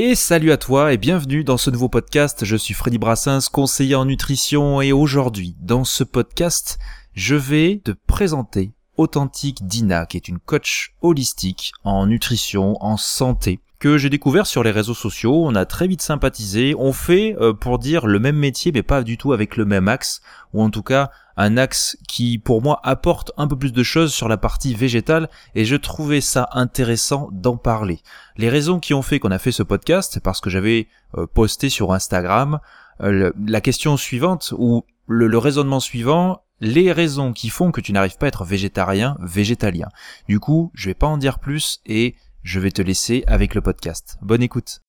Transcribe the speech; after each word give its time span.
Et 0.00 0.14
salut 0.14 0.52
à 0.52 0.56
toi 0.56 0.92
et 0.92 0.96
bienvenue 0.96 1.42
dans 1.42 1.56
ce 1.56 1.70
nouveau 1.70 1.88
podcast. 1.88 2.44
Je 2.44 2.54
suis 2.54 2.72
Freddy 2.72 2.98
Brassens, 2.98 3.48
conseiller 3.50 3.96
en 3.96 4.04
nutrition 4.04 4.80
et 4.80 4.92
aujourd'hui, 4.92 5.56
dans 5.60 5.82
ce 5.82 6.04
podcast, 6.04 6.78
je 7.14 7.34
vais 7.34 7.82
te 7.84 7.90
présenter 8.06 8.70
Authentique 8.96 9.66
Dina, 9.66 10.06
qui 10.06 10.16
est 10.16 10.28
une 10.28 10.38
coach 10.38 10.94
holistique 11.02 11.72
en 11.82 12.06
nutrition, 12.06 12.76
en 12.80 12.96
santé, 12.96 13.58
que 13.80 13.98
j'ai 13.98 14.08
découvert 14.08 14.46
sur 14.46 14.62
les 14.62 14.70
réseaux 14.70 14.94
sociaux. 14.94 15.44
On 15.44 15.56
a 15.56 15.66
très 15.66 15.88
vite 15.88 16.02
sympathisé. 16.02 16.76
On 16.78 16.92
fait, 16.92 17.34
euh, 17.40 17.52
pour 17.52 17.80
dire, 17.80 18.06
le 18.06 18.20
même 18.20 18.36
métier, 18.36 18.70
mais 18.70 18.84
pas 18.84 19.02
du 19.02 19.18
tout 19.18 19.32
avec 19.32 19.56
le 19.56 19.64
même 19.64 19.88
axe, 19.88 20.20
ou 20.52 20.62
en 20.62 20.70
tout 20.70 20.84
cas 20.84 21.10
un 21.38 21.56
axe 21.56 21.96
qui, 22.08 22.38
pour 22.38 22.62
moi, 22.62 22.80
apporte 22.82 23.30
un 23.36 23.46
peu 23.46 23.56
plus 23.56 23.72
de 23.72 23.82
choses 23.84 24.12
sur 24.12 24.28
la 24.28 24.36
partie 24.36 24.74
végétale, 24.74 25.30
et 25.54 25.64
je 25.64 25.76
trouvais 25.76 26.20
ça 26.20 26.48
intéressant 26.52 27.30
d'en 27.32 27.56
parler. 27.56 28.00
Les 28.36 28.50
raisons 28.50 28.80
qui 28.80 28.92
ont 28.92 29.02
fait 29.02 29.20
qu'on 29.20 29.30
a 29.30 29.38
fait 29.38 29.52
ce 29.52 29.62
podcast, 29.62 30.10
c'est 30.12 30.22
parce 30.22 30.40
que 30.40 30.50
j'avais 30.50 30.88
euh, 31.16 31.26
posté 31.26 31.70
sur 31.70 31.92
Instagram 31.92 32.58
euh, 33.02 33.30
la 33.46 33.60
question 33.60 33.96
suivante, 33.96 34.52
ou 34.58 34.84
le, 35.06 35.38
raisonnement 35.38 35.80
suivant, 35.80 36.42
les 36.60 36.90
raisons 36.90 37.32
qui 37.32 37.50
font 37.50 37.70
que 37.70 37.80
tu 37.80 37.92
n'arrives 37.92 38.18
pas 38.18 38.26
à 38.26 38.28
être 38.28 38.44
végétarien, 38.44 39.16
végétalien. 39.20 39.88
Du 40.28 40.40
coup, 40.40 40.72
je 40.74 40.90
vais 40.90 40.94
pas 40.94 41.06
en 41.06 41.18
dire 41.18 41.38
plus 41.38 41.80
et 41.86 42.16
je 42.42 42.58
vais 42.58 42.72
te 42.72 42.82
laisser 42.82 43.22
avec 43.28 43.54
le 43.54 43.60
podcast. 43.60 44.18
Bonne 44.22 44.42
écoute. 44.42 44.80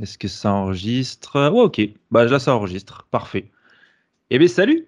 Est-ce 0.00 0.16
que 0.16 0.28
ça 0.28 0.52
enregistre? 0.52 1.50
Ouais, 1.50 1.60
ok. 1.60 1.80
Bah 2.10 2.24
là, 2.24 2.38
ça 2.38 2.54
enregistre. 2.54 3.06
Parfait. 3.10 3.51
Eh 4.34 4.38
bien, 4.38 4.48
salut 4.48 4.86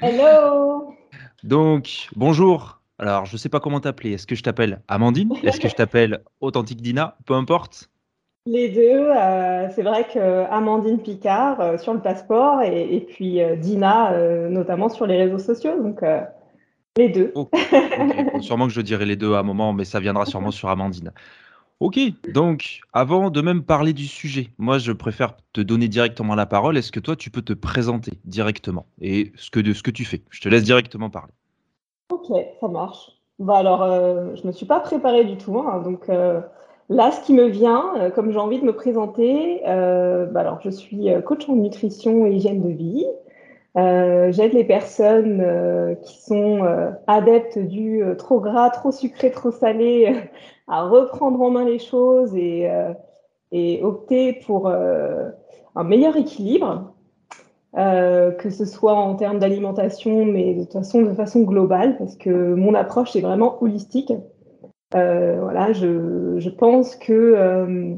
Hello 0.00 0.94
Donc, 1.44 2.08
bonjour. 2.16 2.80
Alors, 2.98 3.26
je 3.26 3.36
sais 3.36 3.50
pas 3.50 3.60
comment 3.60 3.80
t'appeler. 3.80 4.14
Est-ce 4.14 4.26
que 4.26 4.34
je 4.34 4.42
t'appelle 4.42 4.80
Amandine? 4.88 5.30
Est-ce 5.42 5.60
que 5.60 5.68
je 5.68 5.74
t'appelle 5.74 6.22
Authentique 6.40 6.80
Dina? 6.80 7.18
Peu 7.26 7.34
importe. 7.34 7.90
Les 8.46 8.70
deux, 8.70 9.10
euh, 9.10 9.68
c'est 9.74 9.82
vrai 9.82 10.06
que 10.10 10.50
Amandine 10.50 11.00
Picard 11.00 11.60
euh, 11.60 11.76
sur 11.76 11.92
le 11.92 12.00
passeport 12.00 12.62
et, 12.62 12.96
et 12.96 13.00
puis 13.00 13.42
euh, 13.42 13.56
Dina 13.56 14.18
notamment 14.48 14.88
sur 14.88 15.06
les 15.06 15.18
réseaux 15.18 15.38
sociaux. 15.38 15.78
Donc, 15.82 16.00
les 16.96 17.10
deux. 17.10 17.30
Bon, 17.34 17.50
sûrement 18.40 18.68
que 18.68 18.72
je 18.72 18.80
dirai 18.80 19.04
les 19.04 19.16
deux 19.16 19.34
à 19.34 19.40
un 19.40 19.42
moment, 19.42 19.74
mais 19.74 19.84
ça 19.84 20.00
viendra 20.00 20.24
sûrement 20.24 20.50
sur 20.50 20.70
Amandine. 20.70 21.12
Ok, 21.80 21.98
donc 22.32 22.80
avant 22.92 23.30
de 23.30 23.40
même 23.40 23.62
parler 23.64 23.92
du 23.92 24.06
sujet, 24.06 24.50
moi 24.58 24.78
je 24.78 24.92
préfère 24.92 25.36
te 25.52 25.60
donner 25.60 25.88
directement 25.88 26.34
la 26.34 26.46
parole. 26.46 26.78
Est-ce 26.78 26.92
que 26.92 27.00
toi 27.00 27.16
tu 27.16 27.30
peux 27.30 27.42
te 27.42 27.52
présenter 27.52 28.12
directement 28.24 28.86
et 29.00 29.32
ce 29.36 29.50
que, 29.50 29.90
tu 29.90 30.04
fais? 30.04 30.22
Je 30.30 30.40
te 30.40 30.48
laisse 30.48 30.62
directement 30.62 31.10
parler. 31.10 31.32
Ok, 32.10 32.32
ça 32.60 32.68
marche. 32.68 33.10
Bah 33.40 33.56
alors, 33.56 33.82
euh, 33.82 34.36
je 34.36 34.46
me 34.46 34.52
suis 34.52 34.66
pas 34.66 34.78
préparée 34.78 35.24
du 35.24 35.36
tout, 35.36 35.58
hein, 35.58 35.80
donc 35.80 36.08
euh, 36.08 36.40
là, 36.88 37.10
ce 37.10 37.20
qui 37.26 37.32
me 37.32 37.46
vient, 37.46 37.92
euh, 37.98 38.10
comme 38.10 38.30
j'ai 38.30 38.38
envie 38.38 38.60
de 38.60 38.64
me 38.64 38.74
présenter, 38.74 39.60
bah 39.64 40.40
alors 40.40 40.60
je 40.62 40.70
suis 40.70 41.08
coach 41.26 41.48
en 41.48 41.56
nutrition 41.56 42.24
et 42.26 42.34
hygiène 42.34 42.62
de 42.62 42.70
vie. 42.70 43.04
Euh, 43.76 44.30
j'aide 44.30 44.52
les 44.52 44.64
personnes 44.64 45.40
euh, 45.40 45.96
qui 45.96 46.22
sont 46.22 46.62
euh, 46.62 46.92
adeptes 47.08 47.58
du 47.58 48.02
trop 48.18 48.38
gras, 48.38 48.70
trop 48.70 48.92
sucré, 48.92 49.32
trop 49.32 49.50
salé 49.50 50.14
à 50.68 50.84
reprendre 50.84 51.40
en 51.42 51.50
main 51.50 51.64
les 51.64 51.80
choses 51.80 52.34
et, 52.36 52.70
opter 53.82 54.32
pour 54.46 54.68
un 54.68 55.84
meilleur 55.84 56.16
équilibre, 56.16 56.92
que 57.74 58.50
ce 58.50 58.64
soit 58.64 58.94
en 58.94 59.14
termes 59.14 59.38
d'alimentation, 59.38 60.24
mais 60.24 60.54
de 60.54 61.14
façon 61.14 61.42
globale, 61.42 61.96
parce 61.98 62.16
que 62.16 62.54
mon 62.54 62.74
approche 62.74 63.14
est 63.14 63.20
vraiment 63.20 63.62
holistique. 63.62 64.12
Voilà, 64.92 65.72
je, 65.72 66.48
pense 66.48 66.96
que 66.96 67.96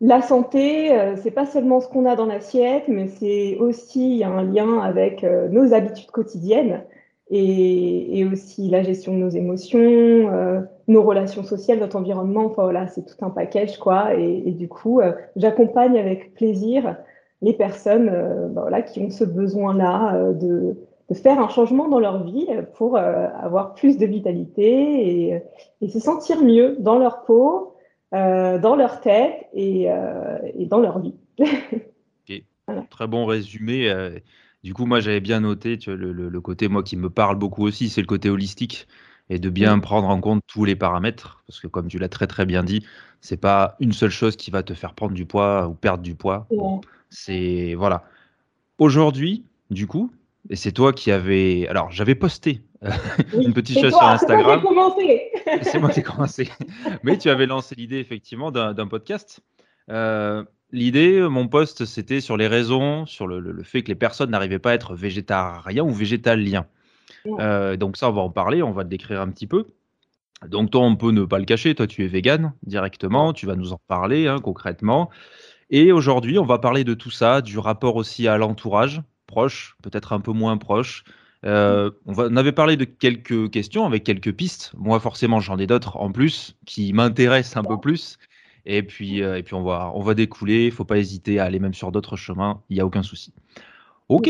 la 0.00 0.22
santé, 0.22 0.92
euh, 0.92 1.14
c'est 1.16 1.30
pas 1.30 1.44
seulement 1.44 1.80
ce 1.80 1.88
qu'on 1.88 2.06
a 2.06 2.16
dans 2.16 2.24
l'assiette, 2.24 2.84
mais 2.88 3.08
c'est 3.08 3.58
aussi 3.58 4.22
un 4.24 4.42
lien 4.42 4.78
avec 4.80 5.24
euh, 5.24 5.48
nos 5.48 5.74
habitudes 5.74 6.10
quotidiennes 6.10 6.84
et, 7.28 8.18
et 8.18 8.24
aussi 8.24 8.70
la 8.70 8.82
gestion 8.82 9.12
de 9.12 9.18
nos 9.18 9.28
émotions, 9.28 9.78
euh, 9.78 10.60
nos 10.88 11.02
relations 11.02 11.42
sociales, 11.42 11.80
notre 11.80 11.96
environnement. 11.96 12.46
Enfin 12.46 12.62
voilà, 12.62 12.86
c'est 12.86 13.04
tout 13.04 13.22
un 13.22 13.28
package 13.28 13.78
quoi. 13.78 14.14
Et, 14.18 14.42
et 14.46 14.52
du 14.52 14.68
coup, 14.68 15.00
j'accompagne 15.36 15.98
avec 15.98 16.34
plaisir 16.34 16.96
les 17.42 17.52
personnes 17.52 18.06
ben 18.52 18.62
voilà, 18.62 18.82
qui 18.82 19.00
ont 19.00 19.10
ce 19.10 19.24
besoin-là 19.24 20.32
de, 20.32 20.76
de 21.08 21.14
faire 21.14 21.40
un 21.40 21.48
changement 21.48 21.88
dans 21.88 22.00
leur 22.00 22.24
vie 22.24 22.48
pour 22.74 22.96
avoir 22.98 23.74
plus 23.74 23.96
de 23.96 24.06
vitalité 24.06 25.28
et, 25.28 25.42
et 25.80 25.88
se 25.88 26.00
sentir 26.00 26.42
mieux 26.42 26.76
dans 26.80 26.98
leur 26.98 27.22
peau 27.22 27.69
euh, 28.14 28.58
dans 28.58 28.76
leur 28.76 29.00
tête 29.00 29.46
et, 29.54 29.90
euh, 29.90 30.38
et 30.58 30.66
dans 30.66 30.80
leur 30.80 30.98
vie. 31.00 31.14
Voilà. 32.66 32.84
très 32.88 33.06
bon 33.08 33.26
résumé. 33.26 33.90
euh, 33.90 34.18
du 34.62 34.74
coup, 34.74 34.86
moi 34.86 35.00
j'avais 35.00 35.20
bien 35.20 35.40
noté 35.40 35.76
tu 35.78 35.90
vois, 35.90 35.98
le, 35.98 36.12
le- 36.12 36.28
le 36.28 36.40
côté 36.40 36.68
moi 36.68 36.82
qui 36.82 36.96
me 36.96 37.10
parle 37.10 37.36
beaucoup 37.36 37.64
aussi, 37.66 37.88
c'est 37.88 38.00
le 38.00 38.06
côté 38.06 38.30
holistique 38.30 38.86
et 39.28 39.38
de 39.38 39.50
bien 39.50 39.78
prendre 39.78 40.08
en 40.08 40.20
compte 40.20 40.42
tous 40.46 40.64
les 40.64 40.76
paramètres, 40.76 41.42
parce 41.46 41.60
que 41.60 41.66
comme 41.66 41.88
tu 41.88 41.98
l'as 41.98 42.08
très 42.08 42.26
très 42.26 42.46
bien 42.46 42.62
dit, 42.62 42.84
c'est 43.20 43.36
pas 43.40 43.76
une 43.80 43.92
seule 43.92 44.10
chose 44.10 44.36
qui 44.36 44.50
va 44.50 44.62
te 44.62 44.74
faire 44.74 44.94
prendre 44.94 45.14
du 45.14 45.24
poids 45.26 45.66
ou 45.68 45.74
perdre 45.74 46.02
du 46.02 46.14
poids. 46.14 46.46
Bon, 46.50 46.80
c'est 47.10 47.74
voilà. 47.74 48.04
Aujourd'hui, 48.78 49.44
du 49.70 49.86
coup, 49.86 50.10
et 50.48 50.56
c'est 50.56 50.72
toi 50.72 50.92
qui 50.92 51.10
avais, 51.10 51.66
alors 51.68 51.90
j'avais 51.90 52.14
posté 52.14 52.62
une 53.32 53.52
petite 53.52 53.78
chose 53.80 53.90
sur 53.92 53.98
toi 53.98 54.08
qui 54.08 54.24
Instagram. 54.24 54.60
C'est 55.62 55.78
moi 55.78 55.90
qui 55.90 56.00
ai 56.00 56.02
commencé. 56.02 56.48
Mais 57.02 57.18
tu 57.18 57.30
avais 57.30 57.46
lancé 57.46 57.74
l'idée 57.74 57.98
effectivement 57.98 58.50
d'un 58.52 58.86
podcast. 58.86 59.40
Euh, 59.90 60.44
l'idée, 60.72 61.20
mon 61.28 61.48
post, 61.48 61.84
c'était 61.84 62.20
sur 62.20 62.36
les 62.36 62.46
raisons, 62.46 63.06
sur 63.06 63.26
le, 63.26 63.40
le- 63.40 63.52
le 63.52 63.62
fait 63.62 63.82
que 63.82 63.88
les 63.88 63.94
personnes 63.94 64.30
n'arrivaient 64.30 64.58
pas 64.58 64.70
à 64.70 64.74
être 64.74 64.94
végétariens 64.94 65.82
ou 65.84 65.90
végétaliens. 65.90 66.66
Euh, 67.40 67.76
donc 67.76 67.96
ça, 67.96 68.08
on 68.08 68.12
va 68.12 68.22
en 68.22 68.30
parler, 68.30 68.62
on 68.62 68.72
va 68.72 68.82
le 68.82 68.88
décrire 68.88 69.20
un 69.20 69.28
petit 69.30 69.46
peu. 69.46 69.66
Donc 70.46 70.70
toi, 70.70 70.82
on 70.82 70.96
peut 70.96 71.10
ne 71.10 71.24
pas 71.24 71.38
le 71.38 71.44
cacher, 71.44 71.74
toi 71.74 71.86
tu 71.86 72.02
es 72.04 72.06
vegan 72.08 72.54
directement, 72.62 73.34
tu 73.34 73.44
vas 73.46 73.56
nous 73.56 73.72
en 73.74 73.80
parler 73.88 74.26
hein, 74.26 74.38
concrètement. 74.38 75.10
Et 75.68 75.92
aujourd'hui, 75.92 76.38
on 76.38 76.46
va 76.46 76.58
parler 76.58 76.82
de 76.82 76.94
tout 76.94 77.10
ça, 77.10 77.42
du 77.42 77.58
rapport 77.58 77.96
aussi 77.96 78.26
à 78.26 78.38
l'entourage, 78.38 79.02
proche, 79.26 79.76
peut-être 79.82 80.12
un 80.14 80.20
peu 80.20 80.32
moins 80.32 80.56
proche. 80.56 81.04
Euh, 81.46 81.90
on, 82.06 82.12
va- 82.12 82.28
on 82.30 82.36
avait 82.36 82.52
parlé 82.52 82.76
de 82.76 82.84
quelques 82.84 83.50
questions 83.50 83.86
avec 83.86 84.04
quelques 84.04 84.32
pistes. 84.32 84.72
Moi, 84.76 85.00
forcément, 85.00 85.40
j'en 85.40 85.58
ai 85.58 85.66
d'autres 85.66 85.96
en 85.96 86.12
plus 86.12 86.56
qui 86.66 86.92
m'intéressent 86.92 87.56
un 87.56 87.66
peu 87.66 87.78
plus. 87.80 88.18
Et 88.66 88.82
puis, 88.82 89.22
euh, 89.22 89.38
et 89.38 89.42
puis 89.42 89.54
on 89.54 89.62
va, 89.62 89.90
on 89.94 90.02
va 90.02 90.14
découler. 90.14 90.66
Il 90.66 90.72
faut 90.72 90.84
pas 90.84 90.98
hésiter 90.98 91.38
à 91.38 91.44
aller 91.44 91.58
même 91.58 91.74
sur 91.74 91.92
d'autres 91.92 92.16
chemins. 92.16 92.60
Il 92.68 92.74
n'y 92.74 92.80
a 92.80 92.86
aucun 92.86 93.02
souci. 93.02 93.32
Ok. 94.08 94.28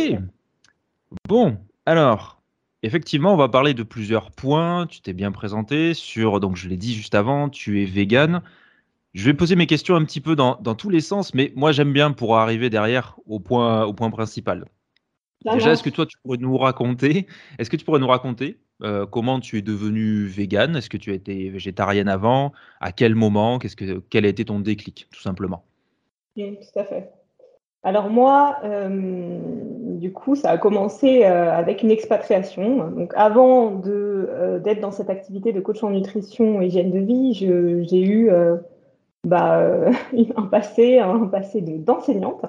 Bon, 1.29 1.59
alors, 1.87 2.41
effectivement, 2.85 3.35
on 3.35 3.37
va 3.37 3.49
parler 3.49 3.75
de 3.75 3.83
plusieurs 3.83 4.31
points. 4.31 4.87
Tu 4.87 5.01
t'es 5.01 5.13
bien 5.13 5.33
présenté 5.33 5.95
sur, 5.95 6.39
donc 6.39 6.57
je 6.57 6.69
l'ai 6.69 6.77
dit 6.77 6.95
juste 6.95 7.17
avant, 7.17 7.49
tu 7.49 7.83
es 7.83 7.87
vegan. 7.87 8.43
Je 9.13 9.25
vais 9.25 9.35
poser 9.35 9.57
mes 9.57 9.67
questions 9.67 9.97
un 9.97 10.05
petit 10.05 10.21
peu 10.21 10.37
dans, 10.37 10.57
dans 10.61 10.77
tous 10.77 10.91
les 10.91 11.01
sens, 11.01 11.35
mais 11.35 11.53
moi 11.57 11.73
j'aime 11.73 11.93
bien 11.93 12.13
pour 12.13 12.37
arriver 12.37 12.71
derrière 12.71 13.17
au 13.27 13.41
point, 13.41 13.83
au 13.85 13.93
point 13.93 14.11
principal. 14.11 14.67
Ça 15.45 15.55
Déjà, 15.55 15.73
est-ce 15.73 15.83
que 15.83 15.91
toi 15.91 16.07
tu 16.07 16.19
pourrais 16.23 16.37
nous 16.39 16.57
raconter, 16.57 17.27
est-ce 17.59 17.71
que 17.71 17.77
tu 17.77 17.85
pourrais 17.85 18.01
nous 18.01 18.07
raconter 18.09 18.59
euh, 18.83 19.07
comment 19.07 19.41
tu 19.41 19.59
es 19.59 19.63
devenue 19.63 20.27
vegan? 20.27 20.77
Est-ce 20.77 20.91
que 20.91 20.97
tu 20.99 21.13
été 21.13 21.49
végétarienne 21.51 22.09
avant? 22.09 22.53
À 22.81 22.93
quel 22.93 23.15
moment? 23.15 23.59
Qu'est-ce 23.59 23.77
que, 23.77 24.01
quel 24.11 24.27
a 24.27 24.29
été 24.29 24.45
ton 24.45 24.61
déclic, 24.61 25.09
tout 25.13 25.21
simplement? 25.21 25.65
Oui, 26.37 26.59
tout 26.61 26.79
à 26.79 26.85
fait. 26.85 27.11
Alors 27.83 28.11
moi, 28.11 28.59
euh, 28.65 29.39
du 29.99 30.13
coup, 30.13 30.37
ça 30.37 30.51
a 30.51 30.59
commencé 30.59 31.25
euh, 31.25 31.51
avec 31.53 31.83
une 31.83 31.91
expatriation. 31.91 32.91
Donc 32.91 33.13
avant 33.17 33.71
de, 33.71 34.61
d'être 34.63 34.81
dans 34.81 34.93
cette 34.93 35.09
activité 35.11 35.53
de 35.53 35.61
coach 35.61 35.83
en 35.83 35.91
nutrition 35.91 36.61
et 36.61 36.67
hygiène 36.67 36.91
de 36.91 36.99
vie, 37.01 37.33
je- 37.35 37.83
j'ai 37.85 38.03
eu 38.03 38.31
bah, 39.27 39.91
un 40.37 40.43
passé, 40.47 40.99
un 40.99 41.27
passé 41.27 41.63
de- 41.63 41.79
d'enseignante. 41.79 42.45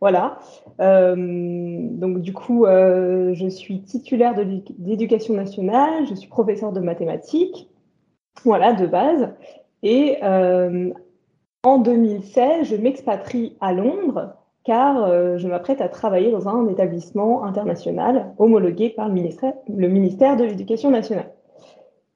Voilà. 0.00 0.38
Euh, 0.80 1.16
donc 1.16 2.20
du 2.20 2.32
coup, 2.32 2.66
euh, 2.66 3.34
je 3.34 3.48
suis 3.48 3.82
titulaire 3.82 4.34
de 4.34 4.42
l'édu- 4.42 4.74
d'éducation 4.78 5.34
nationale, 5.34 6.06
je 6.08 6.14
suis 6.14 6.28
professeure 6.28 6.72
de 6.72 6.80
mathématiques, 6.80 7.68
voilà, 8.44 8.72
de 8.72 8.86
base. 8.86 9.30
Et 9.82 10.18
euh, 10.22 10.90
en 11.64 11.78
2016, 11.78 12.68
je 12.68 12.76
m'expatrie 12.76 13.56
à 13.60 13.72
Londres 13.72 14.34
car 14.64 15.38
je 15.38 15.48
m'apprête 15.48 15.80
à 15.80 15.88
travailler 15.88 16.30
dans 16.30 16.46
un 16.46 16.68
établissement 16.68 17.42
international 17.44 18.34
homologué 18.38 18.90
par 18.90 19.08
le 19.08 19.14
ministère, 19.14 20.36
de 20.36 20.44
l'Éducation 20.44 20.90
nationale. 20.90 21.30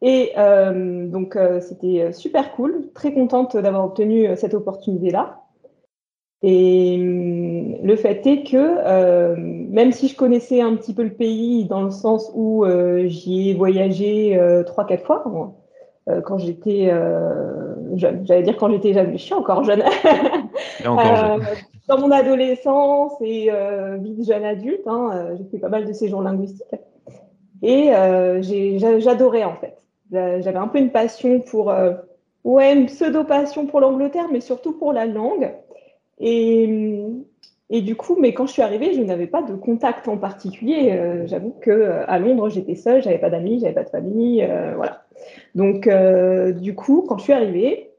Et 0.03 0.33
donc, 0.37 1.39
c'était 1.61 2.13
super 2.13 2.53
cool, 2.53 2.91
très 2.93 3.15
contente 3.15 3.57
d'avoir 3.57 3.87
obtenu 3.87 4.37
cette 4.37 4.53
opportunité-là. 4.53 5.42
Et 6.43 6.97
hum, 7.01 7.77
le 7.83 7.97
fait 7.97 8.27
est 8.27 8.43
que, 8.43 8.57
euh, 8.57 9.37
même 9.39 9.93
si 9.93 10.09
je 10.09 10.17
connaissais 10.17 10.61
un 10.61 10.75
petit 10.77 10.95
peu 10.95 11.03
le 11.03 11.13
pays 11.13 11.67
dans 11.67 11.83
le 11.83 11.91
sens 11.91 12.31
où 12.35 12.65
euh, 12.65 13.07
j'y 13.07 13.51
ai 13.51 13.55
voyagé 13.55 14.37
euh, 14.39 14.65
trois, 14.65 14.85
quatre 14.85 15.05
fois, 15.05 15.23
moi, 15.27 15.55
euh, 16.09 16.21
quand 16.21 16.39
j'étais 16.39 16.89
euh, 16.91 17.97
jeune. 17.97 18.27
J'allais 18.27 18.43
dire 18.43 18.57
quand 18.57 18.71
j'étais 18.71 18.93
jeune, 18.93 19.11
mais 19.11 19.19
je 19.19 19.23
suis 19.23 19.35
encore 19.35 19.63
jeune. 19.63 19.83
Dans 21.89 21.99
mon 21.99 22.11
adolescence 22.11 23.13
et 23.21 23.51
vie 24.01 24.15
de 24.15 24.25
jeune 24.25 24.45
adulte, 24.45 24.87
hein, 24.87 25.35
j'ai 25.37 25.45
fait 25.45 25.59
pas 25.59 25.69
mal 25.69 25.85
de 25.85 25.93
séjours 25.93 26.23
linguistiques. 26.23 26.65
Et 27.61 27.91
j'adorais 29.01 29.45
en 29.45 29.55
fait. 29.55 29.77
J'avais 30.11 30.57
un 30.57 30.69
peu 30.69 30.79
une 30.79 30.91
passion 30.91 31.41
pour, 31.41 31.73
ouais, 32.45 32.73
une 32.73 32.87
pseudo-passion 32.87 33.67
pour 33.67 33.81
l'Angleterre, 33.81 34.27
mais 34.31 34.41
surtout 34.41 34.73
pour 34.73 34.93
la 34.93 35.07
langue. 35.07 35.53
Et, 36.23 37.03
et 37.75 37.81
du 37.81 37.97
coup, 37.97 38.17
mais 38.21 38.35
quand 38.35 38.47
je 38.47 38.53
suis 38.53 38.61
arrivée, 38.63 38.93
je 38.93 39.01
n'avais 39.01 39.27
pas 39.27 39.41
de 39.41 39.55
contact 39.55 40.07
en 40.07 40.19
particulier. 40.19 40.91
Euh, 40.93 41.27
j'avoue 41.27 41.55
que 41.61 41.71
euh, 41.71 42.05
à 42.07 42.19
Londres, 42.19 42.51
j'étais 42.51 42.75
seule, 42.77 43.03
j'avais 43.03 43.19
pas 43.19 43.31
d'amis, 43.31 43.61
j'avais 43.61 43.73
pas 43.73 43.83
de 43.83 43.89
famille, 43.89 44.45
euh, 44.45 44.75
voilà. 44.77 45.05
Donc, 45.55 45.89
du 46.61 46.75
coup, 46.75 47.05
quand 47.09 47.19
je 47.19 47.25
suis 47.25 47.33
arrivée, 47.33 47.91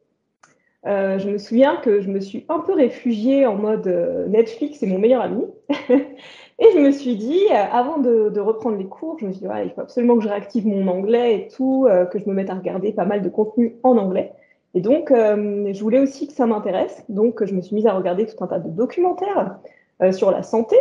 je 0.86 1.30
me 1.30 1.38
souviens 1.38 1.78
que 1.78 2.02
je 2.02 2.10
me 2.10 2.20
suis 2.20 2.46
un 2.50 2.60
peu 2.60 2.74
réfugiée 2.74 3.46
en 3.46 3.56
mode 3.56 3.88
Netflix, 4.30 4.80
c'est 4.80 4.88
mon 4.88 5.00
meilleur 5.00 5.22
ami. 5.22 5.46
et 5.90 6.68
je 6.74 6.80
me 6.80 6.92
suis 6.92 7.16
dit, 7.16 7.48
avant 7.50 7.98
de, 7.98 8.40
reprendre 8.40 8.78
les 8.78 8.86
cours, 8.88 9.18
je 9.20 9.26
me 9.28 9.32
suis 9.32 9.42
dit, 9.42 9.48
il 9.64 9.72
faut 9.72 9.82
absolument 9.82 10.18
que 10.18 10.24
je 10.24 10.30
réactive 10.30 10.68
mon 10.68 10.88
anglais 10.88 11.36
et 11.36 11.48
tout, 11.48 11.88
que 12.12 12.20
je 12.20 12.26
me 12.28 12.34
mette 12.34 12.50
à 12.50 12.56
regarder 12.56 12.92
pas 12.92 13.06
mal 13.06 13.22
de 13.22 13.30
contenu 13.30 13.78
en 13.84 13.98
anglais. 13.98 14.34
Et 14.74 14.82
donc, 14.82 15.12
euh, 15.12 15.72
je 15.72 15.82
voulais 15.82 16.00
aussi 16.00 16.28
que 16.28 16.34
ça 16.34 16.46
m'intéresse. 16.46 17.04
Donc, 17.10 17.44
je 17.46 17.54
me 17.54 17.62
suis 17.62 17.76
mise 17.76 17.86
à 17.86 17.94
regarder 17.94 18.26
tout 18.26 18.44
un 18.44 18.48
tas 18.48 18.60
de 18.60 18.70
documentaires 18.70 19.60
euh, 20.02 20.12
sur 20.12 20.32
la 20.32 20.42
santé, 20.42 20.78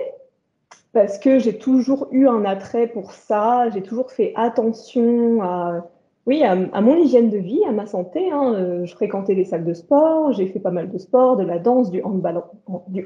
parce 0.93 1.19
que 1.19 1.39
j'ai 1.39 1.59
toujours 1.59 2.09
eu 2.11 2.27
un 2.27 2.45
attrait 2.45 2.87
pour 2.87 3.13
ça. 3.13 3.69
J'ai 3.71 3.83
toujours 3.83 4.11
fait 4.11 4.33
attention 4.35 5.43
à, 5.43 5.87
oui, 6.27 6.43
à, 6.43 6.55
mon 6.81 6.97
hygiène 6.97 7.29
de 7.29 7.37
vie, 7.37 7.61
à 7.69 7.73
ma 7.73 7.87
santé. 7.87 8.31
Hein. 8.31 8.55
Euh, 8.55 8.87
je 8.87 8.95
fréquentais 8.95 9.35
les 9.35 9.45
salles 9.45 9.65
de 9.65 9.75
sport, 9.75 10.33
j'ai 10.33 10.47
fait 10.47 10.61
pas 10.61 10.71
mal 10.71 10.91
de 10.91 10.99
sport, 10.99 11.37
de 11.37 11.45
la 11.45 11.59
danse, 11.59 11.91
du 11.91 12.03
handball, 12.03 12.43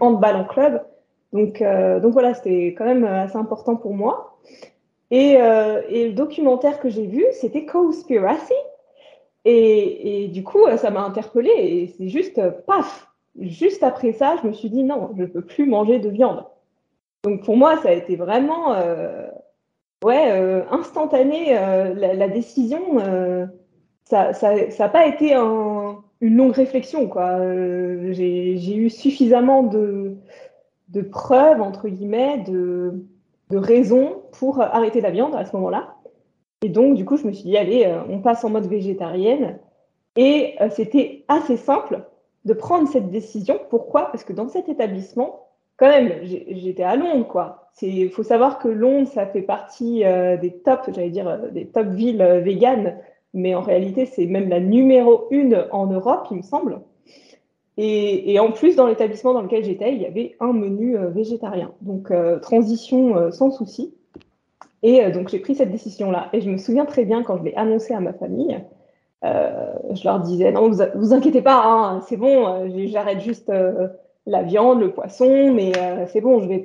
en, 0.00 0.44
club. 0.44 0.82
Donc, 1.32 1.60
donc 1.60 2.12
voilà, 2.12 2.34
c'était 2.34 2.68
quand 2.78 2.84
même 2.84 3.04
assez 3.04 3.36
important 3.36 3.74
pour 3.74 3.92
moi. 3.92 4.38
Et, 5.10 5.36
le 5.36 6.12
documentaire 6.12 6.78
que 6.78 6.88
j'ai 6.88 7.06
vu, 7.06 7.24
c'était 7.32 7.66
Cowspiracy. 7.66 8.54
Et, 9.48 10.28
du 10.28 10.42
coup, 10.42 10.66
ça 10.76 10.90
m'a 10.90 11.02
interpellée 11.02 11.50
et 11.50 11.94
c'est 11.96 12.08
juste, 12.08 12.40
paf, 12.66 13.08
juste 13.38 13.84
après 13.84 14.12
ça, 14.12 14.36
je 14.42 14.48
me 14.48 14.52
suis 14.52 14.70
dit 14.70 14.82
non, 14.82 15.10
je 15.16 15.22
ne 15.22 15.26
peux 15.26 15.40
plus 15.40 15.66
manger 15.66 16.00
de 16.00 16.08
viande. 16.08 16.44
Donc 17.22 17.44
pour 17.44 17.56
moi, 17.56 17.76
ça 17.76 17.90
a 17.90 17.92
été 17.92 18.16
vraiment 18.16 18.74
euh, 18.74 19.28
ouais, 20.04 20.32
euh, 20.32 20.62
instantané. 20.70 21.56
Euh, 21.56 21.94
la, 21.94 22.28
décision, 22.28 22.80
ça 24.04 24.32
n'a 24.32 24.88
pas 24.88 25.06
été 25.06 25.34
une 25.34 26.36
longue 26.36 26.52
réflexion. 26.52 27.08
quoi. 27.08 27.38
J'ai 28.10 28.76
eu 28.76 28.90
suffisamment 28.90 29.62
de, 29.62 30.16
de, 30.88 31.02
preuves, 31.02 31.62
entre 31.62 31.88
guillemets, 31.88 32.38
de, 32.38 33.04
de 33.50 33.58
raisons 33.58 34.22
pour 34.32 34.60
arrêter 34.60 35.00
la 35.00 35.10
viande 35.10 35.36
à 35.36 35.44
ce 35.44 35.54
moment-là. 35.54 35.95
Et 36.66 36.68
donc, 36.68 36.96
du 36.96 37.04
coup, 37.04 37.16
je 37.16 37.24
me 37.24 37.30
suis 37.30 37.44
dit, 37.44 37.56
allez, 37.56 37.84
euh, 37.84 38.00
on 38.10 38.18
passe 38.18 38.42
en 38.42 38.50
mode 38.50 38.66
végétarienne. 38.66 39.60
Et 40.16 40.56
euh, 40.60 40.68
c'était 40.68 41.22
assez 41.28 41.56
simple 41.56 42.00
de 42.44 42.54
prendre 42.54 42.88
cette 42.88 43.08
décision. 43.08 43.60
Pourquoi? 43.70 44.06
Parce 44.06 44.24
que 44.24 44.32
dans 44.32 44.48
cet 44.48 44.68
établissement, 44.68 45.46
quand 45.76 45.86
même, 45.86 46.12
j'étais 46.24 46.82
à 46.82 46.96
Londres. 46.96 47.54
Il 47.82 48.10
faut 48.10 48.24
savoir 48.24 48.58
que 48.58 48.66
Londres, 48.66 49.06
ça 49.06 49.28
fait 49.28 49.42
partie 49.42 50.04
euh, 50.04 50.36
des 50.36 50.54
top, 50.54 50.90
j'allais 50.92 51.10
dire, 51.10 51.38
des 51.52 51.66
top 51.66 51.86
villes 51.86 52.40
véganes, 52.42 52.98
mais 53.32 53.54
en 53.54 53.60
réalité, 53.60 54.04
c'est 54.04 54.26
même 54.26 54.48
la 54.48 54.58
numéro 54.58 55.28
une 55.30 55.66
en 55.70 55.86
Europe, 55.86 56.26
il 56.32 56.38
me 56.38 56.42
semble. 56.42 56.80
Et 57.76 58.40
en 58.40 58.50
plus, 58.50 58.74
dans 58.74 58.88
l'établissement 58.88 59.34
dans 59.34 59.42
lequel 59.42 59.62
j'étais, 59.62 59.94
il 59.94 60.02
y 60.02 60.06
avait 60.06 60.34
un 60.40 60.52
menu 60.52 60.96
végétarien. 61.14 61.70
Donc, 61.82 62.10
transition 62.40 63.30
sans 63.30 63.52
souci. 63.52 63.95
Et 64.82 65.04
euh, 65.04 65.10
donc, 65.10 65.28
j'ai 65.28 65.38
pris 65.38 65.54
cette 65.54 65.70
décision-là. 65.70 66.28
Et 66.32 66.40
je 66.40 66.50
me 66.50 66.58
souviens 66.58 66.84
très 66.84 67.04
bien 67.04 67.22
quand 67.22 67.38
je 67.38 67.44
l'ai 67.44 67.54
annoncé 67.56 67.94
à 67.94 68.00
ma 68.00 68.12
famille, 68.12 68.58
euh, 69.24 69.72
je 69.94 70.04
leur 70.04 70.20
disais 70.20 70.52
non, 70.52 70.70
vous, 70.94 71.12
inquiétez 71.12 71.42
pas, 71.42 71.62
hein, 71.64 72.00
c'est 72.08 72.16
bon, 72.16 72.46
euh, 72.46 72.86
j'arrête 72.86 73.20
juste 73.20 73.50
la 74.26 74.42
viande, 74.42 74.80
le 74.80 74.92
poisson, 74.92 75.52
mais 75.52 75.72
c'est 76.08 76.20
bon, 76.20 76.40
je 76.40 76.48
vais 76.48 76.62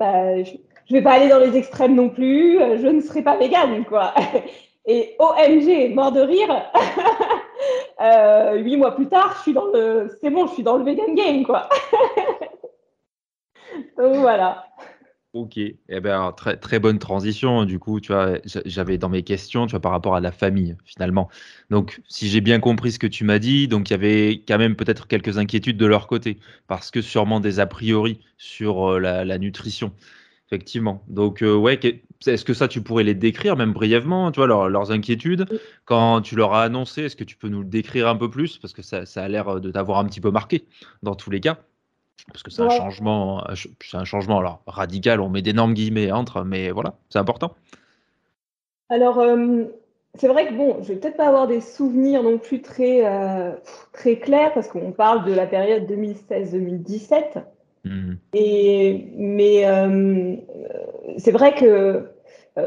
vais 0.89 1.01
pas 1.01 1.11
aller 1.11 1.29
dans 1.29 1.39
les 1.39 1.55
extrêmes 1.55 1.95
non 1.95 2.09
plus. 2.09 2.59
je 2.59 2.87
ne 2.87 3.01
serai 3.01 3.21
pas 3.21 3.37
végane, 3.37 3.85
quoi. 3.85 4.13
Et 4.85 5.15
OMG, 5.19 5.93
mort 5.93 6.11
de 6.11 6.21
rire. 6.21 6.71
huit 8.63 8.77
mois 8.77 8.95
plus 8.95 9.07
tard, 9.07 9.35
je 9.37 9.41
suis 9.43 9.53
dans 9.53 9.65
le, 9.65 10.09
c'est 10.19 10.31
bon, 10.31 10.47
je 10.47 10.53
suis 10.53 10.63
dans 10.63 10.77
le 10.77 10.83
vegan 10.83 11.13
game, 11.13 11.43
quoi. 11.43 11.69
Donc 13.97 14.15
voilà. 14.15 14.65
Ok, 15.33 15.57
eh 15.57 15.77
ben, 16.01 16.33
très, 16.35 16.57
très 16.57 16.79
bonne 16.79 16.99
transition. 16.99 17.63
Du 17.63 17.79
coup, 17.79 18.01
tu 18.01 18.11
vois, 18.11 18.39
j'avais 18.65 18.97
dans 18.97 19.07
mes 19.07 19.23
questions, 19.23 19.65
tu 19.65 19.71
vois, 19.71 19.79
par 19.79 19.93
rapport 19.93 20.13
à 20.13 20.19
la 20.19 20.33
famille, 20.33 20.75
finalement. 20.83 21.29
Donc, 21.69 22.01
si 22.09 22.27
j'ai 22.27 22.41
bien 22.41 22.59
compris 22.59 22.91
ce 22.91 22.99
que 22.99 23.07
tu 23.07 23.23
m'as 23.23 23.39
dit, 23.39 23.69
donc 23.69 23.89
il 23.89 23.93
y 23.93 23.95
avait 23.95 24.43
quand 24.45 24.57
même 24.57 24.75
peut-être 24.75 25.07
quelques 25.07 25.37
inquiétudes 25.37 25.77
de 25.77 25.85
leur 25.85 26.07
côté, 26.07 26.37
parce 26.67 26.91
que 26.91 27.01
sûrement 27.01 27.39
des 27.39 27.61
a 27.61 27.65
priori 27.65 28.19
sur 28.37 28.91
euh, 28.95 28.99
la, 28.99 29.37
nutrition, 29.37 29.93
effectivement. 30.47 31.01
Donc, 31.07 31.43
euh, 31.43 31.55
ouais, 31.55 31.79
est-ce 32.27 32.43
que 32.43 32.53
ça, 32.53 32.67
tu 32.67 32.81
pourrais 32.81 33.05
les 33.05 33.15
décrire, 33.15 33.55
même 33.55 33.71
brièvement, 33.71 34.33
tu 34.33 34.41
vois, 34.41 34.47
leurs 34.69 34.91
inquiétudes, 34.91 35.45
quand 35.85 36.21
tu 36.21 36.35
leur 36.35 36.53
as 36.55 36.63
annoncé, 36.63 37.03
est-ce 37.03 37.15
que 37.15 37.23
tu 37.23 37.37
peux 37.37 37.47
nous 37.47 37.61
le 37.61 37.69
décrire 37.69 38.09
un 38.09 38.17
peu 38.17 38.29
plus, 38.29 38.57
parce 38.57 38.73
que 38.73 38.81
ça, 38.81 39.05
ça 39.05 39.23
a 39.23 39.29
l'air 39.29 39.61
de 39.61 39.71
t'avoir 39.71 39.99
un 39.99 40.05
petit 40.05 40.19
peu 40.19 40.31
marqué, 40.31 40.67
dans 41.03 41.15
tous 41.15 41.29
les 41.29 41.39
cas. 41.39 41.63
Parce 42.27 42.43
que 42.43 42.51
c'est 42.51 42.61
un 42.61 42.69
changement, 42.69 43.43
c'est 43.81 43.97
un 43.97 44.05
changement 44.05 44.39
alors 44.39 44.61
radical. 44.67 45.21
On 45.21 45.29
met 45.29 45.41
d'énormes 45.41 45.73
guillemets 45.73 46.11
entre, 46.11 46.43
mais 46.43 46.71
voilà, 46.71 46.95
c'est 47.09 47.19
important. 47.19 47.55
Alors, 48.89 49.19
euh, 49.19 49.63
c'est 50.15 50.27
vrai 50.27 50.47
que 50.47 50.53
bon, 50.53 50.77
je 50.81 50.89
vais 50.89 50.95
peut-être 50.95 51.15
pas 51.15 51.27
avoir 51.27 51.47
des 51.47 51.61
souvenirs 51.61 52.23
non 52.23 52.37
plus 52.37 52.61
très 52.61 53.05
euh, 53.05 53.53
très 53.93 54.17
clairs 54.17 54.53
parce 54.53 54.67
qu'on 54.67 54.91
parle 54.91 55.23
de 55.25 55.33
la 55.33 55.47
période 55.47 55.89
2016-2017. 55.89 57.43
Mmh. 57.85 58.13
Et 58.33 59.07
mais 59.15 59.65
euh, 59.65 60.35
c'est 61.17 61.31
vrai 61.31 61.55
que 61.55 62.09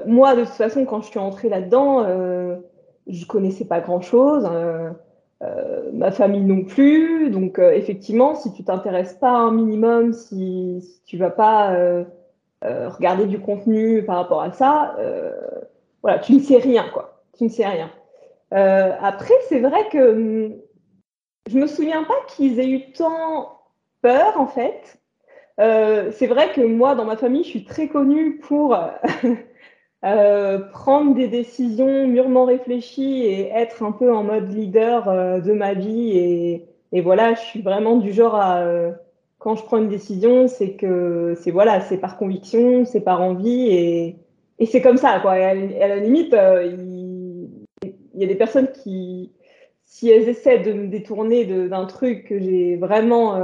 moi, 0.06 0.34
de 0.34 0.40
toute 0.40 0.54
façon, 0.54 0.86
quand 0.86 1.02
je 1.02 1.08
suis 1.08 1.18
entrée 1.18 1.50
là-dedans, 1.50 2.04
je 3.06 3.26
connaissais 3.26 3.66
pas 3.66 3.80
grand-chose. 3.80 4.48
Euh, 5.44 5.90
ma 5.92 6.10
famille 6.10 6.44
non 6.44 6.64
plus. 6.64 7.30
Donc, 7.30 7.58
euh, 7.58 7.72
effectivement, 7.72 8.34
si 8.34 8.52
tu 8.52 8.64
t'intéresses 8.64 9.14
pas 9.14 9.30
un 9.30 9.50
minimum, 9.52 10.12
si, 10.12 10.82
tu 11.06 11.16
vas 11.16 11.30
pas 11.30 11.72
euh, 11.72 12.04
regarder 12.62 13.26
du 13.26 13.40
contenu 13.40 14.02
par 14.04 14.16
rapport 14.16 14.42
à 14.42 14.52
ça, 14.52 14.96
voilà, 16.02 16.18
tu 16.18 16.34
ne 16.34 16.40
sais 16.40 16.58
rien, 16.58 16.86
quoi. 16.92 17.22
Tu 17.36 17.44
ne 17.44 17.48
sais 17.48 17.66
rien. 17.66 17.90
après, 18.50 19.34
c'est 19.48 19.60
vrai 19.60 19.88
que 19.90 20.12
hum, 20.12 20.54
je 21.50 21.58
me 21.58 21.66
souviens 21.66 22.04
pas 22.04 22.14
qu'ils 22.28 22.58
aient 22.60 22.68
eu 22.68 22.92
tant 22.92 23.60
peur, 24.02 24.40
en 24.40 24.46
fait. 24.46 24.98
c'est 25.58 26.26
vrai 26.26 26.52
que 26.52 26.62
moi, 26.62 26.94
dans 26.94 27.04
ma 27.04 27.16
famille, 27.16 27.44
je 27.44 27.50
suis 27.50 27.64
très 27.64 27.88
connue 27.88 28.38
pour 28.38 28.76
Euh, 30.04 30.58
prendre 30.58 31.14
des 31.14 31.28
décisions 31.28 32.06
mûrement 32.06 32.44
réfléchies 32.44 33.22
et 33.24 33.48
être 33.48 33.82
un 33.82 33.90
peu 33.90 34.14
en 34.14 34.22
mode 34.22 34.52
leader 34.52 35.08
euh, 35.08 35.40
de 35.40 35.52
ma 35.52 35.72
vie. 35.72 36.10
Et, 36.10 36.66
et, 36.92 37.00
voilà, 37.00 37.32
je 37.32 37.40
suis 37.40 37.62
vraiment 37.62 37.96
du 37.96 38.12
genre 38.12 38.34
à, 38.34 38.58
euh, 38.58 38.92
quand 39.38 39.56
je 39.56 39.62
prends 39.64 39.78
une 39.78 39.88
décision, 39.88 40.46
c'est 40.46 40.72
que 40.72 41.34
c'est 41.40 41.50
voilà, 41.50 41.80
c'est 41.80 41.96
par 41.96 42.18
conviction, 42.18 42.84
c'est 42.84 43.00
par 43.00 43.22
envie 43.22 43.68
et, 43.68 44.16
et 44.58 44.66
c'est 44.66 44.82
comme 44.82 44.98
ça. 44.98 45.20
Quoi. 45.20 45.32
à, 45.32 45.54
la 45.54 45.96
limite, 45.96 46.34
il, 46.34 47.48
il, 47.82 48.20
y 48.20 48.24
a 48.24 48.26
des 48.26 48.34
personnes 48.34 48.68
qui, 48.72 49.32
si 49.84 50.10
elles 50.10 50.28
essaient 50.28 50.58
de 50.58 50.72
me 50.74 50.88
détourner 50.88 51.46
d'un 51.46 51.86
truc 51.86 52.24
que 52.24 52.38
j'ai 52.38 52.76
vraiment 52.76 53.38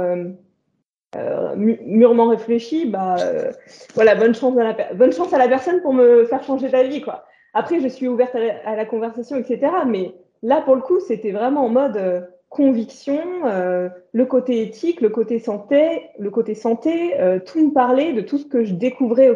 euh, 1.17 1.55
mûrement 1.57 2.29
réfléchi, 2.29 2.85
bah 2.85 3.17
euh, 3.19 3.51
voilà, 3.95 4.15
bonne 4.15 4.33
chance 4.33 4.57
à 4.57 4.63
la 4.63 4.93
bonne 4.93 5.11
chance 5.11 5.33
à 5.33 5.37
la 5.37 5.49
personne 5.49 5.81
pour 5.81 5.93
me 5.93 6.23
faire 6.23 6.41
changer 6.43 6.69
d'avis 6.69 7.01
quoi. 7.01 7.25
Après, 7.53 7.81
je 7.81 7.87
suis 7.89 8.07
ouverte 8.07 8.33
à 8.33 8.75
la, 8.77 8.85
conversation, 8.85 9.35
etc. 9.35 9.73
Mais 9.85 10.13
là, 10.41 10.61
pour 10.61 10.73
le 10.73 10.81
coup, 10.81 11.01
c'était 11.01 11.31
vraiment 11.31 11.65
en 11.65 11.69
mode 11.69 11.97
euh, 11.97 12.21
conviction, 12.47 13.21
le 13.43 14.25
côté 14.25 14.61
éthique, 14.61 15.01
le 15.01 15.09
côté 15.09 15.39
santé, 15.39 16.03
le 16.17 16.29
côté 16.29 16.55
santé, 16.55 17.13
tout 17.45 17.65
me 17.65 17.73
parlait 17.73 18.13
de 18.13 18.21
tout 18.21 18.37
ce 18.37 18.45
que 18.45 18.63
je 18.63 18.73
découvrais 18.73 19.33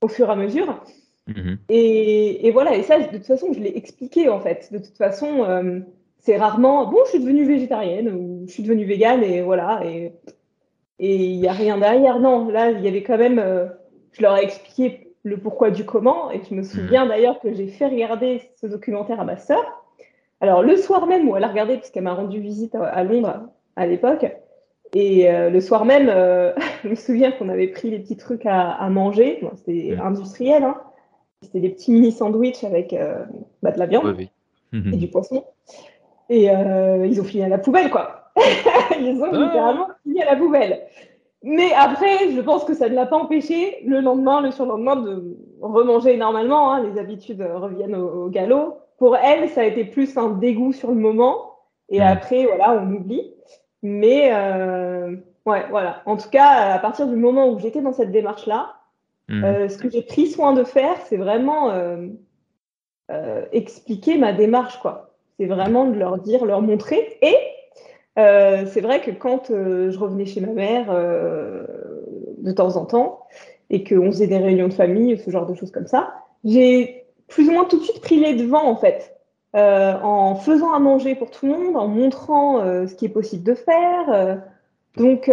au, 0.00 0.08
fur 0.08 0.28
et 0.28 0.32
à 0.32 0.36
mesure. 0.36 0.80
Mm-hmm. 1.28 1.56
Et, 1.68 2.46
et, 2.46 2.50
voilà, 2.52 2.76
et 2.76 2.82
ça, 2.82 3.00
de 3.00 3.16
toute 3.16 3.26
façon, 3.26 3.52
je 3.52 3.58
l'ai 3.58 3.76
expliqué 3.76 4.28
en 4.28 4.40
fait. 4.40 4.72
De 4.72 4.78
toute 4.78 4.96
façon, 4.96 5.44
c'est 6.18 6.36
rarement 6.36 6.86
bon, 6.86 6.98
je 7.04 7.10
suis 7.10 7.20
devenue 7.20 7.44
végétarienne 7.44 8.08
ou 8.08 8.44
je 8.46 8.52
suis 8.52 8.62
devenue 8.62 8.84
végane 8.84 9.22
et 9.24 9.42
voilà. 9.42 9.82
Et 9.84 10.12
et 11.00 11.16
il 11.16 11.40
n'y 11.40 11.48
a 11.48 11.52
rien 11.52 11.78
derrière. 11.78 12.20
Non, 12.20 12.48
là, 12.48 12.70
il 12.70 12.80
y 12.82 12.88
avait 12.88 13.02
quand 13.02 13.18
même. 13.18 13.38
Euh, 13.38 13.66
je 14.12 14.22
leur 14.22 14.36
ai 14.36 14.44
expliqué 14.44 15.14
le 15.24 15.38
pourquoi 15.38 15.70
du 15.70 15.84
comment. 15.84 16.30
Et 16.30 16.42
je 16.48 16.54
me 16.54 16.62
souviens 16.62 17.06
d'ailleurs 17.06 17.40
que 17.40 17.52
j'ai 17.54 17.68
fait 17.68 17.86
regarder 17.86 18.42
ce 18.60 18.66
documentaire 18.66 19.18
à 19.18 19.24
ma 19.24 19.38
sœur. 19.38 19.64
alors 20.40 20.62
le 20.62 20.76
soir 20.76 21.06
même 21.06 21.28
où 21.28 21.36
elle 21.36 21.44
a 21.44 21.48
regardé, 21.48 21.78
puisqu'elle 21.78 22.04
m'a 22.04 22.14
rendu 22.14 22.38
visite 22.38 22.74
à, 22.74 23.02
Londres 23.02 23.48
à 23.76 23.86
l'époque, 23.86 24.26
et 24.94 25.30
euh, 25.30 25.48
le 25.48 25.60
soir 25.60 25.84
même, 25.84 26.08
euh, 26.10 26.52
je 26.84 26.90
me 26.90 26.94
souviens 26.94 27.32
qu'on 27.32 27.48
avait 27.48 27.68
pris 27.68 27.90
les 27.90 27.98
petits 27.98 28.16
trucs 28.16 28.44
à, 28.44 28.88
manger. 28.90 29.40
c'était 29.56 29.96
industriel, 30.02 30.64
hein. 30.64 30.76
C'était 31.42 31.60
des 31.60 31.70
petits 31.70 31.92
mini 31.92 32.12
sandwichs 32.12 32.64
avec 32.64 32.94
bah, 33.62 33.70
de 33.70 33.78
la 33.78 33.86
viande 33.86 34.14
et 34.74 34.96
du 34.96 35.08
poisson. 35.08 35.44
Et 36.28 36.48
ils 36.48 37.20
ont 37.20 37.24
fini 37.24 37.42
à 37.42 37.48
la 37.48 37.56
poubelle, 37.56 37.88
quoi. 37.88 38.19
Ils 38.36 39.22
ont 39.22 39.30
ah. 39.32 39.36
littéralement 39.36 39.88
fini 40.02 40.22
à 40.22 40.32
la 40.32 40.36
poubelle. 40.36 40.80
Mais 41.42 41.72
après, 41.72 42.30
je 42.30 42.40
pense 42.40 42.64
que 42.64 42.74
ça 42.74 42.88
ne 42.88 42.94
l'a 42.94 43.06
pas 43.06 43.16
empêché 43.16 43.78
le 43.86 44.00
lendemain, 44.00 44.42
le 44.42 44.50
surlendemain, 44.50 44.96
de 44.96 45.38
remanger 45.62 46.16
normalement. 46.16 46.72
Hein. 46.72 46.82
les 46.82 46.98
habitudes 46.98 47.42
reviennent 47.42 47.94
au, 47.94 48.28
galop. 48.28 48.78
Pour 48.98 49.16
elle, 49.16 49.48
ça 49.48 49.62
a 49.62 49.64
été 49.64 49.84
plus 49.84 50.18
un 50.18 50.30
dégoût 50.30 50.72
sur 50.72 50.90
le 50.90 50.96
moment. 50.96 51.56
Et 51.88 52.00
après, 52.00 52.44
voilà, 52.44 52.74
on 52.74 52.92
oublie. 52.92 53.32
Mais 53.82 54.30
euh, 54.34 55.16
ouais, 55.46 55.64
voilà. 55.70 56.02
En 56.04 56.18
tout 56.18 56.28
cas, 56.28 56.74
à 56.74 56.78
partir 56.78 57.06
du 57.06 57.16
moment 57.16 57.48
où 57.48 57.58
j'étais 57.58 57.80
dans 57.80 57.94
cette 57.94 58.12
démarche-là, 58.12 58.74
hmm. 59.28 59.42
euh, 59.42 59.68
ce 59.70 59.78
que 59.78 59.88
j'ai 59.88 60.02
pris 60.02 60.26
soin 60.26 60.52
de 60.52 60.62
faire, 60.62 60.96
c'est 61.06 61.16
vraiment 61.16 61.70
euh, 61.70 62.06
expliquer 63.52 64.18
ma 64.18 64.34
démarche, 64.34 64.78
quoi. 64.80 65.14
C'est 65.38 65.46
vraiment 65.46 65.86
de 65.86 65.98
leur 65.98 66.18
dire, 66.18 66.44
leur 66.44 66.60
montrer. 66.60 67.18
Et 67.22 67.34
euh, 68.18 68.66
c'est 68.66 68.80
vrai 68.80 69.00
que 69.00 69.10
quand 69.10 69.50
euh, 69.50 69.90
je 69.90 69.98
revenais 69.98 70.26
chez 70.26 70.40
ma 70.40 70.52
mère 70.52 70.86
euh, 70.90 71.64
de 72.38 72.52
temps 72.52 72.76
en 72.76 72.84
temps 72.84 73.20
et 73.70 73.84
qu'on 73.84 74.10
faisait 74.10 74.26
des 74.26 74.38
réunions 74.38 74.68
de 74.68 74.72
famille, 74.72 75.16
ce 75.18 75.30
genre 75.30 75.46
de 75.46 75.54
choses 75.54 75.70
comme 75.70 75.86
ça, 75.86 76.14
j'ai 76.44 77.04
plus 77.28 77.48
ou 77.48 77.52
moins 77.52 77.64
tout 77.64 77.78
de 77.78 77.84
suite 77.84 78.00
pris 78.00 78.18
les 78.18 78.34
devants 78.34 78.66
en 78.66 78.74
fait, 78.74 79.16
en 79.54 80.34
faisant 80.34 80.72
à 80.72 80.80
manger 80.80 81.14
pour 81.14 81.30
tout 81.30 81.46
le 81.46 81.52
monde, 81.52 81.76
en 81.76 81.86
montrant 81.86 82.60
ce 82.88 82.92
qui 82.96 83.04
est 83.04 83.10
possible 83.10 83.44
de 83.44 83.54
faire. 83.54 84.42
donc, 84.96 85.30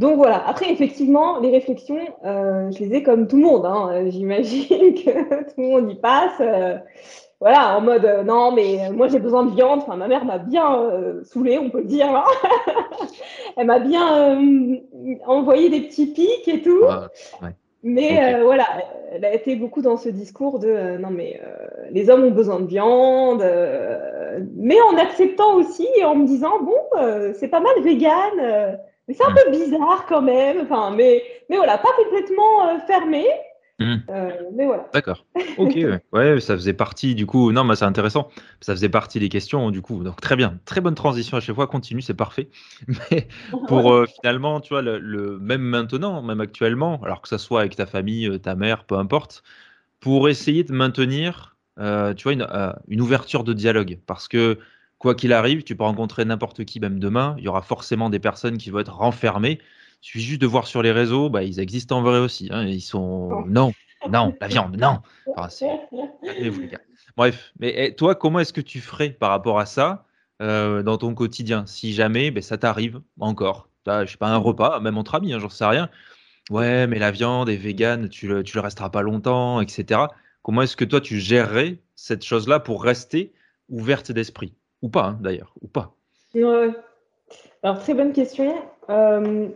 voilà. 0.00 0.44
Après, 0.48 0.72
effectivement, 0.72 1.38
les 1.38 1.50
réflexions, 1.50 2.00
je 2.24 2.78
les 2.80 2.96
ai 2.96 3.02
comme 3.04 3.28
tout 3.28 3.36
le 3.36 3.42
monde. 3.42 3.64
Hein. 3.64 4.10
J'imagine 4.10 4.94
que 4.94 5.44
tout 5.44 5.60
le 5.60 5.68
monde 5.68 5.92
y 5.92 5.94
passe 5.94 6.42
voilà, 7.40 7.78
en 7.78 7.80
mode 7.80 8.04
euh, 8.04 8.22
non, 8.22 8.52
mais 8.52 8.86
euh, 8.86 8.92
moi 8.92 9.08
j'ai 9.08 9.18
besoin 9.18 9.46
de 9.46 9.54
viande. 9.54 9.80
Enfin, 9.80 9.96
ma 9.96 10.08
mère 10.08 10.26
m'a 10.26 10.36
bien 10.36 10.78
euh, 10.78 11.24
saoulée, 11.24 11.58
on 11.58 11.70
peut 11.70 11.78
le 11.78 11.86
dire. 11.86 12.14
Hein. 12.14 12.24
Elle 13.56 13.66
m'a 13.66 13.78
bien 13.78 14.38
envoyé 15.26 15.70
des 15.70 15.80
petits 15.80 16.06
pics 16.06 16.48
et 16.48 16.60
tout. 16.62 16.84
Mais 17.82 18.42
voilà, 18.42 18.66
elle 19.10 19.24
a 19.24 19.34
été 19.34 19.56
beaucoup 19.56 19.80
dans 19.80 19.96
ce 19.96 20.08
discours 20.10 20.58
de 20.58 20.98
non, 20.98 21.10
mais 21.10 21.40
les 21.90 22.10
hommes 22.10 22.24
ont 22.24 22.30
besoin 22.30 22.60
de 22.60 22.66
viande, 22.66 23.42
mais 24.54 24.76
en 24.82 24.96
acceptant 24.96 25.54
aussi 25.54 25.88
et 25.96 26.04
en 26.04 26.14
me 26.14 26.26
disant 26.26 26.60
bon, 26.62 26.76
c'est 27.34 27.48
pas 27.48 27.60
mal 27.60 27.72
vegan, 27.82 28.78
mais 29.08 29.14
c'est 29.14 29.24
un 29.24 29.34
peu 29.34 29.50
bizarre 29.50 30.06
quand 30.08 30.22
même. 30.22 30.60
Enfin, 30.62 30.92
mais, 30.94 31.22
mais 31.48 31.56
voilà, 31.56 31.76
pas 31.78 31.92
complètement 31.96 32.78
fermé. 32.86 33.26
Mmh. 33.80 33.96
Euh, 34.10 34.30
mais 34.54 34.66
voilà. 34.66 34.88
D'accord. 34.92 35.26
Ok, 35.58 35.76
ouais. 36.12 36.40
ça 36.40 36.54
faisait 36.54 36.72
partie 36.72 37.14
du 37.14 37.26
coup. 37.26 37.50
Non, 37.52 37.64
mais 37.64 37.74
c'est 37.74 37.84
intéressant. 37.84 38.28
Ça 38.60 38.74
faisait 38.74 38.88
partie 38.88 39.18
des 39.18 39.28
questions 39.28 39.70
du 39.70 39.82
coup. 39.82 40.04
Donc 40.04 40.20
très 40.20 40.36
bien, 40.36 40.58
très 40.64 40.80
bonne 40.80 40.94
transition 40.94 41.36
à 41.36 41.40
chaque 41.40 41.54
fois. 41.54 41.66
Continue, 41.66 42.00
c'est 42.00 42.14
parfait. 42.14 42.48
Mais 43.10 43.28
pour 43.68 43.92
euh, 43.92 44.06
finalement, 44.06 44.60
tu 44.60 44.72
vois, 44.72 44.82
le, 44.82 45.38
même 45.38 45.62
maintenant, 45.62 46.22
même 46.22 46.40
actuellement, 46.40 47.00
alors 47.02 47.20
que 47.20 47.28
ça 47.28 47.38
soit 47.38 47.60
avec 47.60 47.76
ta 47.76 47.84
famille, 47.86 48.26
euh, 48.28 48.38
ta 48.38 48.54
mère, 48.54 48.84
peu 48.84 48.96
importe, 48.96 49.42
pour 49.98 50.28
essayer 50.28 50.64
de 50.64 50.72
maintenir, 50.72 51.56
tu 51.76 52.22
vois, 52.22 52.32
une, 52.32 52.46
une, 52.88 53.00
ouverture 53.00 53.44
de 53.44 53.52
dialogue, 53.52 53.98
parce 54.06 54.28
que 54.28 54.58
quoi 54.98 55.14
qu'il 55.14 55.32
arrive, 55.32 55.62
tu 55.62 55.76
peux 55.76 55.84
rencontrer 55.84 56.24
n'importe 56.24 56.64
qui, 56.64 56.80
même 56.80 56.98
demain, 56.98 57.34
il 57.38 57.44
y 57.44 57.48
aura 57.48 57.62
forcément 57.62 58.08
des 58.08 58.18
personnes 58.18 58.56
qui 58.56 58.70
vont 58.70 58.78
être 58.78 58.94
renfermées 58.94 59.58
il 60.02 60.06
suffit 60.06 60.24
juste 60.24 60.40
de 60.40 60.46
voir 60.46 60.66
sur 60.66 60.82
les 60.82 60.92
réseaux, 60.92 61.28
bah, 61.28 61.42
ils 61.42 61.60
existent 61.60 61.98
en 61.98 62.02
vrai 62.02 62.18
aussi. 62.18 62.48
Hein, 62.50 62.64
ils 62.64 62.80
sont 62.80 63.44
non, 63.46 63.72
non, 64.08 64.34
la 64.40 64.46
viande, 64.48 64.76
non. 64.76 65.00
Bref, 67.16 67.52
mais 67.58 67.74
eh, 67.76 67.94
toi, 67.94 68.14
comment 68.14 68.40
est-ce 68.40 68.52
que 68.52 68.60
tu 68.60 68.80
ferais 68.80 69.10
par 69.10 69.30
rapport 69.30 69.58
à 69.58 69.66
ça 69.66 70.06
euh, 70.40 70.82
dans 70.82 70.96
ton 70.96 71.14
quotidien? 71.14 71.66
Si 71.66 71.92
jamais 71.92 72.30
ben, 72.30 72.42
ça 72.42 72.56
t'arrive 72.56 73.00
encore, 73.18 73.68
je 73.86 74.06
sais 74.06 74.16
pas, 74.16 74.28
un 74.28 74.36
repas, 74.36 74.80
même 74.80 74.96
entre 74.96 75.16
amis, 75.16 75.32
hein, 75.32 75.38
j'en 75.38 75.48
sais 75.48 75.66
rien. 75.66 75.90
Ouais, 76.50 76.86
mais 76.86 76.98
la 76.98 77.10
viande 77.10 77.48
est 77.48 77.56
végane, 77.56 78.08
tu 78.08 78.26
le, 78.26 78.42
tu 78.42 78.56
le 78.56 78.60
resteras 78.60 78.90
pas 78.90 79.02
longtemps, 79.02 79.60
etc. 79.60 80.00
Comment 80.42 80.62
est-ce 80.62 80.76
que 80.76 80.84
toi 80.84 81.00
tu 81.00 81.18
gérerais 81.18 81.78
cette 81.94 82.24
chose-là 82.24 82.58
pour 82.58 82.82
rester 82.82 83.32
ouverte 83.68 84.10
d'esprit? 84.10 84.54
Ou 84.82 84.88
pas, 84.88 85.04
hein, 85.04 85.18
d'ailleurs, 85.20 85.52
ou 85.60 85.68
pas? 85.68 85.94
Alors, 87.62 87.78
très 87.78 87.94
bonne 87.94 88.12
question. 88.12 88.54
Euh, 88.88 89.48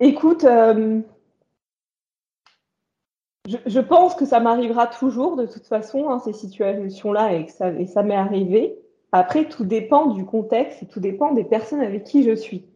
Écoute, 0.00 0.44
euh, 0.44 1.00
je, 3.46 3.80
pense 3.80 4.14
que 4.14 4.26
ça 4.26 4.40
m'arrivera 4.40 4.86
toujours 4.86 5.36
de 5.36 5.46
toute 5.46 5.66
façon, 5.66 6.10
hein, 6.10 6.18
ces 6.18 6.32
situations-là, 6.32 7.34
et, 7.34 7.46
ça, 7.48 7.70
et 7.70 7.86
ça 7.86 8.02
m'est 8.02 8.16
arrivé. 8.16 8.78
Après, 9.12 9.46
tout 9.46 9.64
dépend 9.64 10.06
du 10.06 10.24
contexte 10.24 10.82
et 10.82 10.86
tout 10.86 11.00
dépend 11.00 11.32
des 11.32 11.44
personnes 11.44 11.80
avec 11.80 12.04
qui 12.04 12.24
je 12.24 12.34
suis. 12.34 12.66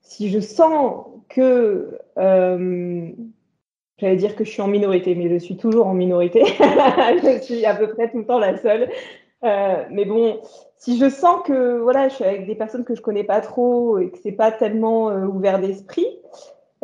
Si 0.00 0.30
je 0.30 0.38
sens 0.38 1.06
que, 1.28 1.98
euh, 2.18 3.10
j'allais 3.98 4.16
dire 4.16 4.36
que 4.36 4.44
je 4.44 4.50
suis 4.50 4.62
en 4.62 4.68
minorité, 4.68 5.14
mais 5.14 5.28
je 5.30 5.38
suis 5.38 5.56
toujours 5.56 5.86
en 5.86 5.94
minorité, 5.94 6.44
je 7.24 7.40
suis 7.42 7.64
à 7.64 7.74
peu 7.74 7.88
près 7.88 8.10
tout 8.10 8.18
le 8.18 8.26
temps 8.26 8.38
la 8.38 8.56
seule. 8.58 8.90
Euh, 9.42 9.84
mais 9.90 10.04
bon, 10.04 10.40
si 10.84 10.98
je 10.98 11.08
sens 11.08 11.42
que 11.46 11.78
voilà, 11.78 12.08
je 12.08 12.16
suis 12.16 12.24
avec 12.24 12.46
des 12.46 12.54
personnes 12.54 12.84
que 12.84 12.94
je 12.94 13.00
connais 13.00 13.24
pas 13.24 13.40
trop 13.40 13.98
et 13.98 14.10
que 14.10 14.18
c'est 14.22 14.32
pas 14.32 14.52
tellement 14.52 15.08
euh, 15.08 15.24
ouvert 15.24 15.58
d'esprit, 15.58 16.06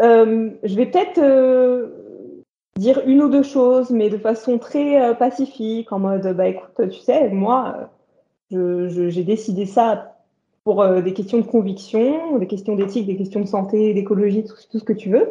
euh, 0.00 0.49
je 0.62 0.75
vais 0.75 0.87
peut-être 0.87 1.21
dire 2.78 3.02
une 3.07 3.23
ou 3.23 3.28
deux 3.28 3.42
choses, 3.42 3.90
mais 3.90 4.09
de 4.09 4.16
façon 4.16 4.59
très 4.59 5.14
pacifique, 5.19 5.92
en 5.92 5.99
mode 5.99 6.35
bah 6.35 6.49
écoute, 6.49 6.88
tu 6.88 7.00
sais, 7.00 7.28
moi, 7.28 7.90
j'ai 8.50 9.23
décidé 9.23 9.66
ça 9.66 10.16
pour 10.64 10.87
des 11.02 11.12
questions 11.12 11.38
de 11.38 11.47
conviction, 11.47 12.38
des 12.38 12.47
questions 12.47 12.76
d'éthique, 12.76 13.07
des 13.07 13.19
questions 13.19 13.40
de 13.40 13.47
santé, 13.47 13.92
d'écologie, 13.92 14.45
tout, 14.45 14.78
ce 14.78 14.85
que 14.85 14.95
tu 14.95 15.11
veux. 15.11 15.28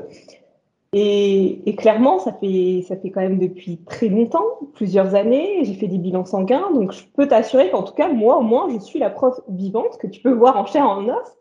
Et, 0.92 1.76
clairement, 1.78 2.18
ça 2.18 2.34
fait, 2.34 2.84
ça 2.88 2.98
fait 2.98 3.12
quand 3.12 3.22
même 3.22 3.38
depuis 3.38 3.78
très 3.86 4.08
longtemps, 4.08 4.46
plusieurs 4.74 5.14
années, 5.14 5.64
j'ai 5.64 5.76
fait 5.76 5.88
des 5.88 6.00
bilans 6.00 6.26
sanguins, 6.26 6.72
donc 6.74 6.94
je 6.94 7.04
peux 7.14 7.28
t'assurer 7.28 7.70
qu'en 7.70 7.84
tout 7.84 7.94
cas, 7.94 8.12
moi 8.12 8.38
au 8.38 8.42
moins, 8.42 8.68
je 8.70 8.80
suis 8.80 8.98
la 8.98 9.12
preuve 9.12 9.40
vivante 9.50 10.00
que 10.00 10.08
tu 10.08 10.20
peux 10.22 10.32
voir 10.32 10.58
en 10.58 10.66
chair 10.66 10.84
en 10.84 11.08
os 11.08 11.38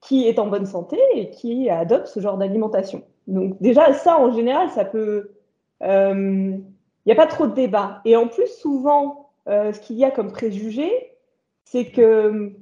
qui 0.00 0.26
est 0.26 0.38
en 0.38 0.46
bonne 0.46 0.64
santé 0.64 0.96
et 1.14 1.30
qui 1.30 1.68
adopte 1.68 2.06
ce 2.06 2.20
genre 2.20 2.38
d'alimentation. 2.38 3.02
Donc 3.26 3.60
déjà, 3.60 3.92
ça, 3.92 4.18
en 4.18 4.32
général, 4.32 4.70
ça 4.70 4.84
peut... 4.84 5.32
Il 5.80 5.86
euh, 5.86 6.56
n'y 7.04 7.12
a 7.12 7.16
pas 7.16 7.26
trop 7.26 7.46
de 7.46 7.54
débat. 7.54 8.00
Et 8.04 8.16
en 8.16 8.28
plus, 8.28 8.46
souvent, 8.46 9.30
euh, 9.48 9.72
ce 9.72 9.80
qu'il 9.80 9.96
y 9.96 10.04
a 10.04 10.10
comme 10.10 10.32
préjugé, 10.32 10.90
c'est 11.64 11.86
que 11.86 12.52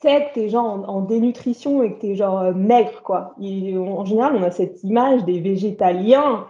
sais, 0.00 0.26
que 0.26 0.34
t'es 0.34 0.48
genre 0.48 0.84
en, 0.88 1.00
dénutrition 1.00 1.82
et 1.82 1.94
que 1.94 2.00
t'es 2.00 2.14
genre 2.14 2.40
euh, 2.40 2.52
maigre, 2.52 3.02
quoi. 3.02 3.34
en 3.38 4.04
général, 4.04 4.36
on 4.36 4.42
a 4.42 4.50
cette 4.50 4.82
image 4.84 5.24
des 5.24 5.40
végétaliens. 5.40 6.46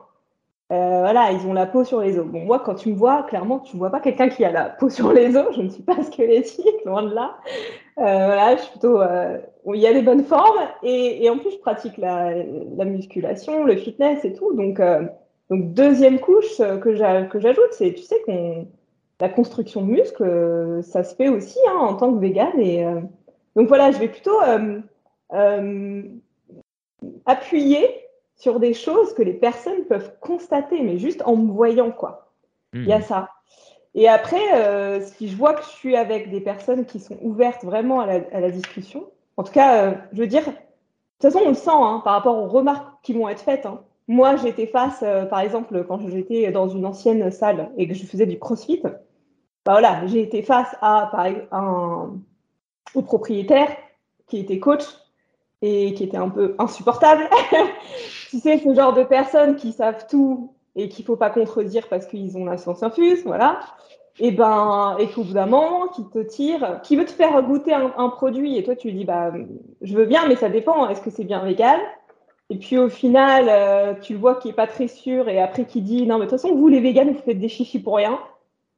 Euh, 0.73 1.01
voilà, 1.01 1.31
ils 1.31 1.47
ont 1.47 1.53
la 1.53 1.67
peau 1.67 1.85
sur 1.85 2.01
les 2.01 2.19
os. 2.19 2.27
Bon, 2.27 2.41
moi, 2.41 2.59
quand 2.59 2.75
tu 2.75 2.89
me 2.89 2.95
vois, 2.95 3.23
clairement, 3.25 3.61
tu 3.61 3.77
ne 3.77 3.79
vois 3.79 3.91
pas 3.91 4.01
quelqu'un 4.01 4.29
qui 4.29 4.45
a 4.45 4.51
la 4.51 4.71
peau 4.71 4.89
sur 4.89 5.13
les 5.13 5.37
os. 5.37 5.55
Je 5.55 5.63
ne 5.63 5.69
suis 5.69 5.83
pas 5.83 6.03
squelettique, 6.03 6.85
loin 6.85 7.03
de 7.03 7.15
là. 7.15 7.37
Euh, 7.99 8.03
voilà, 8.03 8.57
je 8.57 8.63
suis 8.63 8.71
plutôt. 8.71 9.01
il 9.73 9.81
y 9.81 9.87
a 9.87 9.93
des 9.93 10.03
bonnes 10.03 10.25
formes 10.25 10.67
et, 10.83 11.29
en 11.31 11.39
plus, 11.39 11.53
je 11.53 11.59
pratique 11.59 11.99
la, 11.99 12.33
musculation, 12.85 13.65
le 13.65 13.77
fitness 13.77 14.25
et 14.25 14.33
tout. 14.33 14.53
Donc, 14.55 14.81
deuxième 15.51 16.19
couche 16.19 16.59
que 16.81 16.95
j'ajoute, 16.95 17.73
c'est, 17.73 17.93
tu 17.93 18.03
sais, 18.03 18.21
qu'on 18.25 18.67
la 19.21 19.29
construction 19.29 19.83
de 19.83 19.93
muscles, 19.93 20.81
ça 20.83 21.05
se 21.05 21.15
fait 21.15 21.29
aussi 21.29 21.59
hein, 21.69 21.79
en 21.79 21.95
tant 21.95 22.13
que 22.13 22.19
vegan 22.19 22.59
et 22.59 22.85
donc 23.57 23.69
voilà, 23.69 23.91
je 23.93 23.99
vais 23.99 24.09
plutôt 24.09 24.41
euh, 24.43 24.81
euh, 25.33 26.03
appuyer 27.27 27.89
sur 28.37 28.59
des 28.59 28.75
choses 28.75 29.15
que 29.15 29.23
les 29.23 29.33
personnes 29.33 29.85
peuvent 29.85 30.13
constater, 30.21 30.83
mais 30.83 30.99
juste 30.99 31.23
en 31.25 31.37
me 31.37 31.53
voyant, 31.53 31.91
quoi. 31.91 32.33
Il 32.73 32.87
y 32.87 32.93
a 32.93 32.99
hmm. 32.99 33.03
ça. 33.03 33.31
Et 33.95 34.09
après, 34.09 34.43
euh, 34.55 35.01
si 35.01 35.29
je 35.29 35.37
vois 35.37 35.55
que 35.55 35.63
je 35.63 35.69
suis 35.69 35.95
avec 35.95 36.29
des 36.31 36.41
personnes 36.41 36.85
qui 36.85 36.99
sont 36.99 37.17
ouvertes 37.23 37.63
vraiment 37.63 38.01
à 38.01 38.07
la, 38.07 38.51
discussion, 38.51 39.05
en 39.37 39.45
tout 39.45 39.53
cas, 39.53 39.95
je 40.13 40.21
veux 40.21 40.27
dire, 40.27 40.43
de 40.43 40.51
toute 40.51 41.33
façon, 41.33 41.45
on 41.45 41.51
le 41.51 41.55
sent 41.55 41.71
hein, 41.71 42.03
par 42.03 42.15
rapport 42.15 42.37
aux 42.37 42.49
remarques 42.49 42.89
qui 43.05 43.13
vont 43.13 43.29
être 43.29 43.43
faites. 43.43 43.67
Hein. 43.67 43.83
Moi, 44.09 44.35
j'étais 44.35 44.67
face, 44.67 45.05
par 45.31 45.39
exemple, 45.39 45.85
quand 45.85 46.01
j'étais 46.09 46.51
dans 46.51 46.67
une 46.69 46.85
ancienne 46.85 47.31
salle 47.31 47.71
et 47.77 47.87
que 47.87 47.95
je 47.95 48.05
faisais 48.05 48.27
du 48.27 48.41
crossfit, 48.41 48.83
bah 48.83 48.99
voilà, 49.65 50.05
j'ai 50.09 50.21
été 50.21 50.43
face 50.43 50.75
à, 50.81 51.09
par, 51.13 51.27
un, 51.53 52.17
au 52.95 53.03
propriétaire 53.03 53.69
qui 54.27 54.39
était 54.39 54.59
coach 54.59 54.85
et 55.63 55.95
qui 55.95 56.05
était 56.05 56.17
un 56.17 56.29
peu 56.29 56.55
insupportable. 56.59 57.29
tu 58.31 58.39
sais, 58.39 58.59
ce 58.59 58.75
genre 58.75 58.93
de 58.93 59.03
personnes 59.03 59.57
qui 59.57 59.73
savent 59.73 60.07
tout 60.09 60.53
et 60.77 60.89
qu'il 60.89 61.05
ne 61.05 61.07
faut 61.07 61.17
pas 61.17 61.31
contredire 61.31 61.89
parce 61.89 62.07
qu'ils 62.07 62.37
ont 62.37 62.45
la 62.45 62.59
science 62.59 62.83
infuse, 62.83 63.23
voilà. 63.25 63.61
et 64.19 64.31
ben, 64.31 64.97
et 64.99 65.07
qui 65.09 66.05
te 66.11 66.19
tire, 66.19 66.81
qui 66.83 66.97
veut 66.97 67.05
te 67.05 67.13
faire 67.13 67.41
goûter 67.43 67.73
un, 67.73 68.09
produit, 68.09 68.59
et 68.59 68.65
toi 68.65 68.75
tu 68.75 68.89
lui 68.89 68.99
dis, 68.99 69.05
bah, 69.05 69.33
je 69.81 69.97
veux 69.97 70.07
bien, 70.07 70.27
mais 70.29 70.37
ça 70.37 70.49
dépend, 70.49 70.89
est-ce 70.89 71.01
que 71.01 71.11
c'est 71.11 71.25
bien 71.25 71.45
légal? 71.45 71.81
Et 72.51 72.59
puis 72.59 72.77
au 72.77 72.89
final, 72.89 73.47
euh, 73.49 73.95
tu 74.01 74.15
le 74.15 74.19
vois 74.19 74.35
qui 74.35 74.51
est 74.51 74.55
pas 74.55 74.67
très 74.67 74.89
sûr, 74.89 75.29
et 75.29 75.41
après 75.41 75.65
qui 75.65 75.81
dit, 75.81 76.07
non, 76.07 76.19
mais 76.19 76.27
de 76.27 76.31
toute 76.31 76.41
façon, 76.41 76.55
vous 76.55 76.69
les 76.69 76.81
véganes, 76.81 77.13
vous 77.13 77.23
faites 77.23 77.39
des 77.39 77.49
chichis 77.49 77.79
pour 77.79 77.97
rien. 77.97 78.19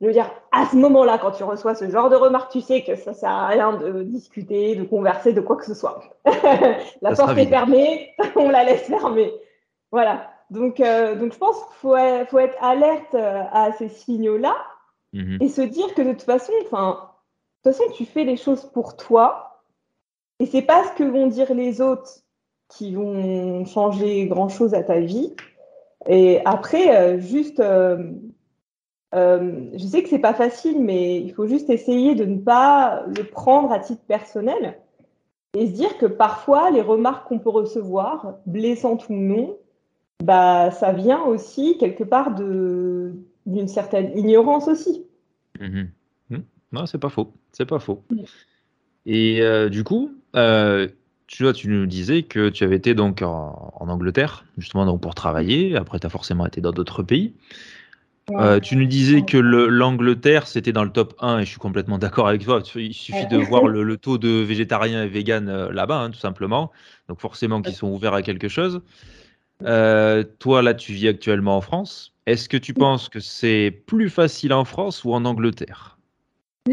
Je 0.00 0.07
veux 0.07 0.12
dire, 0.12 0.31
à 0.53 0.67
ce 0.67 0.76
moment-là, 0.76 1.19
quand 1.19 1.31
tu 1.31 1.45
reçois 1.45 1.75
ce 1.75 1.88
genre 1.88 2.11
de 2.11 2.17
remarques, 2.17 2.53
tu 2.53 2.61
sais 2.61 2.83
que 2.83 2.97
ça 2.97 3.15
sert 3.15 3.31
à 3.31 3.47
rien 3.47 3.73
de 3.73 4.03
discuter, 4.03 4.76
de 4.76 4.85
converser, 4.85 5.33
de 5.33 5.41
quoi 5.41 5.57
que 5.57 5.65
ce 5.65 5.75
soit. 5.75 6.00
la 7.03 7.15
porte 7.15 7.38
est 7.38 7.47
fermée, 7.47 8.12
on 8.37 8.50
la 8.50 8.65
laisse 8.65 8.83
fermer. 8.83 9.33
Voilà. 9.91 10.31
Donc, 10.50 10.81
euh, 10.81 11.17
donc 11.17 11.33
je 11.33 11.38
pense 11.38 11.57
qu'il 11.57 11.76
faut, 11.76 11.97
faut, 12.29 12.38
être 12.38 12.57
alerte 12.62 13.15
euh, 13.15 13.43
à 13.50 13.73
ces 13.73 13.88
signaux-là 13.88 14.55
Mhm. 15.17 15.38
Et 15.41 15.49
se 15.49 15.62
dire 15.62 15.95
que 15.95 16.03
de 16.03 16.12
toute 16.12 16.23
façon, 16.23 16.53
enfin, 16.65 17.11
de 17.65 17.71
toute 17.71 17.79
façon, 17.79 17.91
tu 17.95 18.05
fais 18.05 18.25
les 18.25 18.37
choses 18.37 18.65
pour 18.65 18.97
toi. 18.97 19.62
Et 20.38 20.47
c'est 20.47 20.62
pas 20.62 20.85
ce 20.85 20.93
que 20.93 21.05
vont 21.05 21.26
dire 21.26 21.55
les 21.55 21.81
autres 21.81 22.11
qui 22.69 22.95
vont 22.95 23.65
changer 23.65 24.26
grand 24.26 24.49
chose 24.49 24.75
à 24.75 24.83
ta 24.83 25.00
vie. 25.00 25.35
Et 26.07 26.41
après, 26.45 26.95
euh, 26.95 27.19
juste, 27.19 27.61
euh, 27.61 28.12
euh, 29.15 29.71
je 29.75 29.85
sais 29.85 30.03
que 30.03 30.09
c'est 30.09 30.19
pas 30.19 30.35
facile, 30.35 30.83
mais 30.83 31.21
il 31.21 31.33
faut 31.33 31.47
juste 31.47 31.71
essayer 31.71 32.15
de 32.15 32.25
ne 32.25 32.39
pas 32.39 33.05
le 33.07 33.25
prendre 33.25 33.73
à 33.73 33.79
titre 33.79 34.03
personnel 34.07 34.79
et 35.57 35.67
se 35.67 35.73
dire 35.73 35.97
que 35.97 36.07
parfois, 36.07 36.71
les 36.71 36.83
remarques 36.83 37.29
qu'on 37.29 37.39
peut 37.39 37.51
recevoir, 37.51 38.35
blessantes 38.45 39.09
ou 39.09 39.15
non, 39.15 39.57
bah, 40.23 40.71
ça 40.71 40.93
vient 40.93 41.23
aussi 41.25 41.79
quelque 41.79 42.05
part 42.05 42.35
de, 42.35 43.15
d'une 43.47 43.69
certaine 43.69 44.17
ignorance 44.19 44.69
aussi. 44.69 45.05
Mhm. 45.61 45.91
Hmm. 46.31 46.43
Non, 46.73 46.87
c'est 46.87 46.99
pas 46.99 47.09
faux. 47.09 47.33
C'est 47.53 47.65
pas 47.65 47.79
faux. 47.79 48.03
Et 49.07 49.41
euh, 49.41 49.69
du 49.69 49.85
coup, 49.85 50.11
euh, 50.35 50.89
tu 51.27 51.45
vois, 51.45 51.53
tu 51.53 51.69
nous 51.69 51.87
disais 51.87 52.23
que 52.23 52.49
tu 52.49 52.65
avais 52.65 52.77
été 52.77 52.95
donc 52.95 53.23
en, 53.23 53.73
Angleterre, 53.81 54.45
justement 54.59 54.85
donc 54.85 55.01
pour 55.01 55.15
travailler. 55.15 55.77
Après, 55.77 55.99
tu 55.99 56.07
as 56.07 56.11
forcément 56.11 56.47
été 56.47 56.61
dans 56.61 56.73
d'autres 56.73 57.03
pays. 57.03 57.35
Euh, 58.33 58.59
tu 58.59 58.76
nous 58.76 58.87
disais 58.87 59.23
que 59.23 59.37
l'Angleterre, 59.37 60.49
c'était 60.49 60.73
dans 60.73 60.83
le 60.83 60.90
top 60.90 61.14
1, 61.21 61.38
et 61.38 61.45
je 61.45 61.50
suis 61.50 61.59
complètement 61.59 61.99
d'accord 61.99 62.26
avec 62.26 62.45
toi. 62.45 62.61
Il 62.75 62.92
suffit 62.92 63.26
de 63.26 63.37
voir 63.37 63.66
le, 63.68 63.97
taux 63.97 64.18
de 64.18 64.28
végétariens 64.28 65.04
et 65.04 65.09
véganes 65.09 65.68
là-bas, 65.68 66.00
hein, 66.00 66.11
tout 66.11 66.18
simplement. 66.18 66.73
Donc 67.09 67.21
forcément 67.21 67.62
qu'ils 67.62 67.75
sont 67.75 67.88
ouverts 67.88 68.14
à 68.14 68.23
quelque 68.23 68.49
chose. 68.49 68.83
toi, 69.61 70.62
là, 70.62 70.75
tu 70.75 70.92
vis 70.92 71.09
actuellement 71.09 71.56
en 71.56 71.61
France. 71.61 72.14
Est-ce 72.26 72.49
que 72.49 72.56
tu 72.56 72.75
penses 72.75 73.09
que 73.09 73.21
c'est 73.21 73.71
plus 73.87 74.11
facile 74.11 74.52
en 74.52 74.64
France 74.64 75.04
ou 75.04 75.12
en 75.12 75.25
Angleterre? 75.25 75.97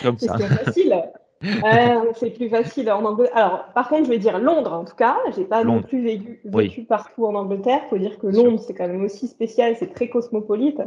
C'est 0.00 0.28
facile. 0.64 1.02
Euh, 1.42 2.12
c'est 2.14 2.30
plus 2.30 2.48
facile 2.48 2.90
en 2.90 3.04
Angleterre. 3.04 3.36
Alors, 3.36 3.64
par 3.74 3.88
contre, 3.88 4.04
je 4.04 4.10
vais 4.10 4.18
dire 4.18 4.38
Londres 4.38 4.72
en 4.72 4.84
tout 4.84 4.96
cas. 4.96 5.16
J'ai 5.36 5.44
pas 5.44 5.64
non 5.64 5.82
plus 5.82 6.02
vécu, 6.44 6.84
partout 6.84 7.26
en 7.26 7.34
Angleterre. 7.34 7.80
Il 7.86 7.88
faut 7.90 7.98
dire 7.98 8.18
que 8.18 8.26
Londres, 8.26 8.60
c'est 8.60 8.74
quand 8.74 8.88
même 8.88 9.04
aussi 9.04 9.28
spécial. 9.28 9.76
C'est 9.76 9.92
très 9.92 10.08
cosmopolite. 10.08 10.80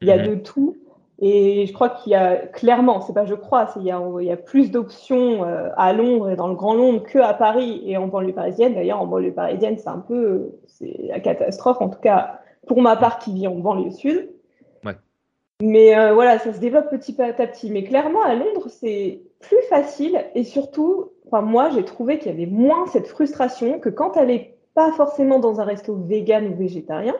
Il 0.00 0.08
y 0.08 0.12
a 0.12 0.18
mhm. 0.18 0.28
de 0.28 0.34
tout. 0.36 0.76
Et 1.20 1.66
je 1.66 1.72
crois 1.72 1.90
qu'il 1.90 2.12
y 2.12 2.14
a 2.14 2.36
clairement, 2.36 3.00
c'est 3.00 3.12
pas 3.12 3.26
je 3.26 3.34
crois, 3.34 3.68
il 3.74 3.82
y 3.82 3.90
a, 3.90 4.00
il 4.20 4.24
y 4.24 4.30
a 4.30 4.36
plus 4.36 4.70
d'options 4.70 5.42
euh, 5.42 5.68
à 5.76 5.92
Londres 5.92 6.30
et 6.30 6.36
dans 6.36 6.46
le 6.46 6.54
Grand 6.54 6.74
Londres 6.74 7.02
qu'à 7.04 7.34
Paris 7.34 7.82
et 7.84 7.96
en 7.96 8.06
banlieue 8.06 8.32
parisienne. 8.32 8.74
D'ailleurs, 8.74 9.02
en 9.02 9.06
banlieue 9.06 9.32
parisienne, 9.32 9.76
c'est 9.78 9.88
un 9.88 9.98
peu, 9.98 10.52
c'est 10.68 10.96
la 11.08 11.18
catastrophe. 11.18 11.78
En 11.80 11.88
tout 11.88 11.98
cas, 11.98 12.38
pour 12.68 12.80
ma 12.82 12.94
part 12.94 13.18
qui 13.18 13.32
vit 13.32 13.48
en 13.48 13.56
banlieue 13.56 13.90
sud. 13.90 14.30
Mais 15.60 15.98
euh, 15.98 16.14
voilà, 16.14 16.38
ça 16.38 16.52
se 16.52 16.60
développe 16.60 16.88
petit 16.88 17.20
à 17.20 17.32
petit. 17.32 17.70
Mais 17.70 17.82
clairement, 17.82 18.22
à 18.22 18.34
Londres, 18.34 18.68
c'est 18.68 19.22
plus 19.40 19.62
facile 19.68 20.24
et 20.34 20.44
surtout, 20.44 21.10
enfin, 21.26 21.42
moi, 21.42 21.70
j'ai 21.70 21.84
trouvé 21.84 22.18
qu'il 22.18 22.32
y 22.32 22.34
avait 22.34 22.50
moins 22.50 22.86
cette 22.86 23.06
frustration 23.06 23.78
que 23.78 23.88
quand 23.88 24.16
elle 24.16 24.28
n'est 24.28 24.56
pas 24.74 24.92
forcément 24.92 25.38
dans 25.38 25.60
un 25.60 25.64
resto 25.64 25.94
vegan 25.94 26.46
ou 26.48 26.56
végétarien. 26.56 27.14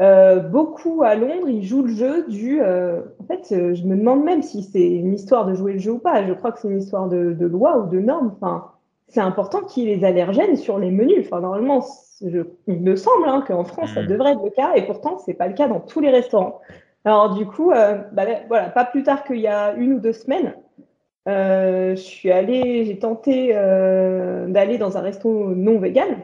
Euh, 0.00 0.40
beaucoup 0.40 1.02
à 1.04 1.14
Londres, 1.14 1.48
ils 1.48 1.62
jouent 1.62 1.82
le 1.82 1.94
jeu 1.94 2.26
du. 2.26 2.60
Euh, 2.60 3.02
en 3.20 3.24
fait, 3.24 3.46
je 3.50 3.84
me 3.84 3.96
demande 3.96 4.24
même 4.24 4.42
si 4.42 4.64
c'est 4.64 4.88
une 4.88 5.14
histoire 5.14 5.46
de 5.46 5.54
jouer 5.54 5.74
le 5.74 5.78
jeu 5.78 5.92
ou 5.92 5.98
pas. 5.98 6.26
Je 6.26 6.32
crois 6.32 6.50
que 6.50 6.58
c'est 6.58 6.68
une 6.68 6.78
histoire 6.80 7.08
de, 7.08 7.32
de 7.32 7.46
loi 7.46 7.78
ou 7.78 7.86
de 7.88 8.00
normes. 8.00 8.32
Enfin, 8.34 8.72
c'est 9.08 9.20
important 9.20 9.60
qu'il 9.60 9.84
y 9.84 9.92
ait 9.92 9.96
les 9.96 10.04
allergènes 10.04 10.56
sur 10.56 10.78
les 10.78 10.90
menus. 10.90 11.24
Enfin, 11.26 11.40
normalement, 11.40 11.84
il 12.20 12.44
me 12.80 12.96
semble 12.96 13.28
hein, 13.28 13.44
qu'en 13.46 13.64
France, 13.64 13.90
ça 13.94 14.02
mm. 14.02 14.06
devrait 14.06 14.32
être 14.32 14.44
le 14.44 14.50
cas, 14.50 14.74
et 14.74 14.86
pourtant, 14.86 15.18
ce 15.18 15.30
n'est 15.30 15.36
pas 15.36 15.48
le 15.48 15.54
cas 15.54 15.68
dans 15.68 15.80
tous 15.80 16.00
les 16.00 16.10
restaurants. 16.10 16.60
Alors, 17.04 17.34
du 17.34 17.46
coup, 17.46 17.70
euh, 17.70 17.98
bah, 18.12 18.24
voilà, 18.48 18.70
pas 18.70 18.84
plus 18.84 19.02
tard 19.02 19.24
qu'il 19.24 19.40
y 19.40 19.46
a 19.46 19.74
une 19.74 19.94
ou 19.94 20.00
deux 20.00 20.12
semaines, 20.12 20.54
euh, 20.80 20.83
je 21.26 21.94
suis 21.96 22.30
allée, 22.30 22.84
j'ai 22.84 22.98
tenté 22.98 23.50
euh, 23.52 24.46
d'aller 24.46 24.78
dans 24.78 24.96
un 24.96 25.00
resto 25.00 25.54
non 25.54 25.78
vegan, 25.78 26.18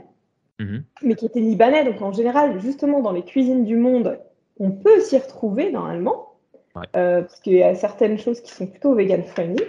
mm-hmm. 0.59 0.83
mais 1.03 1.15
qui 1.15 1.27
était 1.27 1.41
libanais. 1.41 1.85
Donc, 1.85 2.03
en 2.03 2.13
général, 2.13 2.61
justement, 2.61 3.01
dans 3.01 3.13
les 3.13 3.23
cuisines 3.23 3.65
du 3.65 3.77
monde, 3.77 4.19
on 4.59 4.71
peut 4.71 5.01
s'y 5.01 5.19
retrouver 5.19 5.73
normalement, 5.73 6.35
parce 6.93 7.41
qu'il 7.41 7.55
y 7.55 7.63
a 7.63 7.75
certaines 7.75 8.19
choses 8.19 8.41
qui 8.41 8.53
sont 8.53 8.67
plutôt 8.67 8.95
vegan 8.95 9.23
friendly. 9.23 9.65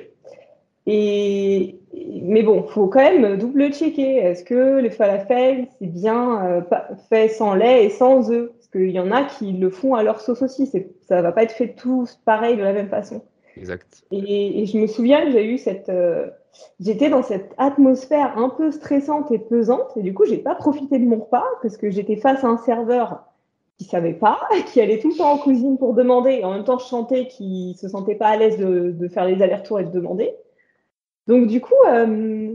Et, 0.88 1.80
mais 2.24 2.41
bon, 2.41 2.63
faut 2.63 2.88
quand 2.88 3.00
même 3.02 3.38
double-checker. 3.38 4.17
Est-ce 4.17 4.44
que 4.44 4.80
les 4.80 4.89
falafels, 4.89 5.67
c'est 5.80 5.88
bien 5.88 6.46
euh, 6.46 6.62
fait 7.10 7.28
sans 7.28 7.54
lait 7.54 7.86
et 7.86 7.89
sans 7.89 8.32
œufs? 8.32 8.50
Parce 8.52 8.67
qu'il 8.67 8.89
y 8.89 9.00
en 9.00 9.12
a 9.12 9.24
qui 9.24 9.54
le 9.54 9.70
font 9.70 9.96
à 9.96 10.04
leur 10.04 10.22
sauce 10.22 10.41
aussi. 10.41 10.70
Ça 11.08 11.22
va 11.22 11.32
pas 11.32 11.44
être 11.44 11.52
fait 11.52 11.76
tous 11.76 12.20
pareil 12.26 12.58
de 12.58 12.63
la 12.63 12.74
même 12.74 12.89
façon. 12.89 13.22
Exact. 13.58 14.04
Et, 14.12 14.66
je 14.66 14.78
me 14.78 14.88
souviens 14.88 15.26
que 15.26 15.32
j'ai 15.32 15.46
eu 15.46 15.58
cette. 15.58 15.90
Euh, 15.90 16.30
j'étais 16.80 17.10
dans 17.10 17.24
cette 17.24 17.54
atmosphère 17.58 18.38
un 18.38 18.50
peu 18.50 18.72
stressante 18.72 19.32
et 19.32 19.40
pesante. 19.40 19.92
Et 19.96 20.02
du 20.02 20.14
coup, 20.14 20.26
j'ai 20.26 20.38
pas 20.38 20.56
profité 20.56 21.00
de 21.00 21.06
mon 21.06 21.18
repas 21.18 21.46
parce 21.62 21.78
que 21.78 21.90
j'étais 21.90 22.16
face 22.16 22.44
à 22.44 22.48
un 22.48 22.58
serveur 22.58 23.24
qui 23.78 23.86
savait 23.86 24.14
pas, 24.14 24.40
qui 24.72 24.80
allait 24.82 25.00
tout 25.00 25.10
le 25.10 25.16
temps 25.16 25.34
en 25.34 25.38
cuisine 25.38 25.78
pour 25.78 25.94
demander. 25.94 26.32
Et 26.32 26.46
en 26.46 26.54
même 26.54 26.64
temps, 26.64 26.78
je 26.78 27.24
qui 27.24 27.76
se 27.80 27.88
sentait 27.88 28.16
pas 28.16 28.28
à 28.28 28.38
l'aise 28.38 28.58
de, 28.58 29.08
faire 29.08 29.26
les 29.26 29.42
allers-retours 29.42 29.80
et 29.80 29.86
de 29.86 29.92
demander. 29.92 30.34
Donc 31.28 31.48
du 31.48 31.62
coup, 31.62 31.76
euh, 31.88 32.54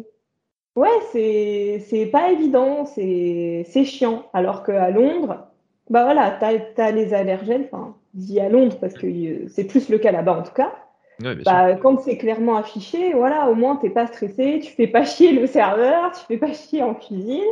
ouais, 0.77 1.01
c'est 1.13 2.07
pas 2.07 2.31
évident, 2.31 2.85
c'est 2.85 3.85
chiant. 3.85 4.27
Alors 4.33 4.63
qu'à 4.63 4.91
Londres, 4.91 5.47
bah 5.89 6.05
voilà, 6.05 6.37
tu 6.39 6.81
as, 6.81 6.91
les 6.91 7.15
allergènes, 7.15 7.69
enfin, 7.71 7.97
dis 8.15 8.41
à 8.41 8.49
Londres 8.49 8.77
parce 8.81 8.95
que 8.95 9.07
euh, 9.07 9.49
c'est 9.49 9.65
plus 9.65 9.89
le 9.89 9.99
cas 9.99 10.11
là-bas 10.11 10.39
en 10.39 10.43
tout 10.43 10.55
cas. 10.55 10.73
Bah, 11.21 11.75
quand 11.77 12.01
c'est 12.01 12.19
clairement 12.19 12.57
affiché, 12.57 13.13
voilà, 13.15 13.49
au 13.49 13.55
moins 13.55 13.77
t'es 13.77 13.91
pas 13.91 14.07
stressé, 14.07 14.61
tu 14.63 14.73
fais 14.73 14.87
pas 14.87 15.05
chier 15.05 15.33
le 15.33 15.47
serveur, 15.47 16.13
tu 16.13 16.25
fais 16.27 16.39
pas 16.39 16.53
chier 16.53 16.83
en 16.83 16.95
cuisine. 16.95 17.43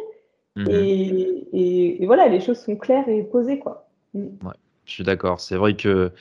Mhm. 0.57 0.69
et, 0.71 1.99
et, 2.01 2.07
voilà, 2.07 2.29
les 2.29 2.41
choses 2.41 2.61
sont 2.61 2.77
claires 2.77 3.09
et 3.09 3.25
posées, 3.25 3.59
quoi. 3.59 3.89
Mm. 4.15 4.27
Ouais, 4.45 4.55
je 4.85 4.93
suis 4.93 5.05
d'accord. 5.05 5.41
C'est 5.41 5.57
vrai 5.57 5.75
que 5.75 6.13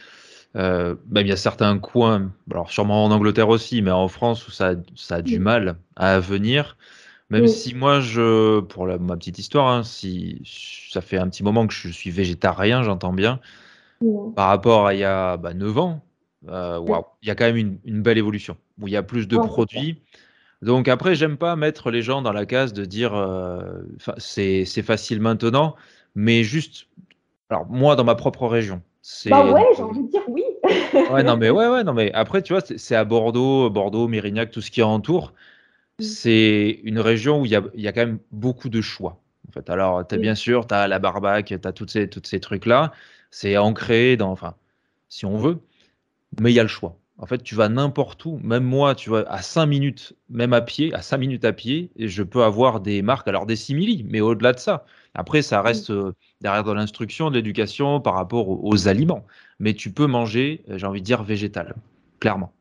euh, 0.56 0.96
il 1.16 1.28
y 1.28 1.32
a 1.32 1.38
certains 1.38 1.78
coins, 1.80 2.32
alors 2.50 2.72
sûrement 2.72 3.06
en 3.06 3.12
Angleterre 3.12 3.50
aussi, 3.50 3.82
mais 3.82 3.92
en 3.92 4.08
France 4.08 4.48
où 4.48 4.52
ça, 4.52 4.74
ça 4.96 5.16
a 5.16 5.22
du 5.22 5.40
mal 5.40 5.78
à 5.96 6.20
venir. 6.20 6.78
Même 7.30 7.48
si 7.48 7.74
moi, 7.74 8.00
je, 8.00 8.60
pour 8.60 8.86
ma 8.86 9.18
petite 9.18 9.40
histoire, 9.40 9.68
hein, 9.68 9.84
si 9.84 10.42
ça 10.92 11.02
fait 11.02 11.18
un 11.18 11.28
petit 11.30 11.42
moment 11.42 11.66
que 11.66 11.74
je 11.74 11.90
suis 11.90 12.12
végétarien, 12.12 12.84
j'entends 12.84 13.14
bien, 13.14 13.40
par 14.36 14.50
rapport 14.50 14.86
à 14.86 14.94
il 14.94 15.00
y 15.00 15.04
a 15.04 15.38
bah, 15.38 15.56
9 15.56 15.78
ans, 15.80 16.06
euh, 16.50 16.80
il 17.22 17.28
y 17.28 17.32
a 17.32 17.36
quand 17.36 17.46
même 17.46 17.58
une, 17.58 17.78
une, 17.86 18.02
belle 18.02 18.18
évolution, 18.18 18.58
où 18.80 18.88
il 18.88 18.92
y 18.92 18.98
a 18.98 19.04
plus 19.04 19.28
de 19.28 19.38
produits. 19.38 20.02
Donc 20.62 20.88
après, 20.88 21.16
j'aime 21.16 21.38
pas 21.38 21.56
mettre 21.56 21.92
les 21.92 22.02
gens 22.02 22.22
dans 22.22 22.32
la 22.32 22.46
case 22.46 22.74
de 22.74 22.86
dire 22.86 23.14
euh, 23.14 23.84
c'est 24.18 24.66
facile 24.82 25.20
maintenant, 25.20 25.76
mais 26.16 26.44
juste, 26.44 26.88
alors 27.50 27.66
moi, 27.68 27.96
dans 27.96 28.04
ma 28.06 28.16
propre 28.16 28.48
région, 28.48 28.82
bah 29.26 29.52
ouais, 29.52 29.62
j'ai 29.76 29.84
envie 29.84 30.04
de 30.04 30.10
dire 30.10 30.22
oui. 30.30 30.44
ouais, 31.12 31.24
non, 31.24 31.36
mais 31.36 31.50
ouais, 31.50 31.68
ouais, 31.68 31.84
non, 31.84 31.94
mais 31.94 32.12
après, 32.14 32.42
tu 32.42 32.54
vois, 32.54 32.62
c'est 32.62 32.96
à 32.96 33.04
Bordeaux, 33.04 33.70
Bordeaux, 33.70 34.08
Mérignac, 34.08 34.50
tout 34.50 34.62
ce 34.62 34.72
qui 34.72 34.82
entoure. 34.82 35.34
Mm. 36.00 36.04
C'est 36.04 36.80
une 36.84 37.00
région 37.00 37.42
où 37.42 37.46
il 37.46 37.52
y 37.52 37.56
a, 37.58 37.64
y 37.76 37.88
a, 37.88 37.92
quand 37.92 38.06
même 38.06 38.20
beaucoup 38.32 38.70
de 38.70 38.80
choix. 38.80 39.22
En 39.50 39.52
fait, 39.52 39.70
alors, 39.70 40.00
as, 40.10 40.18
bien 40.18 40.36
sûr, 40.36 40.68
tu 40.68 40.74
as 40.74 40.88
la 40.88 41.00
barbaque, 41.00 41.48
tu 41.48 41.68
as 41.68 41.72
toutes 41.74 41.92
ces, 41.92 42.10
toutes 42.10 42.28
ces 42.28 42.40
trucs-là. 42.40 42.94
C'est 43.30 43.58
ancré 43.58 44.16
dans, 44.16 44.32
enfin, 44.32 44.56
si 45.10 45.26
on 45.26 45.38
veut, 45.38 45.60
mais 46.40 46.52
il 46.52 46.56
y 46.56 46.60
a 46.60 46.64
le 46.64 46.70
choix. 46.70 46.98
En 47.20 47.26
fait, 47.26 47.44
tu 47.44 47.56
vas 47.56 47.70
n'importe 47.70 48.26
où, 48.26 48.40
même 48.44 48.64
moi, 48.64 48.96
tu 48.96 49.10
vois, 49.10 49.30
à 49.32 49.42
5 49.42 49.68
minutes, 49.68 50.14
même 50.30 50.52
à 50.52 50.62
pied, 50.62 50.94
à 50.94 51.02
5 51.02 51.18
minutes 51.18 51.46
à 51.46 51.54
pied, 51.54 51.92
et 51.96 52.08
je 52.08 52.24
peux 52.24 52.44
avoir 52.44 52.80
des 52.80 53.02
marques, 53.02 53.28
alors 53.28 53.46
des 53.46 53.56
simili, 53.56 54.04
mais 54.10 54.20
au-delà 54.20 54.52
de 54.54 54.60
ça. 54.60 54.86
Après, 55.14 55.44
ça 55.44 55.62
reste 55.62 55.92
euh, 55.92 56.14
derrière 56.42 56.64
de 56.64 56.72
l'instruction, 56.72 57.30
de 57.30 57.36
l'éducation 57.36 58.02
par 58.02 58.16
rapport 58.16 58.50
aux, 58.50 58.88
aliments. 58.88 59.26
Mais 59.60 59.76
tu 59.76 59.92
peux 59.92 60.08
manger, 60.08 60.64
euh, 60.70 60.78
j'ai 60.80 60.88
envie 60.88 61.02
de 61.02 61.06
dire, 61.06 61.22
végétal, 61.24 61.76
clairement. 62.20 62.52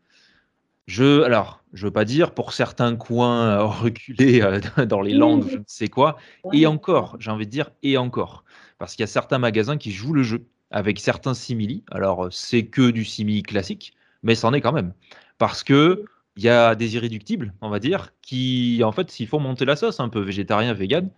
Je, 0.87 1.23
alors, 1.23 1.65
je 1.73 1.87
veux 1.87 1.93
pas 1.93 2.05
dire 2.05 2.35
pour 2.35 2.53
certains 2.53 2.95
coins 2.95 3.47
euh, 3.47 3.65
reculés 3.65 4.43
dans 4.87 5.01
les 5.01 5.15
Landes, 5.15 5.47
je 5.51 5.57
ne 5.57 5.65
sais 5.67 5.89
quoi, 5.89 6.19
et 6.53 6.67
encore, 6.67 7.17
j'ai 7.21 7.31
envie 7.31 7.47
de 7.47 7.51
dire, 7.51 7.71
et 7.83 7.97
encore. 7.97 8.45
Parce 8.79 8.95
qu'il 8.95 9.03
y 9.03 9.05
a 9.05 9.07
certains 9.09 9.39
magasins 9.39 9.79
qui 9.79 9.93
jouent 9.93 10.13
le 10.13 10.23
jeu 10.23 10.47
avec 10.73 10.99
certains 10.99 11.35
simili. 11.35 11.85
Alors, 11.91 12.29
c'est 12.33 12.67
que 12.67 12.91
du 12.91 13.05
simili 13.05 13.43
classique, 13.43 13.95
mais 14.23 14.35
c'en 14.35 14.53
est 14.53 14.61
quand 14.61 14.73
même. 14.73 14.93
Parce 15.39 15.63
que 15.63 16.05
il 16.37 16.43
y 16.43 16.49
a 16.49 16.75
des 16.75 16.95
irréductibles, 16.95 17.53
on 17.61 17.69
va 17.69 17.79
dire, 17.79 18.13
qui, 18.23 18.81
en 18.85 18.93
fait, 18.93 19.11
s'il 19.11 19.27
faut 19.27 19.39
monter 19.39 19.65
la 19.65 19.77
sauce 19.77 20.01
un 20.01 20.09
peu 20.09 20.21
végétarien, 20.21 20.73
vegan. 20.73 21.11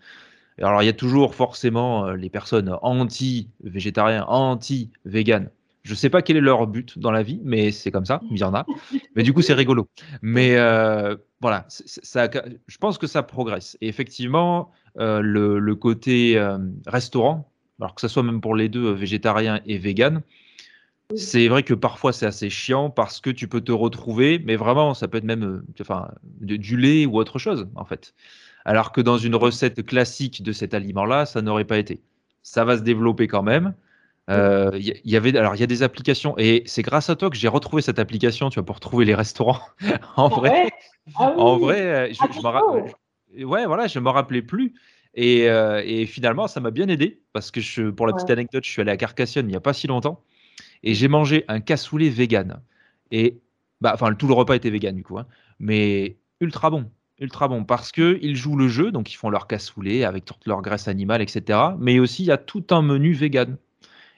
Alors, 0.61 0.83
il 0.83 0.87
y 0.87 0.89
a 0.89 0.95
toujours 0.95 1.35
forcément 1.35 2.07
euh, 2.07 2.17
les 2.17 2.31
personnes 2.31 2.77
anti-végétariens, 2.83 4.25
anti-vegan. 4.25 5.51
Je 5.83 5.91
ne 5.91 5.97
sais 5.97 6.11
pas 6.11 6.23
quel 6.23 6.37
est 6.37 6.41
leur 6.41 6.67
but 6.67 6.99
dans 6.99 7.11
la 7.11 7.23
vie, 7.23 7.41
mais 7.45 7.71
c'est 7.71 7.91
comme 7.91 8.07
ça, 8.07 8.21
il 8.31 8.39
y 8.39 8.45
en 8.45 8.55
a. 8.55 8.65
Mais 9.17 9.23
du 9.23 9.35
coup, 9.35 9.43
c'est 9.43 9.53
rigolo. 9.53 9.89
Mais 10.23 10.57
euh, 10.57 11.17
voilà, 11.43 11.67
je 11.69 12.79
pense 12.79 12.97
que 12.97 13.07
ça 13.07 13.23
progresse. 13.23 13.77
Et 13.83 13.89
effectivement, 13.89 14.73
euh, 14.99 15.21
le, 15.21 15.75
côté 15.75 16.43
restaurant, 16.87 17.53
alors 17.81 17.95
que 17.95 18.01
ce 18.01 18.09
soit 18.09 18.23
même 18.23 18.41
pour 18.41 18.55
les 18.55 18.69
deux, 18.69 18.93
végétarien 18.93 19.61
et 19.67 19.79
vegan, 19.79 20.23
c'est 21.15 21.49
vrai 21.49 21.63
que 21.63 21.75
parfois 21.75 22.13
c'est 22.13 22.27
assez 22.27 22.51
chiant 22.51 22.91
parce 22.91 23.21
que 23.21 23.31
tu 23.31 23.47
peux 23.47 23.61
te 23.61 23.73
retrouver, 23.73 24.43
mais 24.45 24.57
vraiment 24.57 24.95
ça 24.95 25.09
peut 25.09 25.19
être 25.19 25.25
même 25.25 25.45
euh, 25.45 25.65
enfin, 25.81 26.09
du 26.41 26.77
lait 26.77 27.07
ou 27.07 27.17
autre 27.17 27.39
chose 27.39 27.69
en 27.75 27.85
fait. 27.85 28.15
Alors 28.65 28.93
que 28.93 29.01
dans 29.01 29.19
une 29.19 29.35
recette 29.35 29.85
classique 29.85 30.43
de 30.43 30.53
cet 30.53 30.73
aliment-là, 30.73 31.27
ça 31.27 31.43
n'aurait 31.43 31.67
pas 31.67 31.79
été. 31.79 32.01
Ça 32.43 32.65
va 32.65 32.79
se 32.79 32.83
développer 32.83 33.27
quand 33.27 33.43
même. 33.43 33.75
Euh, 34.31 34.71
il 34.75 34.99
y, 35.05 35.17
avait, 35.17 35.37
alors 35.37 35.55
il 35.55 35.61
y 35.61 35.63
a 35.63 35.67
des 35.67 35.83
applications 35.83 36.35
et 36.39 36.63
c'est 36.65 36.81
grâce 36.81 37.11
à 37.11 37.17
toi 37.17 37.29
que 37.29 37.37
j'ai 37.37 37.49
retrouvé 37.49 37.83
cette 37.83 37.99
application, 37.99 38.49
tu 38.49 38.55
vois, 38.55 38.65
pour 38.65 38.81
trouver 38.81 39.05
les 39.05 39.15
restaurants. 39.15 39.61
en 40.17 40.29
ah 40.31 40.35
vrai, 40.35 40.71
ah 41.17 41.35
en 41.37 41.59
vrai, 41.59 42.11
je, 42.11 42.17
je 42.33 42.39
me 42.41 43.45
ouais, 43.45 43.67
voilà, 43.67 43.87
je 43.87 43.99
me 43.99 44.09
rappelais 44.09 44.41
plus. 44.41 44.75
Et, 45.15 45.49
euh, 45.49 45.83
et 45.85 46.07
finalement, 46.07 46.49
ça 46.49 46.61
m'a 46.61 46.71
bien 46.71 46.89
aidé 46.89 47.21
parce 47.33 47.51
que 47.51 47.61
je, 47.61 47.91
pour 47.91 48.07
la 48.07 48.13
petite 48.13 48.31
anecdote, 48.31 48.65
je 48.65 48.71
suis 48.71 48.81
allé 48.81 48.91
à 48.91 48.97
Carcassonne 48.97 49.47
il 49.47 49.51
n'y 49.51 49.57
a 49.57 49.61
pas 49.61 49.73
si 49.73 49.87
longtemps 49.87 50.21
et 50.83 50.95
j'ai 50.95 51.09
mangé 51.09 51.45
un 51.49 51.61
cassoulet 51.61 52.11
vegan. 52.11 52.61
Et, 53.11 53.41
bah, 53.81 53.93
enfin, 53.95 54.15
tout 54.15 54.27
le 54.27 54.35
repas 54.35 54.55
était 54.57 54.71
vegan 54.71 54.95
du 54.95 55.03
coup, 55.03 55.19
hein. 55.19 55.27
mais 55.59 56.17
ultra 56.41 56.71
bon. 56.71 56.91
Ultra 57.21 57.47
bon 57.47 57.65
parce 57.65 57.93
que 57.93 58.19
ils 58.23 58.35
jouent 58.35 58.57
le 58.57 58.69
jeu, 58.69 58.91
donc 58.91 59.13
ils 59.13 59.17
font 59.17 59.31
leur 59.31 59.47
cassoulet 59.47 60.05
avec 60.05 60.25
toute 60.25 60.45
leur 60.47 60.63
graisse 60.63 60.89
animale, 60.89 61.23
etc. 61.23 61.59
Mais 61.79 62.01
aussi, 62.01 62.25
il 62.25 62.27
y 62.27 62.33
a 62.33 62.39
tout 62.39 62.65
un 62.71 62.83
menu 62.83 63.13
vegan. 63.13 63.57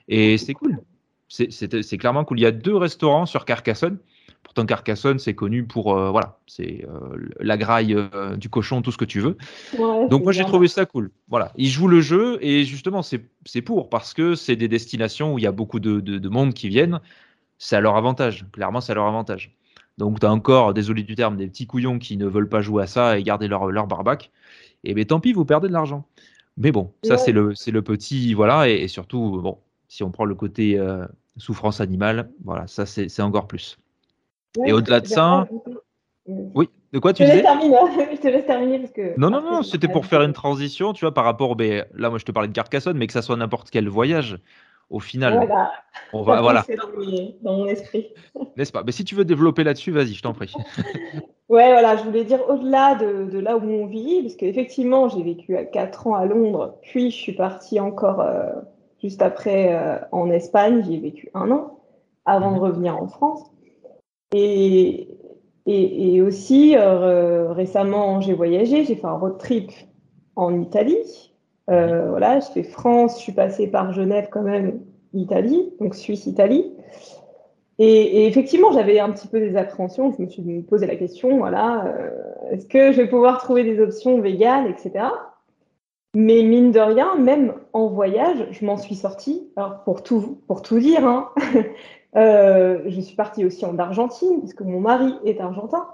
Et 0.07 0.37
c'est 0.37 0.53
cool. 0.53 0.79
C'est 1.27 1.97
clairement 1.97 2.25
cool. 2.25 2.39
Il 2.39 2.43
y 2.43 2.47
a 2.47 2.51
deux 2.51 2.75
restaurants 2.75 3.25
sur 3.25 3.45
Carcassonne. 3.45 3.99
Pourtant, 4.47 4.65
Carcassonne, 4.65 5.19
c'est 5.19 5.35
connu 5.35 5.65
pour, 5.65 5.93
euh, 5.93 6.09
voilà, 6.09 6.39
c'est 6.47 6.85
euh, 6.89 7.17
la 7.41 7.57
graille 7.57 7.93
euh, 7.93 8.37
du 8.37 8.49
cochon, 8.49 8.81
tout 8.81 8.93
ce 8.93 8.97
que 8.97 9.03
tu 9.03 9.19
veux. 9.19 9.35
Donc 10.09 10.23
moi, 10.23 10.31
j'ai 10.31 10.45
trouvé 10.45 10.69
ça 10.69 10.85
cool. 10.85 11.11
Voilà, 11.27 11.51
ils 11.57 11.67
jouent 11.67 11.89
le 11.89 11.99
jeu 11.99 12.37
et 12.39 12.63
justement, 12.63 13.01
c'est 13.01 13.61
pour 13.61 13.89
parce 13.89 14.13
que 14.13 14.35
c'est 14.35 14.55
des 14.55 14.69
destinations 14.69 15.33
où 15.33 15.37
il 15.37 15.41
y 15.41 15.47
a 15.47 15.51
beaucoup 15.51 15.81
de, 15.81 15.99
de, 15.99 16.29
monde 16.29 16.53
qui 16.53 16.69
viennent. 16.69 17.01
C'est 17.57 17.75
à 17.75 17.81
leur 17.81 17.97
avantage. 17.97 18.45
Clairement, 18.53 18.79
c'est 18.79 18.93
à 18.93 18.95
leur 18.95 19.07
avantage. 19.07 19.53
Donc, 19.97 20.21
tu 20.21 20.25
as 20.25 20.31
encore, 20.31 20.73
désolé 20.73 21.03
du 21.03 21.15
terme, 21.15 21.35
des 21.35 21.47
petits 21.47 21.67
couillons 21.67 21.99
qui 21.99 22.15
ne 22.15 22.25
veulent 22.25 22.47
pas 22.47 22.61
jouer 22.61 22.83
à 22.83 22.87
ça 22.87 23.19
et 23.19 23.23
garder 23.23 23.49
leur, 23.49 23.69
leur 23.69 23.85
barbac. 23.85 24.31
Et 24.85 24.93
bien, 24.93 25.03
tant 25.03 25.19
pis, 25.19 25.33
vous 25.33 25.43
perdez 25.43 25.67
de 25.67 25.73
l'argent. 25.73 26.07
Mais 26.55 26.71
bon, 26.71 26.93
ça, 27.03 27.17
c'est 27.17 27.33
le, 27.33 27.53
le 27.67 27.81
petit, 27.81 28.33
voilà, 28.33 28.69
et, 28.69 28.87
surtout, 28.87 29.41
bon, 29.41 29.57
si 29.89 30.03
on 30.03 30.11
prend 30.11 30.23
le 30.23 30.35
côté 30.35 30.81
souffrance 31.35 31.81
animale, 31.81 32.31
voilà, 32.45 32.65
ça, 32.67 32.85
c'est 32.85 33.21
encore 33.21 33.47
plus 33.47 33.77
et 34.65 34.73
au-delà 34.73 34.99
de 34.99 35.07
ça. 35.07 35.47
Oui, 36.27 36.69
de 36.93 36.99
quoi 36.99 37.13
tu 37.13 37.23
je 37.25 37.29
disais 37.29 37.43
Je 38.11 38.21
te 38.21 38.27
laisse 38.27 38.45
terminer 38.45 38.79
parce 38.79 38.91
que. 38.91 39.17
Non, 39.19 39.29
non, 39.29 39.41
non, 39.41 39.63
c'était 39.63 39.87
pour 39.87 40.05
faire 40.05 40.21
une 40.21 40.33
transition, 40.33 40.93
tu 40.93 41.05
vois, 41.05 41.13
par 41.13 41.23
rapport. 41.23 41.55
Ben, 41.55 41.85
là, 41.93 42.09
moi, 42.09 42.19
je 42.19 42.25
te 42.25 42.31
parlais 42.31 42.49
de 42.49 42.53
Carcassonne, 42.53 42.97
mais 42.97 43.07
que 43.07 43.13
ça 43.13 43.21
soit 43.21 43.37
n'importe 43.37 43.69
quel 43.69 43.87
voyage, 43.87 44.37
au 44.89 44.99
final. 44.99 45.35
Voilà. 45.35 45.71
On 46.13 46.21
va, 46.21 46.41
voilà. 46.41 46.65
Dans, 47.41 47.57
mon 47.57 47.65
esprit. 47.67 48.07
N'est-ce 48.57 48.71
pas? 48.71 48.83
Mais 48.85 48.91
si 48.91 49.05
tu 49.05 49.15
veux 49.15 49.25
développer 49.25 49.63
là-dessus, 49.63 49.91
vas-y, 49.91 50.13
je 50.13 50.21
t'en 50.21 50.33
prie. 50.33 50.53
ouais, 51.49 51.71
voilà, 51.71 51.95
je 51.97 52.03
voulais 52.03 52.25
dire 52.25 52.39
au-delà 52.49 52.95
de, 52.95 53.39
là 53.39 53.57
où 53.57 53.63
on 53.63 53.85
vit, 53.85 54.21
parce 54.23 54.35
qu'effectivement, 54.35 55.07
j'ai 55.09 55.23
vécu 55.23 55.55
à 55.55 55.63
4 55.63 56.07
ans 56.07 56.15
à 56.15 56.25
Londres, 56.25 56.75
puis 56.81 57.11
je 57.11 57.15
suis 57.15 57.33
partie 57.33 57.79
encore 57.79 58.19
euh, 58.19 58.49
juste 59.01 59.21
après 59.21 59.73
euh, 59.73 59.97
en 60.11 60.29
Espagne, 60.29 60.83
j'y 60.85 60.95
ai 60.95 60.99
vécu 60.99 61.29
un 61.33 61.51
an, 61.51 61.79
avant 62.25 62.51
de 62.51 62.57
mhm. 62.57 62.63
revenir 62.63 62.97
en 63.01 63.07
France. 63.07 63.43
Et, 64.33 65.07
et, 65.65 66.21
aussi, 66.21 66.75
euh, 66.77 67.51
récemment, 67.51 68.21
j'ai 68.21 68.33
voyagé, 68.33 68.83
j'ai 68.83 68.95
fait 68.95 69.07
un 69.07 69.17
road 69.17 69.37
trip 69.37 69.71
en 70.35 70.61
Italie. 70.61 71.33
Euh, 71.69 72.09
voilà, 72.09 72.39
je 72.39 72.47
fais 72.47 72.63
France, 72.63 73.17
je 73.17 73.23
suis 73.23 73.33
passée 73.33 73.67
par 73.67 73.91
Genève 73.93 74.29
quand 74.31 74.43
même, 74.43 74.79
Italie, 75.13 75.73
donc 75.79 75.95
Suisse-Italie. 75.95 76.73
Et, 77.79 78.25
effectivement, 78.25 78.71
j'avais 78.71 78.99
un 78.99 79.11
petit 79.11 79.27
peu 79.27 79.39
des 79.39 79.55
appréhensions. 79.55 80.13
Je 80.17 80.23
me 80.23 80.29
suis 80.29 80.61
posé 80.61 80.87
la 80.87 80.95
question, 80.95 81.37
voilà, 81.37 81.85
euh, 81.85 82.09
est-ce 82.51 82.65
que 82.65 82.91
je 82.91 83.01
vais 83.01 83.07
pouvoir 83.07 83.39
trouver 83.39 83.63
des 83.63 83.79
options 83.79 84.19
véganes, 84.19 84.67
etc. 84.67 85.05
Mais 86.15 86.41
mine 86.41 86.71
de 86.71 86.79
rien, 86.79 87.15
même 87.15 87.53
en 87.73 87.87
voyage, 87.87 88.47
je 88.51 88.65
m'en 88.65 88.77
suis 88.77 88.95
sortie. 88.95 89.51
Alors 89.55 89.83
pour 89.83 90.01
tout, 90.01 90.41
pour 90.47 90.61
tout 90.61 90.79
dire, 90.79 91.05
hein, 91.05 91.29
Euh, 92.15 92.81
je 92.87 93.01
suis 93.01 93.15
partie 93.15 93.45
aussi 93.45 93.65
en 93.65 93.77
Argentine, 93.77 94.39
parce 94.39 94.53
que 94.53 94.63
mon 94.63 94.79
mari 94.79 95.13
est 95.25 95.39
argentin. 95.39 95.87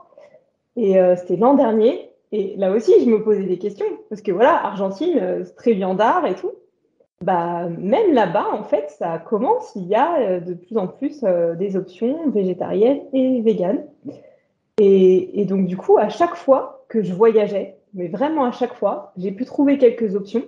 Et 0.76 1.00
euh, 1.00 1.16
c'était 1.16 1.38
l'an 1.38 1.54
dernier. 1.54 2.12
Et 2.32 2.56
là 2.58 2.72
aussi, 2.72 2.92
je 3.04 3.10
me 3.10 3.24
posais 3.24 3.44
des 3.44 3.58
questions. 3.58 3.86
Parce 4.10 4.22
que 4.22 4.32
voilà, 4.32 4.66
Argentine, 4.66 5.18
euh, 5.20 5.44
c'est 5.44 5.56
très 5.56 5.74
viandard 5.74 6.26
et 6.26 6.36
tout. 6.36 6.52
Bah, 7.22 7.68
même 7.70 8.14
là-bas, 8.14 8.48
en 8.52 8.64
fait, 8.64 8.90
ça 8.90 9.18
commence. 9.18 9.72
Il 9.76 9.88
y 9.88 9.96
a 9.96 10.40
de 10.42 10.54
plus 10.54 10.78
en 10.78 10.88
plus 10.88 11.24
des 11.58 11.78
options 11.78 12.30
végétariennes 12.30 13.02
et 13.14 13.42
véganes. 13.42 13.86
Et, 14.78 15.40
et, 15.40 15.46
donc, 15.46 15.68
du 15.68 15.78
coup, 15.78 15.98
à 15.98 16.10
chaque 16.10 16.36
fois 16.36 16.86
que 16.90 17.02
je 17.02 17.14
voyageais, 17.14 17.78
mais 17.94 18.10
vraiment 18.10 18.44
à 18.44 18.52
chaque 18.52 18.74
fois, 18.74 19.14
j'ai 19.16 19.32
pu 19.32 19.46
trouver 19.46 19.78
quelques 19.78 20.16
options. 20.16 20.44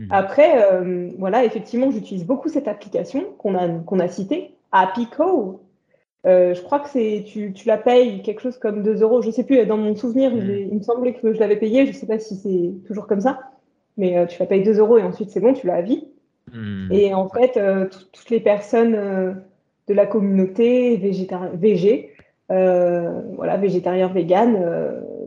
Mmh. 0.00 0.08
Après, 0.10 0.82
voilà, 1.18 1.44
effectivement, 1.46 1.90
j'utilise 1.90 2.26
beaucoup 2.26 2.50
cette 2.50 2.68
application 2.68 3.24
qu'on 3.38 3.54
a, 3.54 3.66
qu'on 3.66 3.98
a 3.98 4.08
citée, 4.08 4.55
à 4.72 4.86
Pico. 4.88 5.60
Euh, 6.26 6.54
je 6.54 6.62
crois 6.62 6.80
que 6.80 6.88
c'est 6.88 7.24
tu, 7.26 7.52
tu, 7.52 7.68
la 7.68 7.78
payes 7.78 8.22
quelque 8.22 8.40
chose 8.40 8.58
comme 8.58 8.82
2 8.82 9.02
euros. 9.02 9.22
Je 9.22 9.30
sais 9.30 9.44
plus, 9.44 9.64
dans 9.66 9.76
mon 9.76 9.94
souvenir, 9.94 10.32
hmm. 10.32 10.50
il 10.50 10.74
me 10.74 10.82
semblait 10.82 11.14
que 11.14 11.32
je 11.32 11.38
l'avais 11.38 11.56
payé. 11.56 11.86
Je 11.86 11.92
sais 11.92 12.06
pas 12.06 12.18
si 12.18 12.36
c'est 12.36 12.86
toujours 12.86 13.06
comme 13.06 13.20
ça. 13.20 13.38
Mais 13.96 14.18
euh, 14.18 14.26
tu 14.26 14.38
la 14.40 14.46
payes 14.46 14.62
2 14.62 14.78
euros 14.78 14.98
et 14.98 15.02
ensuite 15.02 15.30
c'est 15.30 15.40
bon, 15.40 15.54
tu 15.54 15.66
l'as 15.66 15.76
à 15.76 15.82
vie. 15.82 16.08
Hmm. 16.52 16.88
Et 16.90 17.14
en 17.14 17.28
fait, 17.28 17.56
euh, 17.56 17.86
toutes 18.12 18.30
les 18.30 18.40
personnes 18.40 18.92
de 19.88 19.94
la 19.94 20.06
communauté 20.06 20.96
VG, 20.96 22.10
voilà, 22.48 23.56
végétarien, 23.56 24.08
vegan, 24.08 24.56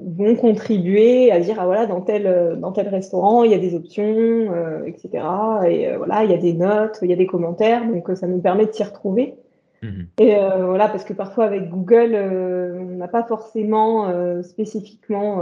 vont 0.06 0.36
contribuer 0.36 1.32
à 1.32 1.40
dire 1.40 1.58
ah 1.60 1.66
voilà 1.66 1.86
dans 1.86 2.02
tel 2.02 2.58
dans 2.60 2.72
tel 2.72 2.88
restaurant 2.88 3.44
il 3.44 3.52
y 3.52 3.54
a 3.54 3.58
des 3.58 3.76
options 3.76 4.54
etc 4.86 5.24
et 5.68 5.96
voilà 5.98 6.24
il 6.24 6.32
y 6.32 6.34
a 6.34 6.38
des 6.38 6.54
notes 6.54 7.00
il 7.02 7.10
y 7.10 7.14
a 7.14 7.18
des 7.18 7.28
commentaires. 7.28 7.86
Donc 7.86 8.10
ça 8.16 8.28
nous 8.28 8.40
permet 8.40 8.66
de 8.66 8.72
s'y 8.72 8.84
retrouver. 8.84 9.36
Mhm. 9.82 10.08
et 10.18 10.36
voilà 10.66 10.90
parce 10.90 11.06
que 11.06 11.14
parfois 11.14 11.46
avec 11.46 11.70
Google 11.70 12.14
on 12.14 12.98
n'a 12.98 13.08
pas 13.08 13.24
forcément 13.24 14.12
spécifiquement 14.44 15.42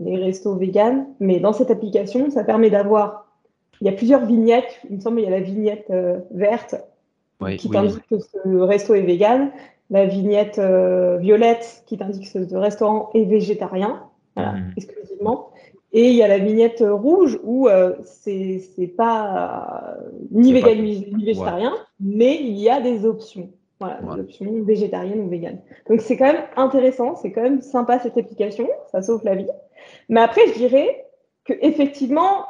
les 0.00 0.16
restos 0.16 0.56
vegan 0.56 1.06
mais 1.20 1.38
dans 1.38 1.52
cette 1.52 1.70
application 1.70 2.30
ça 2.30 2.42
permet 2.42 2.70
d'avoir 2.70 3.26
il 3.80 3.86
y 3.86 3.90
a 3.90 3.92
plusieurs 3.92 4.24
vignettes. 4.24 4.80
Il 4.88 4.96
me 4.96 5.00
semble 5.00 5.20
il 5.20 5.24
y 5.24 5.26
a 5.26 5.30
la 5.30 5.40
vignette 5.40 5.92
verte 6.30 6.76
qui 7.58 7.68
t'indique 7.68 8.06
que 8.08 8.18
ce 8.18 8.58
resto 8.60 8.94
est 8.94 9.02
vegan 9.02 9.50
la 9.90 10.06
vignette 10.06 10.58
euh, 10.58 11.16
violette 11.18 11.82
qui 11.86 11.96
t'indique 11.96 12.32
que 12.32 12.44
ce 12.44 12.56
restaurant 12.56 13.10
est 13.14 13.24
végétarien, 13.24 14.02
mmh. 14.36 14.72
exclusivement. 14.76 15.50
Et 15.92 16.10
il 16.10 16.14
y 16.14 16.22
a 16.22 16.28
la 16.28 16.38
vignette 16.38 16.84
rouge 16.86 17.38
où 17.42 17.68
euh, 17.68 17.94
c'est 18.02 18.60
pas 18.96 19.96
euh, 19.98 20.10
ni 20.30 20.52
vegan 20.52 20.82
ni, 20.82 21.24
végétarien, 21.24 21.72
mais 22.00 22.36
il 22.36 22.58
y 22.58 22.68
a 22.68 22.80
des 22.80 23.06
options. 23.06 23.50
Voilà, 23.78 24.00
des 24.00 24.20
options 24.20 24.62
végétariennes 24.62 25.20
ou 25.20 25.28
véganes. 25.28 25.60
Donc 25.88 26.00
c'est 26.00 26.16
quand 26.16 26.32
même 26.32 26.44
intéressant, 26.56 27.14
c'est 27.14 27.30
quand 27.30 27.42
même 27.42 27.60
sympa 27.60 27.98
cette 27.98 28.16
application, 28.16 28.68
ça 28.90 29.02
sauve 29.02 29.22
la 29.24 29.34
vie. 29.34 29.48
Mais 30.08 30.20
après, 30.20 30.40
je 30.48 30.54
dirais 30.54 31.04
que 31.44 31.52
effectivement, 31.60 32.46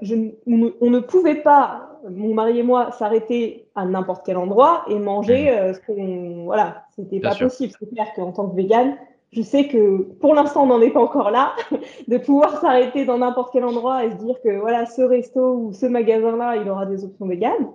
je, 0.00 0.30
on, 0.46 0.90
ne 0.90 1.00
pouvait 1.00 1.42
pas 1.42 1.89
mon 2.08 2.34
mari 2.34 2.58
et 2.58 2.62
moi 2.62 2.92
s'arrêter 2.92 3.66
à 3.74 3.84
n'importe 3.84 4.24
quel 4.24 4.36
endroit 4.36 4.84
et 4.88 4.98
manger 4.98 5.50
mmh. 5.50 5.54
euh, 5.54 5.72
ce 5.74 5.80
qu'on. 5.80 6.44
Voilà, 6.44 6.84
c'était 6.96 7.20
pas 7.20 7.34
possible. 7.34 7.72
C'est 7.78 7.88
clair 7.90 8.06
qu'en 8.14 8.32
tant 8.32 8.48
que 8.48 8.56
végane, 8.56 8.96
je 9.32 9.42
sais 9.42 9.68
que 9.68 10.02
pour 10.20 10.34
l'instant, 10.34 10.64
on 10.64 10.66
n'en 10.66 10.80
est 10.80 10.90
pas 10.90 11.00
encore 11.00 11.30
là, 11.30 11.54
de 12.08 12.18
pouvoir 12.18 12.60
s'arrêter 12.60 13.04
dans 13.04 13.18
n'importe 13.18 13.52
quel 13.52 13.64
endroit 13.64 14.04
et 14.04 14.10
se 14.10 14.16
dire 14.16 14.40
que 14.42 14.58
voilà, 14.58 14.86
ce 14.86 15.02
resto 15.02 15.54
ou 15.54 15.72
ce 15.72 15.86
magasin-là, 15.86 16.56
il 16.56 16.68
aura 16.68 16.86
des 16.86 17.04
options 17.04 17.26
véganes. 17.26 17.68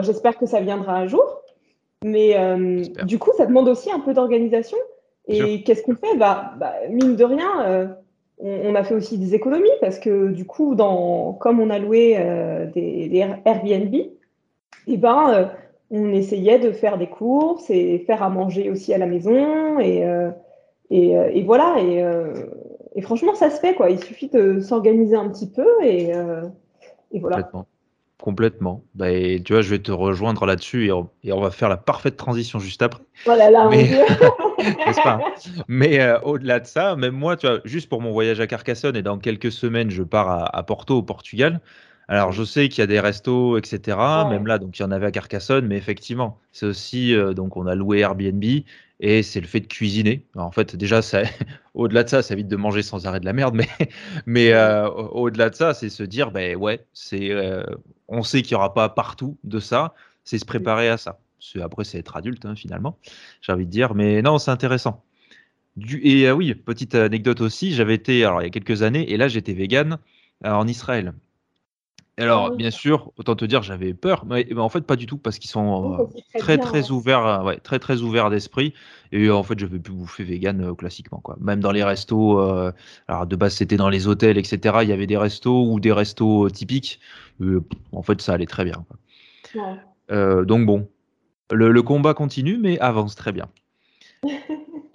J'espère 0.00 0.38
que 0.38 0.46
ça 0.46 0.60
viendra 0.60 0.94
un 0.94 1.06
jour. 1.08 1.42
Mais 2.04 2.38
euh, 2.38 2.82
du 3.04 3.18
coup, 3.18 3.30
ça 3.36 3.46
demande 3.46 3.68
aussi 3.68 3.90
un 3.90 4.00
peu 4.00 4.14
d'organisation. 4.14 4.78
Et 5.28 5.62
qu'est-ce 5.62 5.82
qu'on 5.82 5.94
fait? 5.94 6.16
Bah, 6.16 6.54
bah, 6.58 6.74
Mine 6.88 7.16
de 7.16 7.24
rien, 7.24 7.64
euh, 7.66 7.86
on, 8.42 8.74
a 8.74 8.84
fait 8.84 8.94
aussi 8.94 9.18
des 9.18 9.34
économies 9.34 9.68
parce 9.80 9.98
que 9.98 10.28
du 10.28 10.44
coup, 10.44 10.74
dans, 10.74 11.32
comme 11.34 11.60
on 11.60 11.70
a 11.70 11.78
loué 11.78 12.16
euh, 12.18 12.66
des, 12.66 13.24
Airbnb, 13.44 13.94
et 13.94 14.10
eh 14.88 14.96
ben, 14.96 15.30
euh, 15.30 15.44
on 15.90 16.12
essayait 16.12 16.58
de 16.58 16.72
faire 16.72 16.98
des 16.98 17.06
courses 17.06 17.70
et 17.70 18.00
faire 18.00 18.22
à 18.22 18.30
manger 18.30 18.70
aussi 18.70 18.92
à 18.92 18.98
la 18.98 19.06
maison. 19.06 19.78
Et, 19.78 20.04
et, 20.90 21.42
voilà. 21.44 21.76
Et, 21.78 22.04
et, 22.96 23.02
franchement, 23.02 23.34
ça 23.34 23.50
se 23.50 23.60
fait. 23.60 23.74
Quoi. 23.74 23.90
Il 23.90 24.02
suffit 24.02 24.28
de 24.28 24.58
s'organiser 24.58 25.14
un 25.14 25.28
petit 25.28 25.48
peu 25.48 25.66
et, 25.84 26.10
et 27.12 27.20
voilà. 27.20 27.48
Complètement. 28.22 28.84
Bah, 28.94 29.08
tu 29.44 29.52
vois, 29.52 29.62
je 29.62 29.70
vais 29.70 29.80
te 29.80 29.90
rejoindre 29.90 30.46
là-dessus 30.46 30.86
et 30.86 30.92
on, 30.92 31.40
va 31.40 31.50
faire 31.50 31.68
la 31.68 31.76
parfaite 31.76 32.16
transition 32.16 32.60
juste 32.60 32.80
après. 32.80 33.02
Voilà, 33.24 33.50
là, 33.50 33.68
mais, 33.68 33.90
pas? 35.02 35.20
Mais 35.68 36.00
euh, 36.00 36.18
au-delà 36.20 36.60
de 36.60 36.66
ça, 36.66 36.96
même 36.96 37.14
moi, 37.14 37.36
tu 37.36 37.46
vois, 37.46 37.60
juste 37.64 37.88
pour 37.88 38.00
mon 38.00 38.12
voyage 38.12 38.40
à 38.40 38.46
Carcassonne 38.46 38.96
et 38.96 39.02
dans 39.02 39.18
quelques 39.18 39.52
semaines, 39.52 39.90
je 39.90 40.02
pars 40.02 40.54
à, 40.54 40.62
Porto, 40.64 40.98
au 40.98 41.02
Portugal. 41.02 41.60
Alors, 42.08 42.32
je 42.32 42.44
sais 42.44 42.68
qu'il 42.68 42.82
y 42.82 42.84
a 42.84 42.86
des 42.86 43.00
restos, 43.00 43.56
etc. 43.56 43.96
Même 44.28 44.46
là, 44.46 44.58
donc 44.58 44.78
il 44.78 44.82
y 44.82 44.84
en 44.84 44.90
avait 44.90 45.06
à 45.06 45.10
Carcassonne, 45.10 45.66
mais 45.66 45.76
effectivement, 45.76 46.38
c'est 46.52 46.66
aussi 46.66 47.14
euh, 47.14 47.32
donc 47.32 47.56
on 47.56 47.66
a 47.66 47.74
loué 47.74 48.00
Airbnb 48.00 48.44
et 49.02 49.22
c'est 49.24 49.40
le 49.40 49.46
fait 49.46 49.60
de 49.60 49.66
cuisiner. 49.66 50.24
en 50.36 50.52
fait, 50.52 50.76
déjà, 50.76 51.00
au-delà 51.74 52.04
de 52.04 52.08
ça, 52.08 52.22
ça 52.22 52.34
évite 52.34 52.48
de 52.48 52.56
manger 52.56 52.82
sans 52.82 53.06
arrêt 53.06 53.20
de 53.20 53.24
la 53.24 53.32
merde, 53.32 53.54
mais, 53.54 53.68
mais 54.26 54.52
euh, 54.52 54.88
au-delà 54.88 55.50
de 55.50 55.54
ça, 55.56 55.74
c'est 55.74 55.90
se 55.90 56.04
dire, 56.04 56.30
ben 56.30 56.56
ouais, 56.56 56.86
c'est, 56.92 57.30
euh, 57.30 57.64
on 58.08 58.22
sait 58.22 58.42
qu'il 58.42 58.54
n'y 58.54 58.56
aura 58.56 58.72
pas 58.72 58.88
partout 58.88 59.36
de 59.42 59.58
ça, 59.58 59.92
c'est 60.24 60.38
se 60.38 60.44
préparer 60.44 60.88
à 60.88 60.96
ça. 60.96 61.18
Après, 61.62 61.84
c'est 61.84 61.98
être 61.98 62.16
adulte, 62.16 62.44
hein, 62.44 62.54
finalement, 62.54 62.98
j'ai 63.40 63.52
envie 63.52 63.66
de 63.66 63.70
dire, 63.70 63.94
mais 63.94 64.22
non, 64.22 64.38
c'est 64.38 64.50
intéressant. 64.50 65.04
Du, 65.76 66.00
et 66.04 66.28
euh, 66.28 66.32
oui, 66.34 66.54
petite 66.54 66.94
anecdote 66.94 67.40
aussi, 67.40 67.72
j'avais 67.72 67.94
été, 67.94 68.24
alors 68.24 68.42
il 68.42 68.44
y 68.44 68.48
a 68.48 68.50
quelques 68.50 68.82
années, 68.82 69.10
et 69.10 69.16
là, 69.16 69.28
j'étais 69.28 69.54
vegan 69.54 69.98
en 70.44 70.66
Israël. 70.66 71.14
Alors, 72.18 72.54
bien 72.54 72.70
sûr, 72.70 73.10
autant 73.16 73.34
te 73.36 73.44
dire, 73.46 73.62
j'avais 73.62 73.94
peur, 73.94 74.26
mais, 74.26 74.46
en 74.54 74.68
fait, 74.68 74.82
pas 74.82 74.96
du 74.96 75.06
tout, 75.06 75.16
parce 75.16 75.38
qu'ils 75.38 75.50
sont 75.50 75.98
euh, 75.98 76.06
très, 76.38 76.58
très 76.58 76.90
ouverts, 76.90 77.26
euh, 77.26 77.42
ouais, 77.42 77.56
très, 77.56 77.78
très 77.78 78.02
ouverts 78.02 78.28
d'esprit. 78.28 78.74
Et 79.12 79.30
en 79.30 79.42
fait, 79.42 79.58
je 79.58 79.64
vais 79.64 79.78
plus 79.78 79.94
bouffer 79.94 80.22
vegan 80.22 80.60
euh, 80.60 80.74
classiquement, 80.74 81.20
quoi. 81.20 81.38
Même 81.40 81.60
dans 81.60 81.72
les 81.72 81.82
restos, 81.82 82.38
alors 83.08 83.26
de 83.26 83.36
base, 83.36 83.54
c'était 83.54 83.76
dans 83.78 83.88
les 83.88 84.08
hôtels, 84.08 84.36
etc. 84.36 84.78
Il 84.82 84.88
y 84.90 84.92
avait 84.92 85.06
des 85.06 85.16
restos 85.16 85.66
ou 85.66 85.80
des 85.80 85.92
restos 85.92 86.50
typiques. 86.50 87.00
en 87.92 88.02
fait, 88.02 88.20
ça 88.20 88.34
allait 88.34 88.46
très 88.46 88.64
bien. 88.64 88.84
donc 90.10 90.66
bon, 90.66 90.88
le, 91.52 91.82
combat 91.82 92.14
continue, 92.14 92.58
mais 92.58 92.78
avance 92.78 93.14
très 93.14 93.32
bien. 93.32 93.48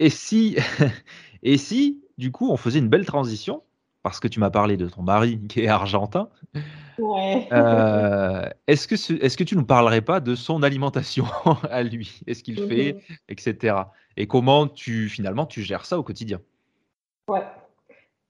et 0.00 0.10
si, 0.10 0.56
et 1.42 1.56
si, 1.56 2.02
du 2.18 2.32
coup, 2.32 2.50
on 2.50 2.56
faisait 2.56 2.78
une 2.78 2.88
belle 2.88 3.06
transition, 3.06 3.62
parce 4.02 4.20
que 4.20 4.28
tu 4.28 4.40
m'as 4.40 4.50
parlé 4.50 4.76
de 4.76 4.88
ton 4.88 5.02
mari 5.02 5.40
qui 5.48 5.60
est 5.60 5.68
argentin. 5.68 6.28
Euh, 7.00 8.48
est-ce 8.66 8.88
que, 8.88 9.24
est 9.24 9.36
que 9.36 9.44
tu 9.44 9.54
ne 9.54 9.60
nous 9.60 9.66
parlerais 9.66 10.00
pas 10.00 10.20
de 10.20 10.34
son 10.34 10.62
alimentation 10.62 11.26
à 11.70 11.82
lui? 11.82 12.20
Est-ce 12.26 12.42
qu'il 12.42 12.56
fait, 12.66 12.94
mhm. 12.94 13.16
etc. 13.28 13.76
Et 14.16 14.26
comment 14.26 14.66
tu 14.66 15.08
finalement 15.08 15.46
tu 15.46 15.62
gères 15.62 15.84
ça 15.84 15.98
au 15.98 16.02
quotidien? 16.02 16.40
Ouais. 17.28 17.42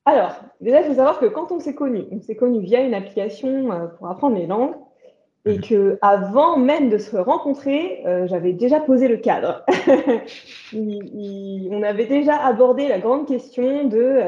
Alors, 0.05 0.37
déjà, 0.61 0.81
il 0.81 0.87
faut 0.87 0.95
savoir 0.95 1.19
que 1.19 1.27
quand 1.27 1.53
on 1.53 1.61
s'est 1.61 1.75
connu, 1.75 2.05
on 2.11 2.21
s'est 2.21 2.37
connu 2.37 2.61
via 2.61 2.81
une 2.81 2.95
application 2.95 3.73
euh, 3.73 3.87
pour 3.87 4.09
apprendre 4.09 4.37
les 4.37 4.47
langues 4.47 4.75
et 5.46 5.57
mhm. 5.57 5.61
que 5.61 5.98
avant 6.03 6.57
même 6.57 6.90
de 6.90 6.98
se 6.98 7.16
rencontrer, 7.16 8.03
euh, 8.07 8.27
j'avais 8.27 8.53
déjà 8.53 8.81
posé 8.81 9.09
le 9.09 9.16
cadre. 9.16 9.64
on 10.74 11.83
avait 11.83 12.07
déjà 12.07 12.37
abordé 12.37 12.88
la 12.88 12.98
grande 12.98 13.27
question 13.27 13.85
de, 13.85 14.20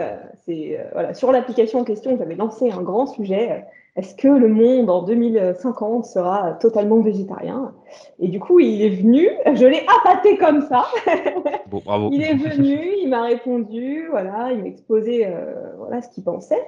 c'est 0.46 0.78
voilà, 0.92 1.14
sur 1.14 1.32
l'application 1.32 1.80
en 1.80 1.84
question, 1.84 2.16
j'avais 2.16 2.36
lancé 2.36 2.70
un 2.70 2.82
grand 2.82 3.06
sujet 3.06 3.64
est-ce 3.96 4.14
que 4.14 4.28
le 4.28 4.48
monde 4.48 4.88
en 4.88 5.02
2050 5.02 6.04
sera 6.04 6.52
totalement 6.52 7.00
végétarien? 7.00 7.74
Et 8.20 8.28
du 8.28 8.38
coup, 8.38 8.60
il 8.60 8.82
est 8.82 8.90
venu, 8.90 9.28
je 9.52 9.66
l'ai 9.66 9.84
appâté 9.98 10.36
comme 10.36 10.62
ça. 10.62 10.86
Bon, 11.66 11.82
bravo. 11.84 12.08
il 12.10 12.20
est 12.20 12.34
venu, 12.34 12.80
il 13.00 13.08
m'a 13.08 13.22
répondu, 13.22 14.08
voilà, 14.10 14.50
il 14.50 14.58
m'a 14.58 14.66
exposé 14.66 15.24
euh, 15.24 15.54
voilà, 15.78 16.02
ce 16.02 16.08
qu'il 16.08 16.24
pensait. 16.24 16.60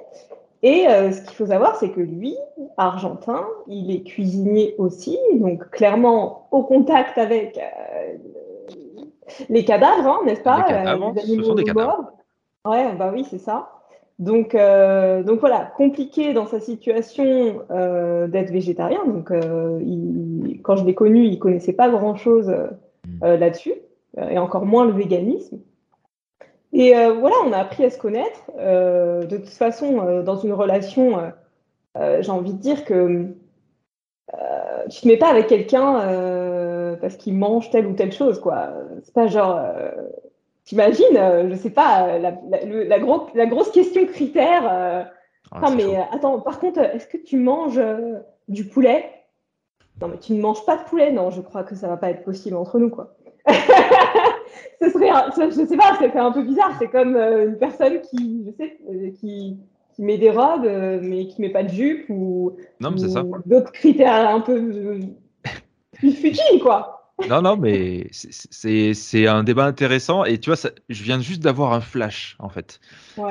Et 0.63 0.87
euh, 0.87 1.11
ce 1.11 1.21
qu'il 1.21 1.35
faut 1.35 1.47
savoir, 1.47 1.75
c'est 1.75 1.89
que 1.89 1.99
lui, 1.99 2.35
argentin, 2.77 3.45
il 3.67 3.93
est 3.93 4.03
cuisinier 4.03 4.75
aussi, 4.77 5.19
donc 5.35 5.69
clairement 5.69 6.47
au 6.51 6.63
contact 6.63 7.17
avec 7.17 7.57
euh, 7.57 8.17
les 9.49 9.65
cadavres, 9.65 10.07
hein, 10.07 10.19
n'est-ce 10.25 10.41
pas? 10.41 10.65
Les 10.67 10.73
cadavres, 10.73 11.13
ce 11.19 11.43
sont 11.43 11.55
des 11.55 11.65
cadavres. 11.65 12.11
Ouais, 12.65 12.93
bah 12.95 13.11
oui, 13.13 13.25
c'est 13.29 13.39
ça. 13.39 13.69
Donc, 14.19 14.55
euh, 14.55 15.23
donc 15.23 15.39
voilà, 15.39 15.71
compliqué 15.75 16.33
dans 16.33 16.45
sa 16.45 16.59
situation 16.59 17.61
euh, 17.71 18.27
d'être 18.27 18.51
végétarien. 18.51 19.05
Donc, 19.05 19.31
euh, 19.31 19.79
quand 20.63 20.77
je 20.77 20.85
l'ai 20.85 20.93
connu, 20.93 21.25
il 21.25 21.39
connaissait 21.39 21.73
pas 21.73 21.89
grand-chose 21.89 22.49
mm. 23.07 23.25
là-dessus, 23.35 23.73
et 24.29 24.37
encore 24.37 24.65
moins 24.65 24.85
le 24.85 24.93
véganisme. 24.93 25.59
Et 26.73 26.93
voilà, 26.93 27.35
on 27.45 27.51
a 27.51 27.57
appris 27.57 27.85
à 27.85 27.89
se 27.91 27.99
connaître. 27.99 28.39
de 28.57 29.37
toute 29.37 29.49
façon, 29.49 30.21
dans 30.23 30.37
une 30.37 30.53
relation, 30.53 31.31
j'ai 31.95 32.31
envie 32.31 32.53
de 32.53 32.57
dire 32.57 32.83
que 32.83 33.27
tu 34.89 35.01
te 35.01 35.07
mets 35.07 35.17
pas 35.17 35.29
avec 35.29 35.47
quelqu'un 35.47 36.97
parce 36.99 37.15
qu'il 37.15 37.35
mange 37.35 37.69
telle 37.69 37.85
ou 37.85 37.93
telle 37.93 38.11
chose, 38.11 38.39
quoi. 38.39 38.69
C'est 39.03 39.13
pas 39.13 39.27
genre 39.27 39.59
T'imagines, 40.65 41.17
euh, 41.17 41.49
je 41.49 41.55
sais 41.55 41.71
pas, 41.71 42.07
euh, 42.07 42.19
la, 42.19 42.31
la, 43.35 43.45
grosse 43.47 43.71
question 43.71 44.05
critère. 44.05 44.63
Euh, 44.71 45.03
ah, 45.51 45.71
mais 45.75 45.97
attends, 46.11 46.39
par 46.39 46.59
contre, 46.59 46.79
est-ce 46.79 47.05
que 47.05 47.17
tu 47.17 47.37
manges 47.37 47.81
du 48.47 48.65
poulet? 48.65 49.09
Non, 50.01 50.07
mais 50.07 50.17
tu 50.17 50.33
ne 50.33 50.41
manges 50.41 50.65
pas 50.65 50.77
de 50.77 50.83
poulet 50.83 51.11
Non, 51.11 51.31
je 51.31 51.41
crois 51.41 51.63
que 51.63 51.75
ça 51.75 51.87
va 51.87 51.97
pas 51.97 52.09
être 52.09 52.23
possible 52.23 52.55
entre 52.55 52.79
nous, 52.79 52.89
quoi. 52.89 53.13
Ce 54.81 54.89
serait, 54.89 55.09
je 55.37 55.65
sais 55.65 55.77
pas, 55.77 55.97
c'est 55.99 56.15
un 56.17 56.31
peu 56.31 56.43
bizarre. 56.43 56.75
C'est 56.79 56.89
comme 56.89 57.15
une 57.15 57.57
personne 57.57 58.01
qui, 58.01 58.45
je 58.45 58.51
sais, 58.51 58.77
qui, 59.19 59.57
qui 59.95 60.01
met 60.01 60.17
des 60.17 60.29
robes, 60.29 60.67
mais 61.01 61.27
qui 61.27 61.41
met 61.41 61.49
pas 61.49 61.63
de 61.63 61.69
jupe 61.69 62.05
ou, 62.09 62.55
ou 62.81 63.35
d'autres 63.45 63.71
critères 63.71 64.29
un 64.29 64.41
peu 64.41 64.99
plus 65.93 66.11
futiles, 66.11 66.59
quoi. 66.61 66.99
Non, 67.29 67.43
non, 67.43 67.57
mais 67.57 68.07
c'est 68.11 69.27
un 69.27 69.43
débat 69.43 69.65
intéressant. 69.65 70.25
Et 70.25 70.39
tu 70.39 70.49
vois, 70.49 70.57
ça, 70.57 70.71
je 70.89 71.03
viens 71.03 71.19
juste 71.19 71.43
d'avoir 71.43 71.73
un 71.73 71.79
flash, 71.79 72.35
en 72.39 72.49
fait. 72.49 72.79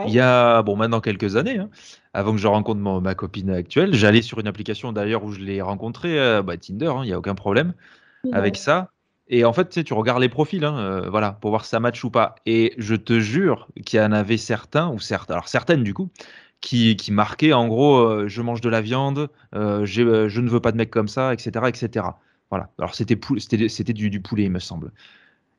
Il 0.06 0.12
y 0.12 0.20
a, 0.20 0.62
bon, 0.62 0.76
maintenant 0.76 1.00
quelques 1.00 1.36
années, 1.36 1.58
hein, 1.58 1.68
avant 2.14 2.32
que 2.32 2.38
je 2.38 2.46
rencontre 2.46 2.80
ma 2.80 3.14
copine 3.14 3.50
actuelle, 3.50 3.92
j'allais 3.92 4.22
sur 4.22 4.38
une 4.38 4.46
application 4.46 4.92
d'ailleurs 4.92 5.24
où 5.24 5.32
je 5.32 5.40
l'ai 5.40 5.60
rencontrée, 5.60 6.18
euh, 6.18 6.42
bah, 6.42 6.56
Tinder, 6.56 6.86
hein, 6.86 7.00
il 7.02 7.06
n'y 7.08 7.12
a 7.12 7.18
aucun 7.18 7.34
problème 7.34 7.74
avec 8.32 8.56
ça. 8.56 8.91
Et 9.28 9.44
en 9.44 9.52
fait, 9.52 9.68
tu, 9.68 9.74
sais, 9.74 9.84
tu 9.84 9.94
regardes 9.94 10.20
les 10.20 10.28
profils, 10.28 10.64
hein, 10.64 10.78
euh, 10.78 11.10
voilà, 11.10 11.32
pour 11.32 11.50
voir 11.50 11.64
si 11.64 11.70
ça 11.70 11.80
match 11.80 12.02
ou 12.04 12.10
pas. 12.10 12.34
Et 12.46 12.74
je 12.78 12.94
te 12.94 13.20
jure 13.20 13.68
qu'il 13.84 14.00
y 14.00 14.02
en 14.02 14.12
avait 14.12 14.36
certains, 14.36 14.90
ou 14.90 14.98
certains, 14.98 15.34
alors 15.34 15.48
certaines 15.48 15.84
du 15.84 15.94
coup, 15.94 16.10
qui, 16.60 16.96
qui 16.96 17.12
marquaient 17.12 17.52
en 17.52 17.68
gros, 17.68 17.98
euh, 17.98 18.28
je 18.28 18.42
mange 18.42 18.60
de 18.60 18.68
la 18.68 18.80
viande, 18.80 19.28
je 19.52 20.40
ne 20.40 20.48
veux 20.50 20.60
pas 20.60 20.72
de 20.72 20.76
mec 20.76 20.90
comme 20.90 21.08
ça, 21.08 21.32
etc., 21.32 21.66
etc. 21.68 22.06
Voilà. 22.50 22.70
Alors 22.78 22.94
c'était 22.94 23.18
c'était 23.38 23.94
du, 23.94 24.10
du, 24.10 24.20
poulet, 24.20 24.44
il 24.44 24.50
me 24.50 24.58
semble. 24.58 24.92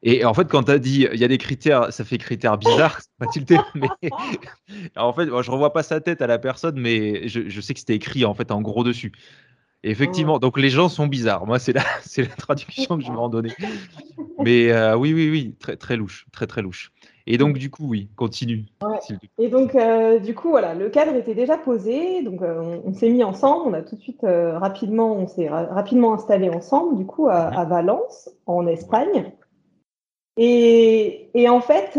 Et 0.03 0.25
en 0.25 0.33
fait, 0.33 0.47
quand 0.49 0.63
tu 0.63 0.71
as 0.71 0.79
dit 0.79 1.07
il 1.11 1.19
y 1.19 1.23
a 1.23 1.27
des 1.27 1.37
critères, 1.39 1.91
ça 1.91 2.05
fait 2.05 2.17
critères 2.19 2.57
bizarres, 2.57 2.99
pas 3.17 3.25
tilté, 3.27 3.57
mais 3.75 3.87
en 4.95 5.13
fait, 5.13 5.25
moi, 5.27 5.41
je 5.41 5.49
revois 5.49 5.73
pas 5.73 5.81
sa 5.83 6.01
tête 6.01 6.21
à 6.21 6.27
la 6.27 6.37
personne, 6.37 6.79
mais 6.79 7.27
je, 7.27 7.49
je 7.49 7.61
sais 7.61 7.73
que 7.73 7.79
c'était 7.79 7.95
écrit 7.95 8.25
en 8.25 8.35
fait 8.35 8.51
en 8.51 8.61
gros 8.61 8.83
dessus. 8.83 9.13
Effectivement, 9.83 10.39
donc 10.39 10.57
les 10.57 10.69
gens 10.69 10.89
sont 10.89 11.07
bizarres. 11.07 11.45
Moi, 11.45 11.59
c'est 11.59 11.73
la, 11.73 11.83
la 12.17 12.25
traduction 12.27 12.97
que 12.97 13.03
je 13.03 13.11
vais 13.11 13.17
en 13.17 13.29
donner. 13.29 13.51
Mais 14.39 14.71
euh, 14.71 14.95
oui, 14.95 15.13
oui, 15.13 15.29
oui, 15.29 15.55
très, 15.59 15.75
très 15.75 15.95
louche, 15.95 16.25
très, 16.31 16.47
très 16.47 16.61
louche. 16.61 16.91
Et 17.25 17.37
donc, 17.37 17.57
du 17.57 17.69
coup, 17.69 17.87
oui, 17.87 18.09
continue. 18.17 18.65
Et 19.37 19.47
donc, 19.47 19.75
euh, 19.75 20.19
du 20.19 20.35
coup, 20.35 20.49
voilà, 20.49 20.73
le 20.73 20.89
cadre 20.89 21.15
était 21.15 21.35
déjà 21.35 21.57
posé. 21.57 22.21
Donc, 22.21 22.41
euh, 22.41 22.81
on, 22.83 22.93
s'est 22.93 23.09
mis 23.09 23.23
ensemble. 23.23 23.69
On 23.69 23.73
a 23.73 23.81
tout 23.81 23.95
de 23.95 24.01
suite 24.01 24.23
rapidement, 24.23 25.13
on 25.13 25.27
s'est 25.27 25.47
rapidement 25.47 26.13
installé 26.13 26.49
ensemble, 26.49 26.97
du 26.97 27.05
coup, 27.05 27.29
à, 27.29 27.63
Valence, 27.65 28.29
en 28.45 28.67
Espagne. 28.67 29.31
Et, 30.35 31.29
et 31.33 31.47
en 31.47 31.61
fait, 31.61 31.97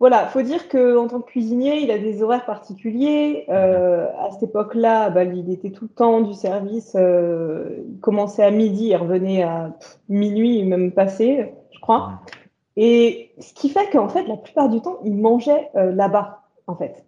voilà, 0.00 0.26
faut 0.26 0.42
dire 0.42 0.68
qu'en 0.68 1.06
tant 1.06 1.20
que 1.20 1.26
cuisinier, 1.30 1.80
il 1.82 1.90
a 1.90 1.98
des 1.98 2.22
horaires 2.22 2.46
particuliers. 2.46 3.44
à 3.48 4.30
cette 4.32 4.42
époque-là, 4.44 5.10
bah, 5.10 5.24
il 5.24 5.52
était 5.52 5.70
tout 5.70 5.84
le 5.84 5.94
temps 5.94 6.22
du 6.22 6.34
service. 6.34 6.96
il 6.96 8.00
commençait 8.00 8.42
à 8.42 8.50
midi, 8.50 8.88
il 8.88 8.96
revenait 8.96 9.42
à 9.42 9.76
minuit, 10.08 10.64
même 10.64 10.90
passé, 10.90 11.52
je 11.70 11.80
crois. 11.80 12.20
Et 12.76 13.32
ce 13.38 13.52
qui 13.52 13.68
fait 13.68 13.90
qu'en 13.90 14.08
fait, 14.08 14.24
la 14.24 14.36
plupart 14.36 14.68
du 14.68 14.80
temps, 14.80 15.00
il 15.04 15.14
mangeait 15.16 15.70
euh, 15.76 15.92
là-bas, 15.92 16.40
en 16.66 16.76
fait. 16.76 17.04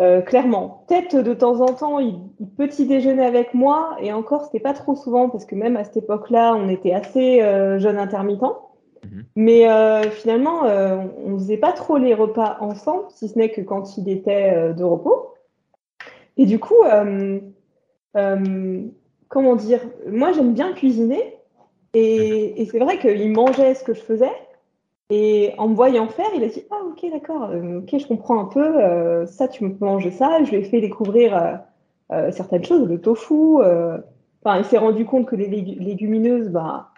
Euh, 0.00 0.22
clairement. 0.22 0.84
Peut-être 0.88 1.16
de 1.16 1.34
temps 1.34 1.60
en 1.60 1.74
temps, 1.74 1.98
il, 1.98 2.18
petit 2.56 2.86
déjeunait 2.86 3.26
avec 3.26 3.54
moi, 3.54 3.96
et 4.00 4.14
encore, 4.14 4.44
c'était 4.44 4.60
pas 4.60 4.72
trop 4.72 4.94
souvent, 4.94 5.28
parce 5.28 5.44
que 5.44 5.54
même 5.54 5.76
à 5.76 5.84
cette 5.84 5.98
époque-là, 5.98 6.54
on 6.56 6.70
était 6.70 6.92
assez 6.92 7.42
euh, 7.42 7.78
jeunes 7.78 7.98
intermittents. 7.98 8.63
Mhm. 9.04 9.24
Mais 9.36 9.68
euh, 9.68 10.10
finalement, 10.10 10.62
on 10.64 11.38
faisait 11.38 11.56
pas 11.56 11.72
trop 11.72 11.98
les 11.98 12.14
repas 12.14 12.56
ensemble, 12.60 13.04
si 13.10 13.28
ce 13.28 13.38
n'est 13.38 13.50
que 13.50 13.60
quand 13.60 13.96
il 13.96 14.08
était 14.08 14.72
de 14.74 14.84
repos. 14.84 15.34
Et 16.36 16.46
du 16.46 16.58
coup, 16.58 16.82
comment 19.28 19.56
dire, 19.56 19.80
moi 20.08 20.32
j'aime 20.32 20.54
bien 20.54 20.72
cuisiner, 20.72 21.36
Et, 21.92 22.66
c'est 22.70 22.78
vrai 22.78 22.98
qu'il 22.98 23.32
mangeait 23.32 23.74
ce 23.74 23.84
que 23.84 23.94
je 23.94 24.00
faisais. 24.00 24.32
Et 25.10 25.52
en 25.58 25.68
me 25.68 25.74
voyant 25.74 26.08
faire, 26.08 26.30
il 26.34 26.42
a 26.42 26.48
dit 26.48 26.62
Ah, 26.70 26.80
ok, 26.86 27.10
d'accord, 27.12 27.50
euh, 27.50 27.80
ok, 27.80 27.98
je 27.98 28.06
comprends 28.06 28.40
un 28.40 28.46
peu. 28.46 28.82
Euh, 28.82 29.26
ça, 29.26 29.48
tu 29.48 29.68
peux 29.68 29.84
manger 29.84 30.10
ça. 30.10 30.42
Je 30.44 30.50
lui 30.50 30.58
ai 30.58 30.64
fait 30.64 30.80
découvrir 30.80 31.60
euh, 32.12 32.30
certaines 32.30 32.64
choses, 32.64 32.88
le 32.88 33.00
tofu. 33.00 33.58
Enfin, 34.42 34.58
il 34.58 34.64
s'est 34.64 34.78
rendu 34.78 35.04
compte 35.04 35.26
que 35.26 35.36
les 35.36 35.48
légumineuses, 35.48 36.48
bah, 36.48 36.90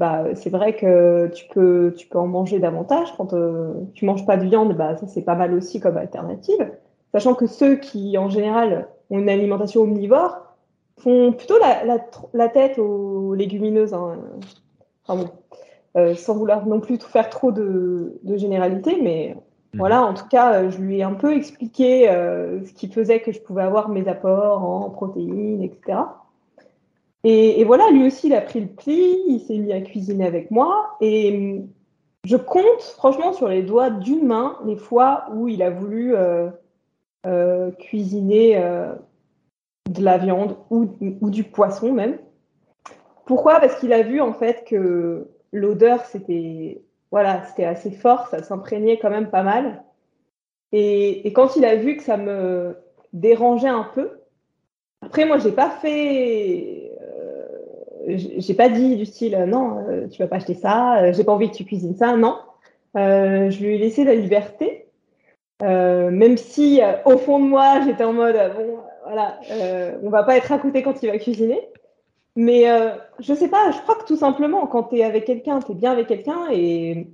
bah, 0.00 0.24
c'est 0.34 0.50
vrai 0.50 0.74
que 0.74 1.28
tu 1.28 1.46
peux, 1.48 1.94
tu 1.96 2.08
peux 2.08 2.18
en 2.18 2.26
manger 2.26 2.58
davantage. 2.58 3.14
Quand 3.16 3.34
tu 3.94 4.04
manges 4.06 4.24
pas 4.24 4.36
de 4.36 4.44
viande, 4.44 4.74
bah, 4.74 4.96
ça, 4.96 5.06
c'est 5.06 5.22
pas 5.22 5.34
mal 5.34 5.54
aussi 5.54 5.78
comme 5.78 5.98
alternative. 5.98 6.72
Sachant 7.12 7.34
que 7.34 7.46
ceux 7.46 7.76
qui, 7.76 8.16
en 8.16 8.30
général, 8.30 8.88
ont 9.10 9.18
une 9.18 9.28
alimentation 9.28 9.82
omnivore, 9.82 10.38
font 10.98 11.32
plutôt 11.32 11.58
la, 12.32 12.48
tête 12.48 12.78
aux 12.78 13.34
légumineuses. 13.34 13.94
Hein. 13.94 14.18
Euh, 15.96 16.14
sans 16.14 16.34
vouloir 16.34 16.66
non 16.66 16.78
plus 16.80 16.98
tout 16.98 17.08
faire 17.08 17.28
trop 17.28 17.50
de, 17.50 18.20
généralité, 18.36 18.98
mais 19.02 19.34
mhm. 19.34 19.78
voilà, 19.80 20.02
en 20.02 20.14
tout 20.14 20.28
cas, 20.28 20.54
euh, 20.54 20.70
je 20.70 20.78
lui 20.78 20.98
ai 20.98 21.02
un 21.02 21.14
peu 21.14 21.34
expliqué 21.34 22.08
euh, 22.08 22.64
ce 22.64 22.72
qui 22.72 22.88
faisait 22.88 23.20
que 23.20 23.32
je 23.32 23.40
pouvais 23.40 23.62
avoir 23.62 23.88
mes 23.88 24.06
apports 24.08 24.62
en 24.62 24.88
protéines, 24.88 25.62
etc. 25.62 25.98
Et, 27.24 27.64
voilà, 27.64 27.90
lui 27.90 28.06
aussi, 28.06 28.28
il 28.28 28.34
a 28.34 28.40
pris 28.40 28.60
le 28.60 28.68
pli, 28.68 29.22
il 29.28 29.40
s'est 29.40 29.58
mis 29.58 29.72
à 29.72 29.80
cuisiner 29.80 30.26
avec 30.26 30.50
moi, 30.50 30.96
et 31.00 31.62
je 32.24 32.36
compte 32.36 32.82
franchement 32.96 33.32
sur 33.32 33.48
les 33.48 33.62
doigts 33.62 33.90
d'une 33.90 34.26
main 34.26 34.58
les 34.64 34.76
fois 34.76 35.26
où 35.34 35.48
il 35.48 35.62
a 35.62 35.70
voulu 35.70 36.14
cuisiner 37.78 38.56
de 39.90 40.04
la 40.04 40.18
viande 40.18 40.56
ou, 40.70 40.86
du 41.30 41.44
poisson 41.44 41.92
même. 41.92 42.18
Pourquoi? 43.26 43.60
Parce 43.60 43.78
qu'il 43.78 43.92
a 43.92 44.02
vu 44.02 44.20
en 44.20 44.32
fait 44.32 44.64
que 44.64 45.28
l'odeur 45.52 46.04
c'était 46.06 46.82
voilà 47.10 47.42
assez 47.58 47.90
fort, 47.90 48.28
ça 48.28 48.42
s'imprégnait 48.42 48.98
quand 48.98 49.10
même 49.10 49.30
pas 49.30 49.42
mal. 49.42 49.82
Et, 50.72 51.32
quand 51.32 51.56
il 51.56 51.64
a 51.64 51.74
vu 51.74 51.96
que 51.96 52.02
ça 52.02 52.16
me 52.16 52.76
dérangeait 53.12 53.68
un 53.68 53.88
peu, 53.94 54.20
après 55.02 55.24
moi 55.24 55.38
j'ai 55.38 55.50
pas 55.52 55.70
fait, 55.70 56.79
euh, 56.79 56.79
j'ai 58.06 58.54
pas 58.54 58.68
dit 58.68 58.96
du 58.96 59.04
style 59.04 59.36
non 59.46 59.78
euh, 59.88 60.08
tu 60.08 60.22
vas 60.22 60.28
pas 60.28 60.36
acheter 60.36 60.54
ça, 60.54 61.02
euh, 61.02 61.12
j'ai 61.12 61.24
pas 61.24 61.32
envie 61.32 61.50
que 61.50 61.56
tu 61.56 61.64
cuisines 61.64 61.96
ça, 61.96 62.16
non. 62.16 62.38
je 62.94 63.62
lui 63.62 63.74
ai 63.74 63.78
laissé 63.78 64.04
la 64.04 64.14
liberté, 64.14 64.86
même 65.60 66.36
si 66.36 66.80
au 67.04 67.18
fond 67.18 67.38
de 67.38 67.44
moi 67.44 67.80
j'étais 67.84 68.04
en 68.04 68.12
mode 68.12 68.36
bon 68.56 68.78
voilà, 69.04 69.40
euh, 69.50 69.98
on 70.02 70.10
va 70.10 70.22
pas 70.22 70.36
être 70.36 70.52
à 70.52 70.58
côté 70.58 70.82
quand 70.82 71.02
il 71.02 71.10
va 71.10 71.18
cuisiner. 71.18 71.60
Mais 72.36 72.70
euh, 72.70 72.90
je 73.18 73.34
sais 73.34 73.48
pas, 73.48 73.72
je 73.72 73.78
crois 73.78 73.96
que 73.96 74.04
tout 74.04 74.16
simplement, 74.16 74.66
quand 74.66 74.84
tu 74.84 74.98
es 74.98 75.04
avec 75.04 75.24
quelqu'un, 75.24 75.60
tu 75.60 75.72
es 75.72 75.74
bien 75.74 75.92
avec 75.92 76.06
quelqu'un, 76.06 76.46
et 76.52 77.08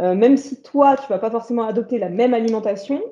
euh, 0.00 0.14
même 0.14 0.36
si 0.36 0.62
toi, 0.62 0.96
tu 0.96 1.06
vas 1.08 1.18
pas 1.18 1.30
forcément 1.30 1.64
adopter 1.64 1.98
la 1.98 2.08
même 2.08 2.32
alimentation, 2.34 3.02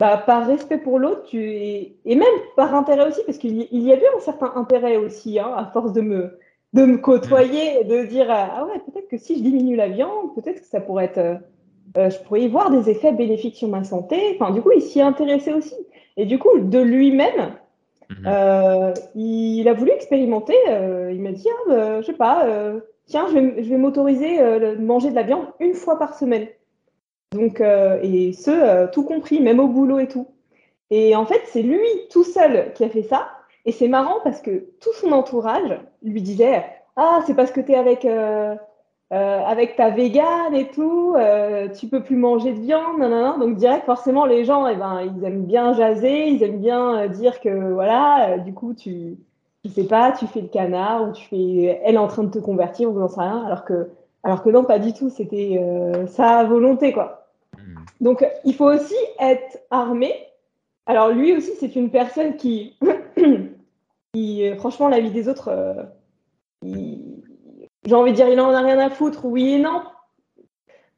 bah, 0.00 0.16
par 0.16 0.46
respect 0.46 0.78
pour 0.78 0.98
l'autre, 0.98 1.28
et 1.32 1.96
même 2.04 2.24
par 2.56 2.74
intérêt 2.74 3.06
aussi, 3.08 3.20
parce 3.26 3.38
qu'il 3.38 3.62
y, 3.62 3.92
a 3.92 3.96
eu 3.96 4.16
un 4.16 4.20
certain 4.20 4.52
intérêt 4.56 4.96
aussi, 4.96 5.38
hein, 5.38 5.52
à 5.56 5.66
force 5.66 5.92
de 5.92 6.00
me, 6.00 6.38
de 6.74 6.84
me 6.84 6.98
côtoyer, 6.98 7.84
de 7.84 8.04
dire 8.04 8.26
ah 8.30 8.66
ouais, 8.66 8.78
peut-être 8.80 9.08
que 9.08 9.16
si 9.16 9.38
je 9.38 9.42
diminue 9.42 9.76
la 9.76 9.88
viande, 9.88 10.34
peut-être 10.34 10.60
que 10.60 10.66
ça 10.66 10.80
pourrait 10.80 11.06
être, 11.06 11.40
je 11.96 12.18
pourrais 12.24 12.42
y 12.42 12.48
voir 12.48 12.70
des 12.70 12.90
effets 12.90 13.12
bénéfiques 13.12 13.56
sur 13.56 13.68
ma 13.68 13.84
santé. 13.84 14.16
Enfin, 14.34 14.52
du 14.52 14.60
coup, 14.60 14.72
il 14.74 14.82
s'y 14.82 15.00
intéressait 15.00 15.54
aussi. 15.54 15.74
Et 16.18 16.26
du 16.26 16.38
coup, 16.38 16.58
de 16.58 16.80
lui-même, 16.80 17.54
mhm. 18.10 18.16
euh, 18.26 18.92
il 19.14 19.66
a 19.68 19.72
voulu 19.72 19.92
expérimenter. 19.92 20.56
Euh, 20.68 21.12
il 21.14 21.22
m'a 21.22 21.30
dit, 21.30 21.46
ah, 21.48 21.68
bah, 21.68 22.00
je 22.00 22.06
sais 22.06 22.12
pas, 22.12 22.44
euh, 22.44 22.80
tiens, 23.06 23.26
je 23.28 23.38
vais, 23.38 23.78
m'autoriser 23.78 24.40
à 24.40 24.74
manger 24.74 25.10
de 25.10 25.14
la 25.14 25.22
viande 25.22 25.46
une 25.60 25.74
fois 25.74 25.96
par 25.98 26.14
semaine. 26.14 26.48
Donc, 27.32 27.60
et 27.60 28.32
ce, 28.32 28.90
tout 28.90 29.04
compris, 29.04 29.40
même 29.40 29.60
au 29.60 29.68
boulot 29.68 30.00
et 30.00 30.08
tout. 30.08 30.26
Et 30.90 31.14
en 31.14 31.24
fait, 31.24 31.40
c'est 31.44 31.62
lui 31.62 31.86
tout 32.10 32.24
seul 32.24 32.72
qui 32.74 32.82
a 32.82 32.88
fait 32.88 33.02
ça. 33.02 33.28
Et 33.68 33.72
c'est 33.72 33.88
marrant 33.88 34.20
parce 34.24 34.40
que 34.40 34.64
tout 34.80 34.94
son 34.94 35.12
entourage 35.12 35.78
lui 36.02 36.22
disait, 36.22 36.64
ah, 36.96 37.20
c'est 37.26 37.34
parce 37.34 37.52
que 37.52 37.60
tu 37.60 37.72
es 37.72 37.74
avec 37.74 38.06
euh, 39.10 39.42
avec 39.42 39.76
ta 39.76 39.90
végane 39.90 40.54
et 40.54 40.68
tout, 40.68 41.14
euh, 41.16 41.68
tu 41.68 41.86
peux 41.86 42.02
plus 42.02 42.16
manger 42.16 42.54
de 42.54 42.60
viande, 42.60 43.00
donc 43.38 43.56
direct 43.56 43.84
forcément 43.84 44.24
les 44.24 44.46
gens, 44.46 44.66
eh 44.66 44.76
ben, 44.76 45.00
ils 45.02 45.22
aiment 45.22 45.44
bien 45.44 45.74
jaser, 45.74 46.28
ils 46.28 46.42
aiment 46.42 46.60
bien 46.60 46.98
euh, 46.98 47.08
dire 47.08 47.40
que 47.40 47.72
voilà, 47.72 48.38
du 48.38 48.54
coup 48.54 48.72
tu, 48.72 49.18
je 49.66 49.70
sais 49.70 49.84
pas, 49.84 50.12
tu 50.12 50.26
fais 50.26 50.40
le 50.40 50.48
canard 50.48 51.08
ou 51.08 51.12
tu 51.12 51.26
fais, 51.26 51.80
elle 51.84 51.96
est 51.96 51.98
en 51.98 52.08
train 52.08 52.24
de 52.24 52.30
te 52.30 52.38
convertir 52.38 52.90
ou 52.90 52.98
j'en 52.98 53.08
sais 53.08 53.20
rien, 53.20 53.44
alors 53.44 53.66
que, 53.66 53.88
alors 54.24 54.42
que 54.42 54.48
non, 54.48 54.64
pas 54.64 54.78
du 54.78 54.94
tout, 54.94 55.10
c'était 55.10 55.62
sa 56.06 56.44
volonté 56.44 56.94
quoi. 56.94 57.28
Hmm. 57.54 57.76
Donc 58.00 58.26
il 58.46 58.54
faut 58.54 58.70
aussi 58.70 58.96
être 59.20 59.58
armé. 59.70 60.14
Alors 60.86 61.10
lui 61.10 61.34
aussi 61.34 61.52
c'est 61.60 61.76
une 61.76 61.90
personne 61.90 62.36
qui, 62.36 62.78
qui 64.12 64.50
franchement 64.56 64.88
la 64.88 65.00
vie 65.00 65.10
des 65.10 65.28
autres, 65.28 65.50
il, 66.62 67.18
j'ai 67.88 67.94
envie 67.94 68.10
de 68.10 68.16
dire, 68.16 68.28
il 68.28 68.38
en 68.40 68.50
a 68.50 68.60
rien 68.60 68.78
à 68.78 68.90
foutre, 68.90 69.24
oui 69.24 69.54
et 69.54 69.58
non. 69.58 69.82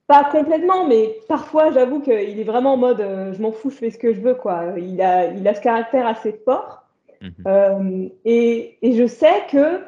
Pas 0.07 0.25
complètement, 0.25 0.87
mais 0.89 1.21
parfois, 1.29 1.71
j'avoue 1.71 2.01
qu'il 2.01 2.41
est 2.41 2.45
vraiment 2.45 2.73
en 2.73 2.77
mode 2.77 3.01
euh, 3.01 3.33
je 3.33 3.41
m'en 3.41 3.53
fous, 3.53 3.71
je 3.71 3.77
fais 3.77 3.91
ce 3.91 3.99
que 3.99 4.13
je 4.13 4.21
veux. 4.21 4.35
Quoi. 4.35 4.75
Il, 4.77 5.01
a, 5.01 5.27
il 5.27 5.47
a 5.47 5.55
ce 5.55 5.61
caractère 5.61 6.05
assez 6.07 6.33
fort. 6.45 6.83
Mhm. 7.21 7.33
Euh, 7.47 8.09
et, 8.25 8.79
et, 8.83 8.95
je 8.95 9.07
sais 9.07 9.47
que, 9.51 9.85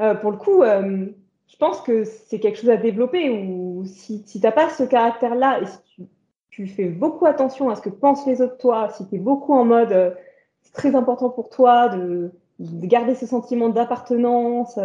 euh, 0.00 0.14
pour 0.14 0.30
le 0.30 0.38
coup, 0.38 0.62
je 0.62 1.56
pense 1.58 1.82
que 1.82 2.04
c'est 2.04 2.40
quelque 2.40 2.58
chose 2.58 2.70
à 2.70 2.78
développer. 2.78 3.28
Ou 3.28 3.84
si, 3.84 4.22
si 4.24 4.40
tu 4.40 4.46
n'as 4.46 4.52
pas 4.52 4.70
ce 4.70 4.84
caractère-là 4.84 5.60
et 5.60 5.66
si 5.66 5.78
tu, 5.84 6.02
tu, 6.48 6.66
fais 6.66 6.86
beaucoup 6.86 7.26
attention 7.26 7.68
à 7.68 7.74
ce 7.74 7.82
que 7.82 7.90
pensent 7.90 8.26
les 8.26 8.40
autres 8.40 8.54
de 8.54 8.60
toi, 8.60 8.88
si 8.88 9.06
tu 9.06 9.16
es 9.16 9.18
beaucoup 9.18 9.52
en 9.52 9.66
mode 9.66 10.16
c'est 10.62 10.72
très 10.72 10.94
important 10.94 11.28
pour 11.28 11.50
toi 11.50 11.88
de 11.88 12.30
garder 12.58 13.14
ce 13.14 13.26
sentiment 13.26 13.68
d'appartenance 13.68 14.78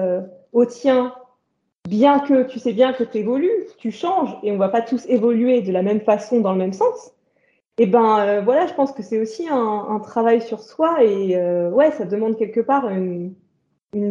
au 0.52 0.66
tien 0.66 1.14
bien 1.88 2.20
que 2.20 2.44
tu 2.44 2.60
sais 2.60 2.74
bien 2.74 2.94
que 2.94 3.04
tu 3.04 3.18
évolues, 3.18 3.68
tu 3.78 3.92
changes 3.92 4.36
et 4.44 4.52
on 4.52 4.58
va 4.58 4.70
pas 4.70 4.82
tous 4.82 5.06
évoluer 5.08 5.62
de 5.62 5.72
la 5.72 5.82
même 5.82 6.02
façon 6.02 6.40
dans 6.40 6.52
le 6.52 6.58
même 6.58 6.74
sens. 6.74 7.12
Et 7.80 7.84
eh 7.84 7.86
ben 7.88 8.20
euh, 8.20 8.42
voilà, 8.42 8.68
je 8.68 8.74
pense 8.76 8.92
que 8.92 9.02
c'est 9.02 9.20
aussi 9.20 9.48
un, 9.50 10.00
travail 10.00 10.42
sur 10.42 10.60
soi 10.60 11.04
et 11.04 11.36
euh, 11.36 11.72
ouais, 11.72 11.90
ça 11.92 12.06
demande 12.06 12.38
quelque 12.38 12.60
part 12.60 12.88
une, 12.90 13.36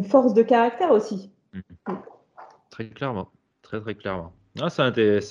force 0.05 0.35
de 0.35 0.43
caractère 0.43 0.91
aussi. 0.91 1.31
Mhm. 1.53 1.99
Très 2.71 2.89
clairement, 2.89 3.29
très 3.63 3.81
très 3.81 3.95
clairement. 3.95 4.33
Ah, 4.61 4.69
c'est 4.69 4.83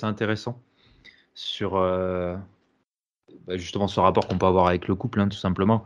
intéressant 0.04 0.58
sur 1.34 1.76
euh, 1.76 2.34
bah, 3.46 3.58
justement 3.58 3.86
ce 3.86 4.00
rapport 4.00 4.26
qu'on 4.26 4.38
peut 4.38 4.46
avoir 4.46 4.66
avec 4.66 4.88
le 4.88 4.94
couple, 4.94 5.20
hein, 5.20 5.28
tout 5.28 5.36
simplement 5.36 5.84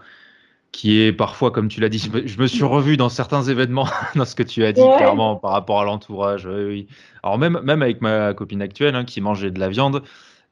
qui 0.77 1.01
est 1.01 1.13
parfois, 1.15 1.51
comme 1.51 1.69
tu 1.69 1.81
l'as 1.81 1.89
dit, 1.89 1.99
je 1.99 2.39
me, 2.39 2.47
suis 2.47 2.63
revu 2.63 2.99
dans 2.99 3.09
certains 3.09 3.43
événements, 3.43 3.89
dans 4.15 4.27
ce 4.27 4.35
que 4.35 4.43
tu 4.43 4.63
as 4.63 4.73
dit, 4.73 4.83
clairement, 4.99 5.37
par 5.37 5.53
rapport 5.53 5.81
à 5.81 5.87
l'entourage. 5.87 6.47
Oui, 6.47 6.87
Alors, 7.23 7.39
même, 7.39 7.59
même 7.65 7.81
avec 7.81 8.03
ma 8.03 8.35
copine 8.35 8.61
actuelle, 8.61 8.95
hein, 8.95 9.07
qui 9.07 9.23
mangeait 9.23 9.51
de 9.51 9.59
la 9.59 9.71
viande, 9.71 10.03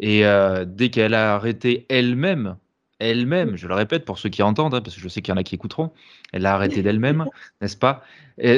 et 0.00 0.24
euh, 0.24 0.64
dès 0.66 0.88
qu'elle 0.88 1.12
a 1.12 1.34
arrêté 1.34 1.84
elle-même, 1.90 2.56
elle-même, 3.00 3.56
je 3.56 3.68
le 3.68 3.74
répète 3.74 4.06
pour 4.06 4.18
ceux 4.18 4.30
qui 4.30 4.42
entendent, 4.42 4.74
hein, 4.74 4.80
parce 4.80 4.96
que 4.96 5.02
je 5.02 5.08
sais 5.08 5.20
qu'il 5.20 5.34
y 5.34 5.36
en 5.36 5.38
a 5.38 5.42
qui 5.42 5.56
écouteront, 5.56 5.92
elle 6.32 6.46
a 6.46 6.54
arrêté 6.54 6.80
d'elle-même, 6.80 7.26
n'est-ce 7.60 7.76
pas? 7.76 8.02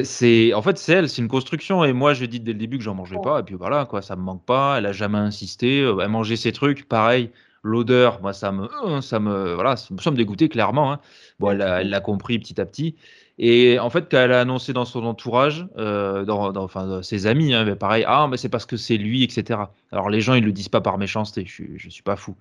C'est, 0.04 0.54
En 0.54 0.62
fait, 0.62 0.78
c'est 0.78 0.92
elle, 0.92 1.08
c'est 1.08 1.20
une 1.20 1.26
construction. 1.26 1.82
Et 1.82 1.92
moi, 1.92 2.14
je 2.14 2.26
dit 2.26 2.38
dès 2.38 2.52
le 2.52 2.58
début 2.60 2.78
que 2.78 2.84
j'en 2.84 2.94
mangeais 2.94 3.18
pas, 3.20 3.40
et 3.40 3.42
puis 3.42 3.56
voilà, 3.56 3.86
quoi, 3.86 4.02
ça 4.02 4.14
me 4.14 4.22
manque 4.22 4.44
pas. 4.44 4.78
Elle 4.78 4.86
a 4.86 4.92
jamais 4.92 5.18
insisté. 5.18 5.80
Euh, 5.80 5.98
elle 6.00 6.10
mangeait 6.10 6.36
ses 6.36 6.52
trucs, 6.52 6.88
pareil. 6.88 7.32
L'odeur, 7.66 8.20
moi, 8.22 8.32
ça 8.32 8.52
me, 8.52 8.68
euh, 8.86 9.00
ça 9.00 9.18
me, 9.18 9.54
voilà, 9.54 9.76
ça 9.76 10.10
me 10.10 10.16
dégoûtait 10.16 10.48
clairement. 10.48 10.92
Hein. 10.92 11.00
Bon, 11.40 11.50
elle 11.50 11.90
l'a 11.90 12.00
compris 12.00 12.38
petit 12.38 12.60
à 12.60 12.64
petit. 12.64 12.94
Et 13.38 13.78
en 13.78 13.90
fait, 13.90 14.06
quand 14.10 14.16
elle 14.16 14.32
a 14.32 14.40
annoncé 14.40 14.72
dans 14.72 14.86
son 14.86 15.04
entourage, 15.04 15.66
euh, 15.76 16.24
dans, 16.24 16.56
enfin, 16.56 17.02
ses 17.02 17.26
amis, 17.26 17.52
hein, 17.52 17.64
mais 17.64 17.74
pareil, 17.74 18.04
ah, 18.06 18.28
mais 18.30 18.38
c'est 18.38 18.48
parce 18.48 18.64
que 18.64 18.76
c'est 18.76 18.96
lui, 18.96 19.24
etc. 19.24 19.60
Alors 19.92 20.08
les 20.08 20.22
gens, 20.22 20.34
ils 20.34 20.44
le 20.44 20.52
disent 20.52 20.70
pas 20.70 20.80
par 20.80 20.96
méchanceté, 20.96 21.44
je, 21.44 21.64
je 21.74 21.90
suis 21.90 22.02
pas 22.02 22.16
fou. 22.16 22.34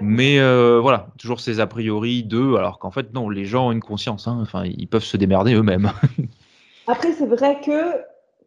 Mais 0.00 0.38
euh, 0.38 0.78
voilà, 0.80 1.08
toujours 1.18 1.40
ces 1.40 1.58
a 1.58 1.66
priori 1.66 2.22
d'eux, 2.22 2.56
alors 2.56 2.78
qu'en 2.78 2.92
fait, 2.92 3.12
non, 3.12 3.28
les 3.28 3.44
gens 3.44 3.68
ont 3.68 3.72
une 3.72 3.80
conscience, 3.80 4.28
hein, 4.28 4.38
enfin, 4.40 4.64
ils 4.64 4.86
peuvent 4.86 5.02
se 5.02 5.16
démerder 5.16 5.54
eux-mêmes. 5.54 5.90
Après, 6.86 7.12
c'est 7.12 7.26
vrai 7.26 7.60
que 7.64 7.96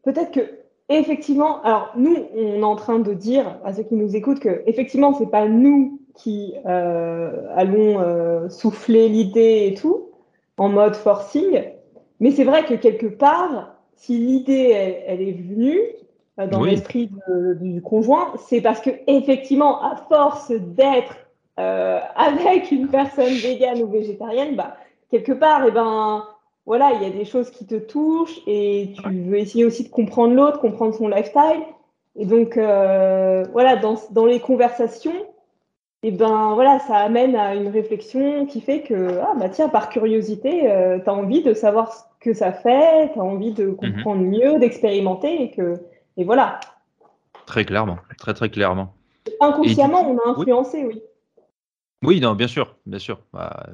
peut-être 0.06 0.32
que 0.32 0.60
effectivement, 0.88 1.62
alors 1.64 1.92
nous, 1.98 2.16
on 2.34 2.62
est 2.62 2.64
en 2.64 2.76
train 2.76 3.00
de 3.00 3.14
dire 3.14 3.58
à 3.66 3.74
ceux 3.74 3.84
qui 3.84 3.96
nous 3.96 4.16
écoutent 4.16 4.40
que 4.40 4.64
effectivement, 4.66 5.14
c'est 5.14 5.30
pas 5.30 5.48
nous 5.50 6.00
qui 6.20 6.54
euh, 6.66 7.48
allons 7.56 8.00
euh, 8.00 8.50
souffler 8.50 9.08
l'idée 9.08 9.70
et 9.72 9.74
tout, 9.74 10.10
en 10.58 10.70
mode 10.70 10.96
forcing. 10.96 11.64
Mais 12.20 12.32
c'est 12.32 12.44
vrai 12.44 12.66
que 12.66 12.74
quelque 12.74 13.08
part, 13.08 13.76
si 13.96 14.18
l'idée, 14.18 15.04
elle, 15.08 15.22
est 15.22 15.32
venue 15.32 15.80
euh, 16.40 16.48
dans 16.48 16.64
l'esprit 16.64 17.10
du 17.62 17.82
conjoint, 17.82 18.34
c'est 18.38 18.62
parce 18.62 18.82
que 18.82 18.90
effectivement, 19.08 19.82
à 19.82 19.96
force 19.96 20.52
d'être 20.52 21.16
avec 21.58 22.72
une 22.72 22.88
personne 22.88 23.34
végane 23.34 23.82
ou 23.82 23.88
végétarienne, 23.88 24.56
bah, 24.56 24.78
quelque 25.12 25.34
part, 25.34 25.66
et 25.66 25.68
eh 25.68 25.72
ben, 25.72 26.24
voilà, 26.66 26.94
il 26.94 27.04
y 27.04 27.06
a 27.06 27.10
des 27.10 27.26
choses 27.26 27.50
qui 27.50 27.66
te 27.66 27.76
touchent 27.76 28.40
et 28.48 28.94
tu 29.04 29.10
veux 29.10 29.38
essayer 29.38 29.66
aussi 29.66 29.84
de 29.84 29.90
comprendre 29.90 30.36
l'autre, 30.36 30.62
comprendre 30.62 30.94
son 30.94 31.10
lifestyle. 31.10 31.64
Et 32.16 32.26
donc, 32.26 32.58
euh, 32.58 33.44
voilà, 33.52 33.76
dans, 33.78 33.96
dans, 34.12 34.26
les 34.26 34.40
conversations, 34.40 35.16
et 36.02 36.12
ben 36.12 36.54
voilà, 36.54 36.80
ça 36.80 36.96
amène 36.98 37.36
à 37.36 37.56
une 37.56 37.68
réflexion 37.68 38.46
qui 38.46 38.62
fait 38.62 38.84
que, 38.84 39.20
ah 39.20 39.34
bah 39.38 39.50
tiens, 39.50 39.68
par 39.68 39.90
curiosité, 39.90 40.72
euh, 40.72 40.98
tu 41.00 41.10
as 41.10 41.14
envie 41.14 41.44
de 41.44 41.54
savoir 41.54 41.94
ce 41.94 42.04
que 42.22 42.34
ça 42.34 42.54
fait, 42.54 43.12
tu 43.12 43.20
as 43.20 43.24
envie 43.24 43.52
de 43.52 43.66
mhm. 43.66 43.76
comprendre 43.76 44.22
mieux, 44.22 44.60
d'expérimenter 44.60 45.44
et 45.44 45.52
que, 45.52 45.76
et 46.16 46.24
voilà. 46.24 46.60
Très 47.46 47.66
clairement, 47.66 47.98
très 48.18 48.34
très 48.34 48.50
clairement. 48.50 48.94
Inconsciemment, 49.42 50.10
on 50.10 50.18
a 50.18 50.32
influencé, 50.32 50.86
oui. 50.86 51.02
Oui, 52.02 52.22
non, 52.22 52.34
bien 52.34 52.48
sûr, 52.48 52.78
bien 52.86 53.00
sûr. 53.00 53.20
Bah, 53.34 53.68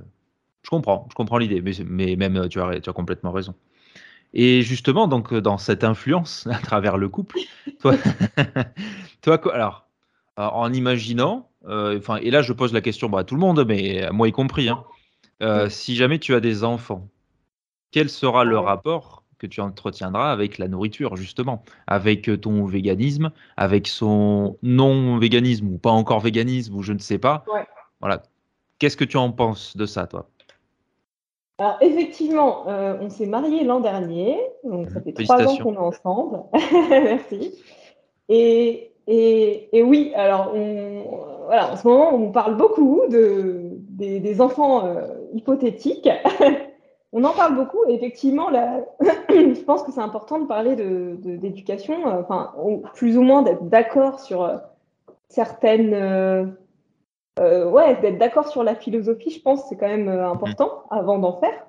je 0.63 0.69
comprends, 0.71 1.05
je 1.11 1.15
comprends 1.15 1.38
l'idée, 1.38 1.61
mais, 1.61 1.73
mais 1.86 2.15
même 2.15 2.49
tu 2.49 2.59
as, 2.59 2.80
tu 2.80 2.89
as 2.89 2.93
complètement 2.93 3.32
raison. 3.32 3.53
Et 4.34 4.63
justement, 4.63 5.07
donc 5.07 5.32
dans 5.34 5.59
cette 5.59 5.84
influence 5.84 6.47
à 6.51 6.57
travers 6.57 6.97
le 6.97 7.07
couple, 7.07 7.38
toi, 7.80 7.93
toi 9.21 9.53
alors, 9.53 9.88
en 10.38 10.73
imaginant, 10.73 11.49
euh, 11.54 11.54
enfin, 11.68 12.18
et 12.18 12.32
là 12.32 12.41
je 12.41 12.53
pose 12.53 12.74
la 12.74 12.82
question 12.82 13.09
bah, 13.09 13.20
à 13.20 13.24
tout 13.24 13.36
le 13.36 13.41
monde, 13.41 13.66
mais 13.68 14.07
moi 14.11 14.28
y 14.28 14.32
compris, 14.32 14.70
hein, 14.70 14.84
euh, 15.41 15.70
si 15.70 15.95
jamais 15.95 16.20
tu 16.20 16.34
as 16.34 16.39
des 16.39 16.63
enfants, 16.63 17.07
quel 17.91 18.09
sera 18.09 18.43
le 18.43 18.57
rapport 18.57 19.24
que 19.38 19.47
tu 19.47 19.59
entretiendras 19.59 20.32
avec 20.32 20.57
la 20.57 20.68
nourriture, 20.68 21.18
justement, 21.18 21.63
avec 21.88 22.30
ton 22.41 22.66
véganisme, 22.66 23.32
avec 23.57 23.88
son 23.88 24.57
non-véganisme 24.63 25.68
ou 25.68 25.78
pas 25.78 25.91
encore 25.91 26.22
véganisme 26.22 26.76
ou 26.76 26.84
je 26.84 26.93
ne 26.93 26.99
sais 26.99 27.18
pas? 27.18 27.43
Voilà. 27.99 28.24
Qu'est-ce 28.80 28.97
que 28.97 29.03
tu 29.03 29.18
en 29.18 29.32
penses 29.32 29.76
de 29.76 29.86
ça, 29.86 30.07
toi? 30.07 30.30
Alors, 31.57 31.78
effectivement, 31.82 32.68
euh, 32.68 32.97
on 32.99 33.09
s'est 33.09 33.26
mariés 33.26 33.63
l'an 33.63 33.80
dernier, 33.80 34.38
donc 34.63 34.89
ça 34.89 35.01
fait 35.01 35.13
trois 35.13 35.47
ans 35.47 35.57
qu'on 35.57 35.74
est 35.74 35.78
ensemble. 35.78 36.43
Merci. 36.89 37.53
Et, 38.28 38.91
et, 39.07 39.84
oui, 39.84 40.11
alors, 40.16 40.53
voilà, 41.45 41.71
en 41.71 41.75
ce 41.75 41.87
moment, 41.87 42.13
on 42.13 42.31
parle 42.31 42.57
beaucoup 42.57 43.01
de, 43.09 43.71
des, 43.89 44.41
enfants 44.41 44.85
euh, 44.85 45.07
hypothétiques. 45.33 46.09
On 47.17 47.23
en 47.23 47.31
parle 47.31 47.55
beaucoup. 47.55 47.85
effectivement, 47.87 48.49
je 49.29 49.61
pense 49.61 49.83
que 49.83 49.91
c'est 49.93 50.01
important 50.01 50.37
de 50.39 50.47
parler 50.47 50.75
d'éducation, 50.75 51.97
de, 51.99 52.05
euh, 52.07 52.21
enfin, 52.21 52.53
plus 52.93 53.17
ou 53.17 53.21
moins 53.21 53.41
d'être 53.41 53.63
d'accord 53.63 54.19
sur 54.19 54.43
euh, 54.43 54.57
certaines. 55.29 56.57
Ouais, 57.37 57.95
d'être 58.01 58.17
d'accord 58.17 58.47
sur 58.47 58.63
la 58.63 58.75
philosophie, 58.75 59.29
je 59.29 59.41
pense, 59.41 59.67
c'est 59.67 59.75
quand 59.75 59.87
même 59.87 60.07
important 60.07 60.83
avant 60.89 61.19
d'en 61.19 61.33
faire. 61.33 61.65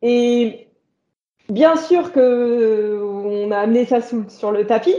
Et 0.00 0.68
bien 1.50 1.76
sûr 1.76 2.12
que 2.12 3.00
on 3.02 3.50
a 3.50 3.58
amené 3.58 3.84
ça 3.84 4.00
sur 4.00 4.50
le 4.50 4.66
tapis. 4.66 4.96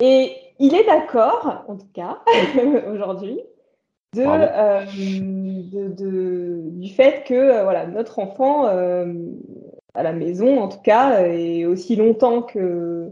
Et 0.00 0.36
il 0.58 0.74
est 0.74 0.84
d'accord, 0.84 1.64
en 1.68 1.76
tout 1.76 1.88
cas, 1.92 2.18
aujourd'hui, 2.92 3.40
euh, 4.18 4.84
de, 5.72 5.88
de, 5.88 6.62
du 6.70 6.92
fait 6.92 7.24
que 7.26 7.34
euh, 7.34 7.64
voilà, 7.64 7.86
notre 7.86 8.18
enfant, 8.18 8.66
euh, 8.66 9.12
à 9.94 10.02
la 10.02 10.12
maison 10.12 10.60
en 10.60 10.68
tout 10.68 10.80
cas, 10.82 11.26
et 11.26 11.66
aussi 11.66 11.96
longtemps 11.96 12.42
que 12.42 13.10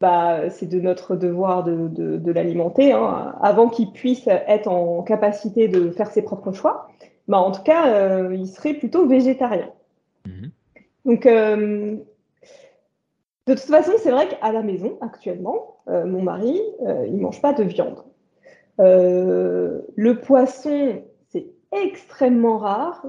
bah, 0.00 0.50
c'est 0.50 0.66
de 0.66 0.80
notre 0.80 1.16
devoir 1.16 1.64
de, 1.64 1.88
de 1.88 2.32
l'alimenter, 2.32 2.92
hein, 2.92 3.34
avant 3.40 3.68
qu'il 3.68 3.92
puisse 3.92 4.26
être 4.26 4.68
en 4.68 5.02
capacité 5.02 5.68
de 5.68 5.90
faire 5.90 6.10
ses 6.10 6.22
propres 6.22 6.52
choix, 6.52 6.88
bah, 7.28 7.38
en 7.38 7.52
tout 7.52 7.62
cas, 7.62 8.28
il 8.30 8.46
serait 8.46 8.74
plutôt 8.74 9.06
végétarien. 9.06 9.70
Mhm. 10.26 10.50
Donc, 11.04 11.28
de 13.46 13.54
toute 13.54 13.62
façon, 13.62 13.92
c'est 13.98 14.10
vrai 14.10 14.28
qu'à 14.28 14.52
la 14.52 14.62
maison, 14.62 14.96
actuellement, 15.00 15.76
mon 15.86 16.22
mari, 16.22 16.60
il 16.80 17.16
ne 17.16 17.20
mange 17.20 17.42
pas 17.42 17.52
de 17.52 17.62
viande. 17.62 18.02
Euh, 18.80 19.80
le 19.94 20.20
poisson, 20.20 21.02
c'est 21.28 21.46
extrêmement 21.72 22.58
rare. 22.58 23.04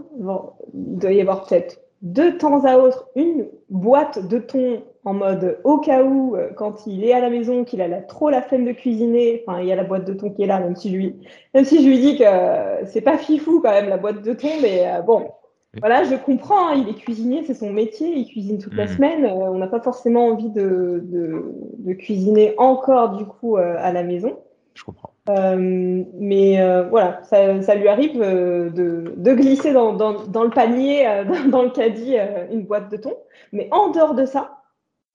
il 0.73 0.97
doit 0.97 1.11
y 1.11 1.21
avoir 1.21 1.45
peut-être 1.45 1.79
de 2.01 2.29
temps 2.29 2.65
à 2.65 2.77
autre 2.77 3.09
une 3.15 3.47
boîte 3.69 4.27
de 4.27 4.37
thon 4.37 4.83
en 5.05 5.13
mode 5.13 5.59
au 5.63 5.79
cas 5.79 6.03
où, 6.03 6.35
euh, 6.35 6.49
quand 6.55 6.85
il 6.87 7.03
est 7.03 7.13
à 7.13 7.19
la 7.19 7.29
maison, 7.29 7.63
qu'il 7.63 7.81
a 7.81 8.01
trop 8.01 8.29
la 8.29 8.41
flemme 8.41 8.65
de 8.65 8.71
cuisiner, 8.71 9.43
enfin, 9.45 9.59
il 9.61 9.67
y 9.67 9.71
a 9.71 9.75
la 9.75 9.83
boîte 9.83 10.05
de 10.05 10.13
thon 10.13 10.31
qui 10.31 10.43
est 10.43 10.47
là, 10.47 10.59
même 10.59 10.75
si 10.75 10.91
je 10.91 10.95
lui, 10.95 11.15
même 11.53 11.65
si 11.65 11.83
je 11.83 11.87
lui 11.87 11.99
dis 11.99 12.17
que 12.17 12.23
euh, 12.23 12.85
c'est 12.85 13.01
pas 13.01 13.17
fifou 13.17 13.61
quand 13.61 13.71
même 13.71 13.89
la 13.89 13.97
boîte 13.97 14.21
de 14.21 14.33
thon, 14.33 14.49
mais 14.61 14.83
bon, 15.05 15.31
voilà, 15.79 16.03
je 16.03 16.15
comprends, 16.15 16.69
hein, 16.69 16.75
il 16.75 16.89
est 16.89 16.93
cuisinier, 16.97 17.43
c'est 17.43 17.53
son 17.53 17.71
métier, 17.71 18.15
il 18.15 18.27
cuisine 18.27 18.57
toute 18.57 18.75
la 18.75 18.85
mmh. 18.85 18.95
semaine, 18.95 19.25
on 19.25 19.57
n'a 19.57 19.67
pas 19.67 19.81
forcément 19.81 20.27
envie 20.27 20.49
de, 20.49 21.03
de, 21.03 21.93
cuisiner 21.93 22.53
encore 22.57 23.17
du 23.17 23.25
coup 23.25 23.57
à 23.57 23.91
la 23.91 24.03
maison. 24.03 24.37
Je 24.75 24.83
comprends. 24.83 25.13
Euh, 25.29 26.03
mais 26.13 26.61
euh, 26.61 26.83
voilà, 26.83 27.23
ça, 27.23 27.61
ça, 27.61 27.75
lui 27.75 27.87
arrive 27.87 28.21
euh, 28.21 28.69
de, 28.69 29.15
de, 29.17 29.33
glisser 29.33 29.73
dans, 29.73 29.93
dans, 29.93 30.25
dans, 30.25 30.43
le 30.43 30.51
panier, 30.51 31.05
dans, 31.49 31.63
le 31.63 31.69
caddie, 31.69 32.17
une 32.51 32.63
boîte 32.63 32.91
de 32.91 32.97
thon. 32.97 33.13
Mais 33.51 33.67
en 33.71 33.89
dehors 33.89 34.13
de 34.13 34.25
ça, 34.25 34.61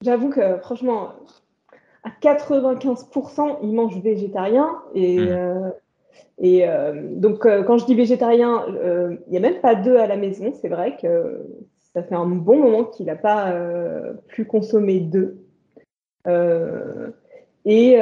j'avoue 0.01 0.29
que 0.29 0.57
franchement, 0.57 1.13
à 2.03 2.09
95%, 2.21 3.59
il 3.63 3.73
mange 3.73 3.97
végétarien. 4.01 4.81
Et, 4.95 5.19
mmh. 5.19 5.73
Et 6.39 6.65
donc, 7.15 7.41
quand 7.41 7.77
je 7.77 7.85
dis 7.85 7.95
végétarien, 7.95 8.65
il 8.67 9.31
n'y 9.31 9.37
a 9.37 9.39
même 9.41 9.61
pas 9.61 9.75
deux 9.75 9.97
à 9.97 10.07
la 10.07 10.17
maison. 10.17 10.53
C'est 10.59 10.69
vrai 10.69 10.97
que 11.01 11.45
ça 11.93 12.03
fait 12.03 12.15
un 12.15 12.25
bon 12.25 12.57
moment 12.57 12.85
qu'il 12.85 13.05
n'a 13.05 13.15
pas 13.15 13.53
pu 14.27 14.45
consommer 14.45 14.99
deux. 14.99 15.37
et 17.65 17.99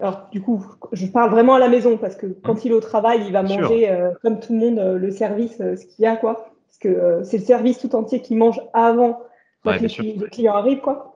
alors, 0.00 0.28
du 0.32 0.42
coup, 0.42 0.64
je 0.92 1.06
parle 1.06 1.30
vraiment 1.30 1.54
à 1.54 1.58
la 1.58 1.68
maison 1.68 1.96
parce 1.96 2.16
que 2.16 2.26
quand 2.26 2.64
il 2.64 2.72
est 2.72 2.74
au 2.74 2.80
travail, 2.80 3.22
il 3.26 3.32
va 3.32 3.42
manger 3.42 3.88
euh, 3.88 4.10
comme 4.22 4.40
tout 4.40 4.52
le 4.52 4.58
monde 4.58 4.78
euh, 4.78 4.98
le 4.98 5.10
service, 5.10 5.60
euh, 5.60 5.76
ce 5.76 5.86
qu'il 5.86 6.02
y 6.02 6.06
a, 6.06 6.16
quoi. 6.16 6.50
Parce 6.66 6.78
que 6.78 7.20
c'est 7.22 7.38
le 7.38 7.44
service 7.44 7.78
tout 7.78 7.94
entier 7.94 8.20
qui 8.20 8.34
mange 8.34 8.60
avant 8.72 9.20
que 9.64 9.70
les, 9.70 10.28
clients 10.28 10.54
arrivent, 10.54 10.80
quoi. 10.80 11.13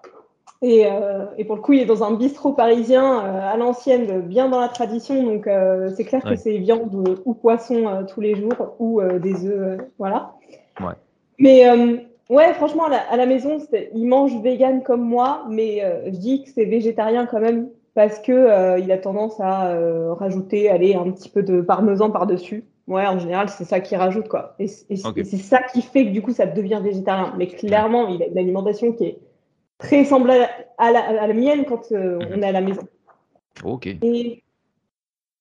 Et, 0.61 0.87
et, 1.37 1.45
pour 1.45 1.55
le 1.55 1.63
coup, 1.63 1.73
il 1.75 1.81
est 1.81 1.87
dans 1.87 2.03
un 2.03 2.15
bistrot 2.15 2.53
parisien 2.53 3.19
à 3.19 3.57
l'ancienne, 3.57 4.23
bien 4.23 4.49
dans 4.49 4.59
la 4.59 4.67
tradition. 4.67 5.23
Donc, 5.23 5.49
c'est 5.95 6.05
clair 6.05 6.21
que 6.25 6.35
c'est 6.35 6.59
viande 6.59 7.21
ou, 7.25 7.35
poisson 7.35 8.05
tous 8.13 8.21
les 8.21 8.35
jours 8.35 8.75
ou 8.81 9.01
des 9.01 9.47
œufs, 9.47 9.79
voilà. 9.99 10.33
Ouais. 10.81 10.95
Mais 11.39 11.71
ouais, 12.29 12.53
franchement, 12.55 12.87
à 12.87 12.91
la, 12.91 12.99
à 13.09 13.17
la 13.17 13.27
maison, 13.27 13.59
il 13.95 14.09
mange 14.09 14.37
vegan 14.43 14.83
comme 14.83 15.03
moi, 15.03 15.45
mais 15.49 15.81
je 16.07 16.19
dis 16.19 16.43
que 16.43 16.51
c'est 16.51 16.65
végétarien 16.65 17.27
quand 17.27 17.39
même 17.39 17.69
parce 17.99 18.21
que 18.21 18.31
euh, 18.31 18.79
il 18.79 18.93
a 18.93 18.99
tendance 18.99 19.41
à 19.41 19.73
euh, 19.73 20.15
rajouter, 20.15 20.71
aller 20.71 20.95
un 20.95 21.11
petit 21.11 21.29
peu 21.29 21.43
de 21.43 21.61
parmesan 21.61 22.13
par-dessus. 22.13 22.63
Ouais, 22.87 23.05
en 23.05 23.19
général, 23.19 23.49
c'est 23.49 23.65
ça 23.65 23.81
qui 23.81 23.97
rajoute, 23.97 24.29
quoi. 24.29 24.55
Et, 24.61 24.69
c'est 24.69 25.25
ça 25.25 25.65
qui 25.65 25.83
fait 25.83 26.05
que 26.05 26.11
du 26.11 26.23
coup, 26.23 26.31
ça 26.31 26.47
devient 26.47 26.81
végétarien. 26.81 27.35
Mais 27.37 27.49
clairement, 27.49 28.07
il 28.07 28.23
a 28.23 28.27
une 28.27 28.39
alimentation 28.39 28.93
qui 28.93 29.05
est 29.05 29.19
très 29.79 30.05
semblable 30.05 30.49
à 30.79 30.93
la, 30.93 31.33
mienne 31.33 31.65
quand 31.65 31.93
euh, 31.93 32.19
on 32.31 32.43
est 32.43 32.47
à 32.47 32.53
la 32.53 32.61
maison. 32.61 32.83
Ok. 33.65 33.87
Et 33.87 34.43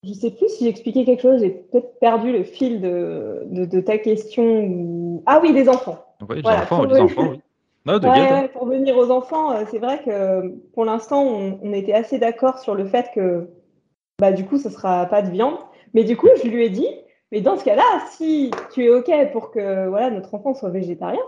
je 0.04 0.14
sais 0.14 0.32
plus 0.32 0.50
si 0.50 0.64
j'ai 0.64 0.70
expliqué 0.70 1.06
quelque 1.06 1.22
chose, 1.22 1.42
j'ai 1.42 1.50
peut-être 1.50 2.00
perdu 2.00 2.32
le 2.32 2.44
fil 2.44 2.82
de, 2.82 3.44
de, 3.46 3.82
ta 3.82 3.98
question. 3.98 5.22
Ah 5.26 5.40
oui, 5.42 5.52
les 5.54 5.68
enfants. 5.70 6.06
Oui, 6.30 6.42
les 6.42 6.48
enfants, 6.48 6.86
les 6.86 7.00
enfants, 7.00 7.30
oui 7.32 7.42
pour 8.54 8.66
venir 8.66 8.98
aux 8.98 9.12
enfants, 9.12 9.52
euh, 9.52 9.64
c'est 9.70 9.80
vrai 9.80 10.02
que 10.04 10.50
pour 10.74 10.86
l'instant, 10.86 11.24
on, 11.24 11.74
était 11.74 11.94
assez 11.94 12.20
d'accord 12.20 12.60
sur 12.60 12.76
le 12.76 12.86
fait 12.86 13.10
que 13.14 13.48
bah, 14.20 14.32
du 14.32 14.46
coup, 14.46 14.58
ce 14.58 14.68
ne 14.68 14.74
sera 14.74 15.06
pas 15.06 15.22
de 15.22 15.30
viande. 15.30 15.58
Mais 15.94 16.04
du 16.04 16.18
coup, 16.18 16.28
je 16.44 16.50
lui 16.50 16.66
ai 16.66 16.70
dit, 16.70 16.88
mais 17.32 17.42
dans 17.42 17.58
ce 17.58 17.64
cas-là, 17.64 17.84
si 18.12 18.52
tu 18.74 18.86
es 18.86 18.90
OK 18.90 19.10
pour 19.32 19.52
que 19.52 19.88
voilà, 19.88 20.10
notre 20.10 20.34
enfant 20.36 20.54
soit 20.54 20.70
végétarien, 20.70 21.22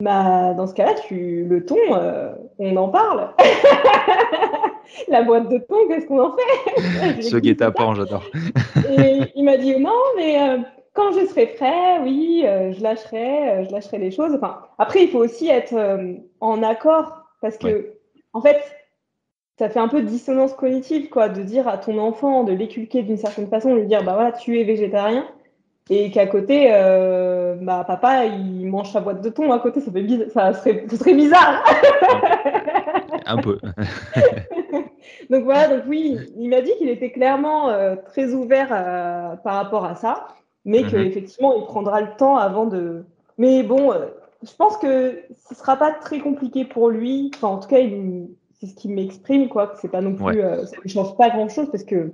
bah, 0.00 0.54
dans 0.54 0.66
ce 0.66 0.74
cas-là, 0.74 0.94
tu, 0.94 1.44
le 1.44 1.64
thon, 1.64 1.76
euh, 1.92 2.32
on 2.58 2.76
en 2.76 2.88
parle. 2.88 3.30
La 5.08 5.22
boîte 5.22 5.48
de 5.48 5.58
thon, 5.58 5.76
qu'est-ce 5.88 6.06
qu'on 6.06 6.20
en 6.20 6.36
fait? 6.36 7.22
Ce 7.22 7.36
guet-apens, 7.36 7.94
j'adore. 7.94 8.24
Et 8.98 9.20
il 9.36 9.44
m'a 9.44 9.56
dit, 9.56 9.78
non, 9.78 9.98
mais 10.16 10.40
euh, 10.40 10.58
quand 10.94 11.12
je 11.12 11.26
serai 11.26 11.46
prêt, 11.46 12.00
oui, 12.02 12.42
euh, 12.44 12.72
je 12.72 12.82
lâcherai, 12.82 13.64
je 13.66 13.72
lâcherai 13.72 13.98
les 13.98 14.10
choses. 14.10 14.34
Enfin, 14.34 14.62
après, 14.78 15.04
il 15.04 15.10
faut 15.10 15.20
aussi 15.20 15.48
être 15.48 15.74
en 16.40 16.62
accord 16.62 17.24
parce 17.40 17.56
que, 17.56 17.94
en 18.32 18.40
fait, 18.40 18.60
ça 19.58 19.68
fait 19.68 19.78
un 19.78 19.88
peu 19.88 20.02
de 20.02 20.08
dissonance 20.08 20.54
cognitive, 20.54 21.10
quoi, 21.10 21.28
de 21.28 21.42
dire 21.42 21.68
à 21.68 21.76
ton 21.76 21.98
enfant, 21.98 22.44
de 22.44 22.52
l'éculquer 22.52 23.02
d'une 23.02 23.18
certaine 23.18 23.48
façon, 23.48 23.74
de 23.74 23.80
lui 23.80 23.86
dire, 23.86 24.02
bah 24.02 24.14
voilà, 24.14 24.32
tu 24.32 24.58
es 24.58 24.64
végétarien, 24.64 25.26
et 25.90 26.10
qu'à 26.10 26.26
côté, 26.26 26.68
bah 27.60 27.84
papa, 27.86 28.24
il 28.24 28.66
mange 28.66 28.90
sa 28.90 29.00
boîte 29.00 29.22
de 29.22 29.28
thon 29.28 29.52
à 29.52 29.58
côté, 29.58 29.80
ça, 29.80 29.90
fait 29.90 30.28
ça 30.30 30.52
serait, 30.54 30.86
ça 30.88 30.96
serait 30.96 31.14
bizarre. 31.14 31.64
un 33.26 33.36
peu. 33.38 33.58
donc 35.30 35.44
voilà, 35.44 35.68
donc 35.68 35.82
oui, 35.88 36.16
il 36.38 36.48
m'a 36.48 36.60
dit 36.60 36.70
qu'il 36.78 36.88
était 36.88 37.10
clairement 37.10 37.70
très 38.06 38.32
ouvert 38.32 38.68
par 39.42 39.54
rapport 39.54 39.84
à 39.84 39.96
ça 39.96 40.28
mais 40.64 40.82
mmh 40.82 40.90
qu'effectivement, 40.90 41.54
il 41.56 41.64
prendra 41.64 42.00
le 42.00 42.16
temps 42.16 42.36
avant 42.36 42.66
de. 42.66 43.04
Mais 43.38 43.62
bon, 43.62 43.92
euh, 43.92 44.06
je 44.42 44.54
pense 44.54 44.76
que 44.76 45.22
ce 45.48 45.54
sera 45.54 45.76
pas 45.76 45.92
très 45.92 46.20
compliqué 46.20 46.64
pour 46.64 46.90
lui. 46.90 47.30
Enfin, 47.34 47.48
en 47.48 47.58
tout 47.58 47.68
cas, 47.68 47.78
c'est 48.60 48.66
ce 48.66 48.74
qu'il 48.74 48.92
m'exprime, 48.94 49.48
quoi. 49.48 49.68
Que 49.68 49.78
c'est 49.80 49.88
pas 49.88 50.02
non 50.02 50.14
plus, 50.14 50.42
euh, 50.42 50.66
ça 50.66 50.76
ne 50.84 50.90
change 50.90 51.16
pas 51.16 51.30
grand 51.30 51.48
chose 51.48 51.70
parce 51.70 51.84
que, 51.84 52.12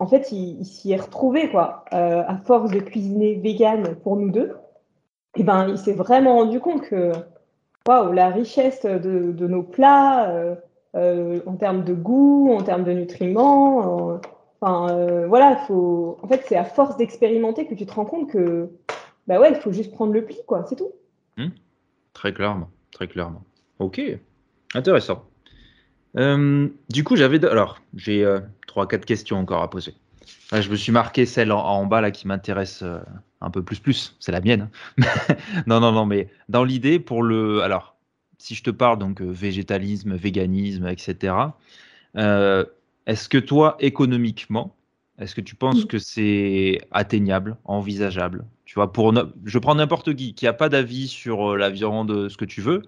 en 0.00 0.06
fait, 0.06 0.32
il, 0.32 0.64
s'y 0.64 0.92
est 0.92 0.96
retrouvé, 0.96 1.50
quoi. 1.50 1.84
Euh, 1.92 2.22
à 2.26 2.38
force 2.38 2.70
de 2.70 2.80
cuisiner 2.80 3.34
vegan 3.34 3.94
pour 4.02 4.16
nous 4.16 4.30
deux, 4.30 4.56
et 5.36 5.40
eh 5.40 5.44
ben, 5.44 5.68
il 5.68 5.78
s'est 5.78 5.92
vraiment 5.92 6.38
rendu 6.38 6.58
compte 6.58 6.82
que, 6.82 7.12
waouh, 7.86 8.12
la 8.12 8.30
richesse 8.30 8.84
de, 8.84 9.46
nos 9.46 9.62
plats, 9.62 10.56
euh, 10.96 11.40
en 11.46 11.54
termes 11.54 11.84
de 11.84 11.94
goût, 11.94 12.52
en 12.52 12.62
termes 12.62 12.82
de 12.82 12.92
nutriments. 12.92 14.18
Enfin, 14.60 15.26
voilà, 15.28 15.56
faut. 15.68 16.18
En 16.22 16.26
fait, 16.26 16.42
c'est 16.46 16.56
à 16.56 16.64
force 16.64 16.96
d'expérimenter 16.96 17.66
que 17.66 17.74
tu 17.74 17.86
te 17.86 17.92
rends 17.92 18.06
compte 18.06 18.30
que, 18.30 18.70
bah 19.28 19.38
ouais, 19.38 19.50
il 19.50 19.56
faut 19.56 19.70
juste 19.70 19.92
prendre 19.92 20.12
le 20.12 20.24
pli, 20.24 20.38
quoi. 20.46 20.64
C'est 20.68 20.76
tout. 20.76 20.90
Hmm. 21.36 21.50
Très 22.14 22.32
clairement, 22.32 22.70
très 22.90 23.06
clairement. 23.06 23.42
Ok, 23.78 24.00
intéressant. 24.74 25.29
Euh, 26.16 26.68
du 26.88 27.04
coup, 27.04 27.16
j'avais 27.16 27.44
alors 27.44 27.80
j'ai 27.94 28.24
euh, 28.24 28.40
trois, 28.66 28.88
quatre 28.88 29.04
questions 29.04 29.38
encore 29.38 29.62
à 29.62 29.70
poser. 29.70 29.94
je 30.52 30.68
me 30.68 30.76
suis 30.76 30.92
marqué 30.92 31.26
celle 31.26 31.52
en, 31.52 31.86
bas 31.86 32.00
là 32.00 32.10
qui 32.10 32.26
m'intéresse 32.26 32.82
euh, 32.82 32.98
un 33.40 33.50
peu 33.50 33.62
plus 33.62 33.78
plus. 33.78 34.16
C'est 34.20 34.32
la 34.32 34.40
mienne. 34.40 34.68
Hein. 35.00 35.34
non, 35.66 35.80
non, 35.80 35.92
non, 35.92 36.06
mais 36.06 36.28
dans 36.48 36.64
l'idée 36.64 36.98
pour 36.98 37.22
le 37.22 37.62
alors 37.62 37.96
si 38.38 38.54
je 38.54 38.62
te 38.62 38.70
parle 38.70 38.98
donc 38.98 39.20
végétalisme, 39.20 40.14
véganisme, 40.14 40.88
etc. 40.88 41.34
Est-ce 42.14 43.28
que 43.28 43.38
toi 43.38 43.76
économiquement 43.80 44.74
est-ce 45.20 45.34
que 45.34 45.42
tu 45.42 45.54
penses 45.54 45.84
que 45.84 45.98
c'est 45.98 46.80
atteignable, 46.90 47.58
envisageable? 47.64 48.46
Tu 48.64 48.74
vois, 48.74 48.90
pour 48.90 49.12
je 49.44 49.58
prends 49.58 49.74
n'importe 49.74 50.14
qui 50.16 50.32
qui 50.32 50.46
n'a 50.46 50.54
pas 50.54 50.70
d'avis 50.70 51.08
sur 51.08 51.52
euh, 51.52 51.56
la 51.56 51.68
viande, 51.68 52.30
ce 52.30 52.36
que 52.38 52.46
tu 52.46 52.62
veux, 52.62 52.82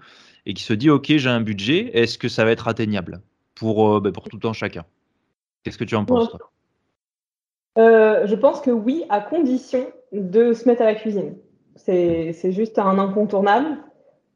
et 0.47 0.55
qui 0.55 0.63
se 0.63 0.73
dit 0.73 0.91
ok, 0.91 1.07
j'ai 1.17 1.29
un 1.29 1.41
budget. 1.41 1.91
Est-ce 1.95 2.19
que 2.19 2.29
ça 2.29 2.45
va 2.45 2.51
être 2.51 2.69
atteignable 2.69 3.21
pour 3.55 3.89
euh, 3.89 4.01
ben, 4.01 4.13
pour 4.13 4.29
tout 4.29 4.37
le 4.37 4.43
temps 4.43 4.53
chacun? 4.53 4.85
Qu'est-ce 5.63 5.79
que 5.79 5.85
tu 5.85 5.95
en 5.95 6.05
penses 6.05 6.37
euh, 7.79 8.27
Je 8.27 8.35
pense 8.35 8.61
que 8.61 8.71
oui, 8.71 9.05
à 9.09 9.21
condition 9.21 9.87
de 10.13 10.53
se 10.53 10.69
mettre 10.69 10.83
à 10.83 10.87
la 10.87 10.95
cuisine. 10.95 11.37
C'est 11.77 12.53
juste 12.53 12.79
un 12.79 12.99
incontournable. 12.99 13.79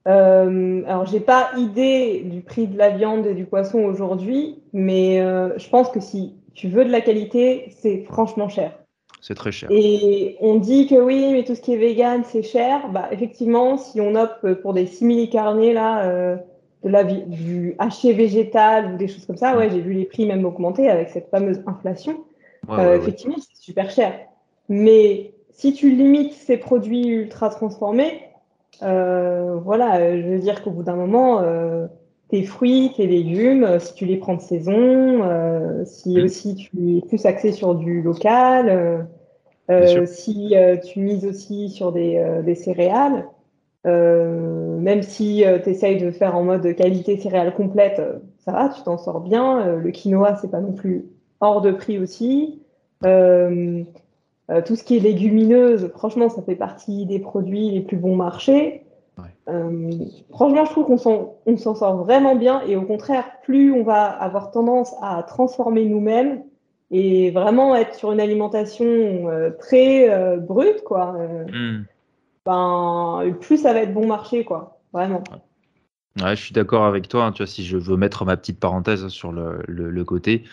Euh, 0.08 0.82
alors, 0.86 1.04
j'ai 1.06 1.20
pas 1.20 1.50
idée 1.56 2.22
du 2.24 2.40
prix 2.40 2.68
de 2.68 2.78
la 2.78 2.90
viande 2.90 3.26
et 3.26 3.34
du 3.34 3.44
poisson 3.44 3.80
aujourd'hui, 3.80 4.62
mais 4.72 5.18
je 5.18 5.68
pense 5.68 5.90
que 5.90 6.00
si 6.00 6.34
tu 6.54 6.68
veux 6.68 6.84
de 6.84 6.90
la 6.90 7.00
qualité, 7.00 7.66
c'est 7.70 8.04
franchement 8.04 8.48
cher. 8.48 8.72
C'est 9.20 9.34
très 9.34 9.52
cher. 9.52 9.68
Et 9.72 10.36
on 10.40 10.56
dit 10.56 10.86
que 10.86 10.94
oui, 10.94 11.32
mais 11.32 11.44
tout 11.44 11.54
ce 11.54 11.60
qui 11.60 11.72
est 11.72 11.76
vegan, 11.76 12.22
c'est 12.24 12.42
cher. 12.42 12.88
Bah, 12.90 13.08
effectivement, 13.10 13.76
si 13.76 14.00
on 14.00 14.14
opte 14.14 14.54
pour 14.62 14.72
des 14.72 14.86
simili 14.86 15.28
carnés, 15.30 15.72
là, 15.72 16.04
euh, 16.04 16.36
de 16.84 16.90
la, 16.90 17.04
du 17.04 17.74
haché 17.78 18.12
végétal 18.12 18.94
ou 18.94 18.96
des 18.96 19.08
choses 19.08 19.26
comme 19.26 19.36
ça, 19.36 19.56
ouais, 19.56 19.70
j'ai 19.70 19.80
vu 19.80 19.92
les 19.92 20.04
prix 20.04 20.26
même 20.26 20.44
augmenter 20.44 20.88
avec 20.88 21.08
cette 21.10 21.28
fameuse 21.30 21.62
inflation. 21.66 22.24
Euh, 22.70 22.96
effectivement, 22.96 23.36
c'est 23.38 23.60
super 23.60 23.90
cher. 23.90 24.12
Mais 24.68 25.32
si 25.50 25.72
tu 25.72 25.90
limites 25.90 26.32
ces 26.32 26.56
produits 26.56 27.06
ultra 27.06 27.48
transformés, 27.50 28.22
euh, 28.82 29.56
voilà, 29.64 30.20
je 30.20 30.26
veux 30.26 30.38
dire 30.38 30.62
qu'au 30.62 30.70
bout 30.70 30.82
d'un 30.82 30.96
moment, 30.96 31.42
tes 32.28 32.42
fruits, 32.42 32.92
tes 32.96 33.06
légumes, 33.06 33.64
euh, 33.64 33.78
si 33.78 33.94
tu 33.94 34.04
les 34.06 34.16
prends 34.16 34.34
de 34.34 34.40
saison, 34.40 35.22
euh, 35.22 35.84
si 35.84 36.20
aussi 36.20 36.54
tu 36.54 36.98
es 36.98 37.00
plus 37.02 37.24
axé 37.26 37.52
sur 37.52 37.74
du 37.74 38.02
local, 38.02 39.06
euh, 39.70 40.06
si 40.06 40.54
tu 40.84 41.00
mises 41.00 41.26
aussi 41.26 41.68
sur 41.70 41.92
des, 41.92 42.24
des 42.44 42.54
céréales, 42.54 43.26
même 43.84 45.02
si 45.02 45.44
tu 45.64 45.70
essayes 45.70 45.98
de 45.98 46.10
faire 46.10 46.36
en 46.36 46.44
mode 46.44 46.74
qualité 46.74 47.16
céréales 47.18 47.54
complète, 47.54 48.00
ça 48.38 48.52
va, 48.52 48.68
tu 48.68 48.82
t'en 48.82 48.98
sors 48.98 49.20
bien. 49.20 49.76
le 49.76 49.90
quinoa, 49.90 50.36
c'est 50.36 50.50
pas 50.50 50.60
non 50.60 50.72
plus 50.72 51.06
hors 51.40 51.62
de 51.62 51.72
prix 51.72 51.98
aussi. 51.98 52.60
tout 53.02 53.06
ce 54.76 54.84
qui 54.84 54.96
est 54.96 55.00
légumineuse, 55.00 55.88
franchement, 55.96 56.28
ça 56.28 56.42
fait 56.42 56.54
partie 56.54 57.04
des 57.06 57.18
produits 57.18 57.70
les 57.70 57.80
plus 57.80 57.96
bons 57.96 58.14
marchés. 58.14 58.85
Euh, 59.48 59.90
franchement, 60.30 60.64
je 60.64 60.70
trouve 60.70 60.86
qu'on 60.86 60.98
s'en 61.56 61.74
sort 61.74 62.04
vraiment 62.04 62.34
bien 62.34 62.62
et 62.62 62.76
au 62.76 62.82
contraire, 62.82 63.24
plus 63.42 63.72
on 63.72 63.82
va 63.82 64.04
avoir 64.04 64.50
tendance 64.50 64.94
à 65.00 65.22
transformer 65.22 65.84
nous-mêmes 65.84 66.42
et 66.90 67.30
vraiment 67.30 67.74
être 67.74 67.94
sur 67.94 68.12
une 68.12 68.20
alimentation 68.20 68.84
euh, 68.86 69.50
très 69.50 70.10
euh, 70.10 70.36
brute, 70.36 70.82
quoi. 70.84 71.16
Hmm. 71.52 71.84
Ben, 72.44 73.36
plus 73.40 73.58
ça 73.58 73.72
va 73.72 73.80
être 73.80 73.94
bon 73.94 74.06
marché, 74.06 74.44
quoi. 74.44 74.80
Vraiment. 74.92 75.22
Ouais, 76.20 76.36
je 76.36 76.42
suis 76.42 76.52
d'accord 76.52 76.84
avec 76.84 77.08
toi. 77.08 77.26
Hein, 77.26 77.32
tu 77.32 77.38
vois, 77.38 77.46
si 77.46 77.64
je 77.64 77.76
veux 77.76 77.96
mettre 77.96 78.24
ma 78.24 78.36
petite 78.36 78.60
parenthèse 78.60 79.08
sur 79.08 79.32
le, 79.32 79.62
le, 79.66 80.04
côté, 80.04 80.44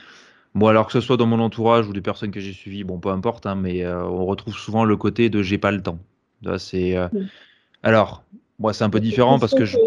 Bon, 0.55 0.68
alors 0.68 0.86
que 0.86 0.93
ce 0.93 1.01
soit 1.01 1.18
dans 1.18 1.26
mon 1.26 1.39
entourage 1.39 1.88
ou 1.88 1.93
des 1.93 2.01
personnes 2.01 2.32
que 2.32 2.39
j'ai 2.39 2.53
suivies, 2.53 2.84
bon, 2.84 2.99
peu 2.99 3.09
importe, 3.09 3.45
hein, 3.45 3.55
mais 3.55 3.88
on 3.88 4.26
retrouve 4.26 4.55
souvent 4.55 4.86
le 4.86 4.97
côté 4.97 5.30
de 5.30 5.41
j'ai 5.41 5.57
pas 5.57 5.72
le 5.72 5.82
temps. 5.82 5.99
C'est. 6.57 6.95
Alors, 7.82 8.24
moi, 8.60 8.74
c'est 8.74 8.84
un 8.84 8.89
peu 8.89 8.99
différent 8.99 9.39
parce 9.39 9.54
que 9.54 9.66
je. 9.66 9.78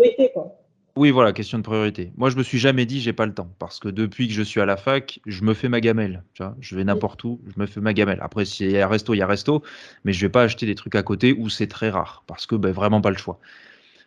Oui, 0.97 1.11
voilà, 1.11 1.35
question 1.35 1.59
de 1.59 1.63
priorité. 1.63 2.11
Moi, 2.17 2.31
je 2.31 2.37
me 2.37 2.43
suis 2.43 2.59
jamais 2.59 2.87
dit 2.87 3.03
j'ai 3.03 3.13
pas 3.13 3.27
le 3.27 3.35
temps 3.35 3.51
parce 3.59 3.81
que 3.81 3.89
depuis 3.89 4.29
que 4.29 4.33
je 4.33 4.41
suis 4.41 4.63
à 4.63 4.67
la 4.67 4.79
fac, 4.79 5.21
je 5.27 5.45
me 5.45 5.53
fais 5.53 5.69
ma 5.69 5.83
gamelle. 5.83 6.23
Tu 6.33 6.43
vois 6.43 6.57
je 6.59 6.75
vais 6.75 6.85
n'importe 6.85 7.23
où, 7.23 7.39
je 7.55 7.61
me 7.61 7.67
fais 7.67 7.83
ma 7.83 7.93
gamelle. 7.93 8.19
Après, 8.23 8.47
s'il 8.47 8.71
y 8.71 8.79
a 8.79 8.89
resto, 8.89 9.13
il 9.13 9.19
y 9.19 9.23
a 9.23 9.27
resto, 9.27 9.63
mais 10.05 10.15
je 10.15 10.21
vais 10.23 10.31
pas 10.31 10.43
acheter 10.43 10.65
des 10.65 10.75
trucs 10.75 10.95
à 10.95 11.03
côté 11.03 11.35
où 11.35 11.51
c'est 11.51 11.67
très 11.67 11.91
rare 11.91 12.25
parce 12.27 12.47
que 12.47 12.57
ben, 12.57 12.73
vraiment 12.73 13.03
pas 13.03 13.11
le 13.11 13.19
choix. 13.19 13.39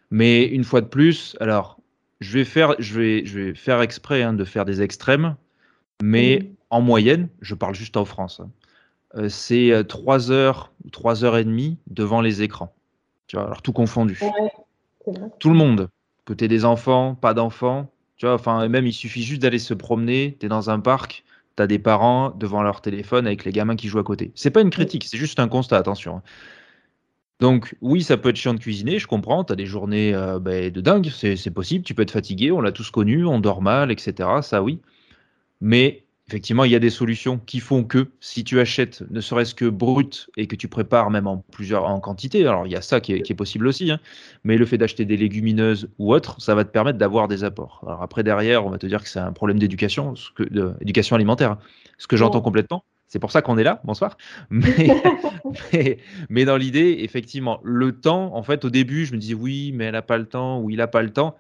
Mais 0.10 0.46
une 0.46 0.64
fois 0.64 0.82
de 0.82 0.88
plus, 0.88 1.38
alors 1.40 1.80
je 2.22 2.40
vais 2.40 2.46
faire, 2.46 2.74
je 2.80 3.00
vais, 3.00 3.26
je 3.26 3.40
vais 3.40 3.54
faire 3.54 3.82
exprès 3.82 4.24
hein, 4.24 4.34
de 4.34 4.44
faire 4.44 4.66
des 4.66 4.82
extrêmes, 4.82 5.36
mais 6.02 6.50
en 6.72 6.82
moyenne, 6.82 7.30
je 7.42 7.54
parle 7.54 7.76
juste 7.76 7.98
en 7.98 8.06
France, 8.06 8.40
hein, 8.40 8.50
euh, 9.16 9.30
c'est 9.30 9.86
3 9.88 10.32
euh, 10.32 10.34
heures 10.34 10.72
ou 10.86 10.90
3 10.90 11.24
heures 11.24 11.38
et 11.38 11.44
demie 11.44 11.78
devant 11.88 12.22
les 12.22 12.42
écrans. 12.42 12.74
Tu 13.30 13.36
vois, 13.36 13.46
alors 13.46 13.62
tout 13.62 13.72
confondu. 13.72 14.20
tout 15.40 15.50
le 15.50 15.56
monde. 15.56 15.90
Que 16.26 16.34
tu 16.34 16.48
des 16.48 16.66
enfants, 16.66 17.16
pas 17.16 17.34
d'enfants. 17.34 17.90
Tu 18.18 18.26
vois, 18.26 18.36
enfin, 18.36 18.68
même 18.68 18.86
il 18.86 18.94
suffit 18.94 19.24
juste 19.24 19.42
d'aller 19.42 19.60
se 19.60 19.74
promener. 19.74 20.36
Tu 20.40 20.48
es 20.48 20.50
dans 20.50 20.70
un 20.70 20.80
parc, 20.80 21.24
tu 21.56 21.64
as 21.64 21.68
des 21.68 21.80
parents 21.80 22.32
devant 22.32 22.64
leur 22.64 22.82
téléphone 22.82 23.28
avec 23.28 23.46
les 23.46 23.52
gamins 23.52 23.76
qui 23.76 23.88
jouent 23.88 24.00
à 24.00 24.04
côté. 24.04 24.32
C'est 24.34 24.50
pas 24.50 24.62
une 24.62 24.72
critique, 24.72 25.06
c'est 25.06 25.18
juste 25.18 25.40
un 25.40 25.48
constat, 25.48 25.78
attention. 25.78 26.18
Hein. 26.18 26.24
Donc, 27.40 27.76
oui, 27.82 28.04
ça 28.04 28.18
peut 28.18 28.30
être 28.30 28.36
chiant 28.36 28.54
de 28.54 28.60
cuisiner, 28.60 29.00
je 29.00 29.08
comprends. 29.08 29.44
Tu 29.44 29.54
as 29.54 29.56
des 29.56 29.68
journées 29.68 30.14
euh, 30.14 30.40
ben, 30.40 30.72
de 30.72 30.82
dingue, 30.82 31.10
c'est 31.10 31.52
possible. 31.52 31.86
Tu 31.86 31.94
peux 31.94 32.02
être 32.02 32.12
fatigué, 32.12 32.52
on 32.52 32.62
l'a 32.62 32.72
tous 32.72 32.90
connu, 32.90 33.26
on 33.26 33.40
dort 33.40 33.62
mal, 33.62 33.92
etc. 33.92 34.28
Ça, 34.42 34.62
oui. 34.64 34.82
Mais 35.62 36.04
effectivement, 36.30 36.64
il 36.64 36.72
y 36.72 36.76
a 36.76 36.80
des 36.80 36.92
solutions 36.92 37.40
qui 37.40 37.60
font 37.60 37.84
que 37.84 38.12
si 38.20 38.44
tu 38.44 38.60
achètes 38.60 39.04
ne 39.10 39.20
serait-ce 39.20 39.56
que 39.56 39.66
brut 39.66 40.30
et 40.38 40.46
que 40.46 40.56
tu 40.56 40.68
prépares 40.68 41.10
même 41.10 41.26
en 41.26 41.44
plusieurs 41.52 41.86
en 41.86 42.00
quantité, 42.00 42.46
alors 42.46 42.68
il 42.68 42.72
y 42.72 42.76
a 42.76 42.84
ça 42.84 43.02
qui 43.02 43.14
est, 43.14 43.34
possible 43.34 43.66
aussi, 43.66 43.90
hein, 43.90 44.00
mais 44.44 44.56
le 44.56 44.66
fait 44.68 44.78
d'acheter 44.78 45.06
des 45.06 45.18
légumineuses 45.18 45.90
ou 45.98 46.14
autre, 46.14 46.40
ça 46.40 46.54
va 46.54 46.66
te 46.66 46.70
permettre 46.70 47.00
d'avoir 47.00 47.28
des 47.28 47.44
apports. 47.44 47.84
Alors 47.88 48.04
après 48.04 48.22
derrière, 48.22 48.64
on 48.64 48.70
va 48.70 48.78
te 48.78 48.86
dire 48.86 49.02
que 49.02 49.10
c'est 49.10 49.20
un 49.20 49.32
problème 49.32 49.58
d'éducation, 49.58 50.14
d'éducation 50.52 51.16
alimentaire, 51.16 51.54
hein. 51.54 51.60
ce 51.98 52.06
que 52.06 52.16
j'entends 52.16 52.42
complètement. 52.42 52.84
C'est 53.08 53.18
pour 53.18 53.32
ça 53.32 53.42
qu'on 53.42 53.58
est 53.58 53.64
là, 53.64 53.82
bonsoir. 53.86 54.16
Mais, 54.52 55.98
mais, 56.30 56.46
dans 56.46 56.58
l'idée, 56.58 56.98
effectivement, 57.00 57.60
le 57.64 57.94
temps, 57.94 58.36
en 58.36 58.44
fait, 58.44 58.66
au 58.66 58.70
début, 58.70 59.06
je 59.06 59.14
me 59.14 59.18
disais 59.18 59.34
oui, 59.34 59.72
mais 59.74 59.86
elle 59.86 59.94
n'a 59.94 60.04
pas 60.04 60.20
le 60.20 60.28
temps 60.28 60.62
ou 60.62 60.70
il 60.70 60.78
n'a 60.78 60.86
pas 60.86 61.02
le 61.02 61.10
temps 61.10 61.36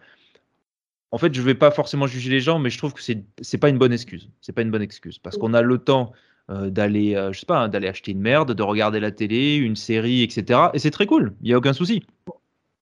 en 1.11 1.17
fait, 1.17 1.33
je 1.33 1.41
ne 1.41 1.45
vais 1.45 1.55
pas 1.55 1.71
forcément 1.71 2.07
juger 2.07 2.29
les 2.29 2.39
gens, 2.39 2.59
mais 2.59 2.69
je 2.69 2.77
trouve 2.77 2.93
que 2.93 3.01
c'est 3.01 3.15
n'est 3.15 3.59
pas 3.59 3.69
une 3.69 3.77
bonne 3.77 3.93
excuse. 3.93 4.29
C'est 4.41 4.53
pas 4.53 4.61
une 4.61 4.71
bonne 4.71 4.81
excuse 4.81 5.17
parce 5.17 5.37
qu'on 5.37 5.53
a 5.53 5.61
le 5.61 5.77
temps 5.79 6.11
euh, 6.49 6.69
d'aller, 6.69 7.15
euh, 7.15 7.31
je 7.33 7.39
sais 7.39 7.45
pas, 7.45 7.59
hein, 7.59 7.67
d'aller 7.67 7.87
acheter 7.87 8.11
une 8.11 8.21
merde, 8.21 8.53
de 8.53 8.63
regarder 8.63 8.99
la 8.99 9.11
télé, 9.11 9.55
une 9.55 9.75
série, 9.75 10.23
etc. 10.23 10.59
Et 10.73 10.79
c'est 10.79 10.91
très 10.91 11.05
cool. 11.05 11.35
Il 11.41 11.49
y 11.49 11.53
a 11.53 11.57
aucun 11.57 11.73
souci. 11.73 12.03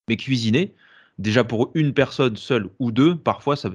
Mais 0.10 0.18
cuisiner, 0.18 0.74
déjà 1.20 1.44
pour 1.44 1.72
une 1.74 1.94
personne 1.94 2.38
seule 2.38 2.70
ou 2.80 2.92
deux, 2.92 3.18
parfois 3.18 3.56
ça, 3.56 3.70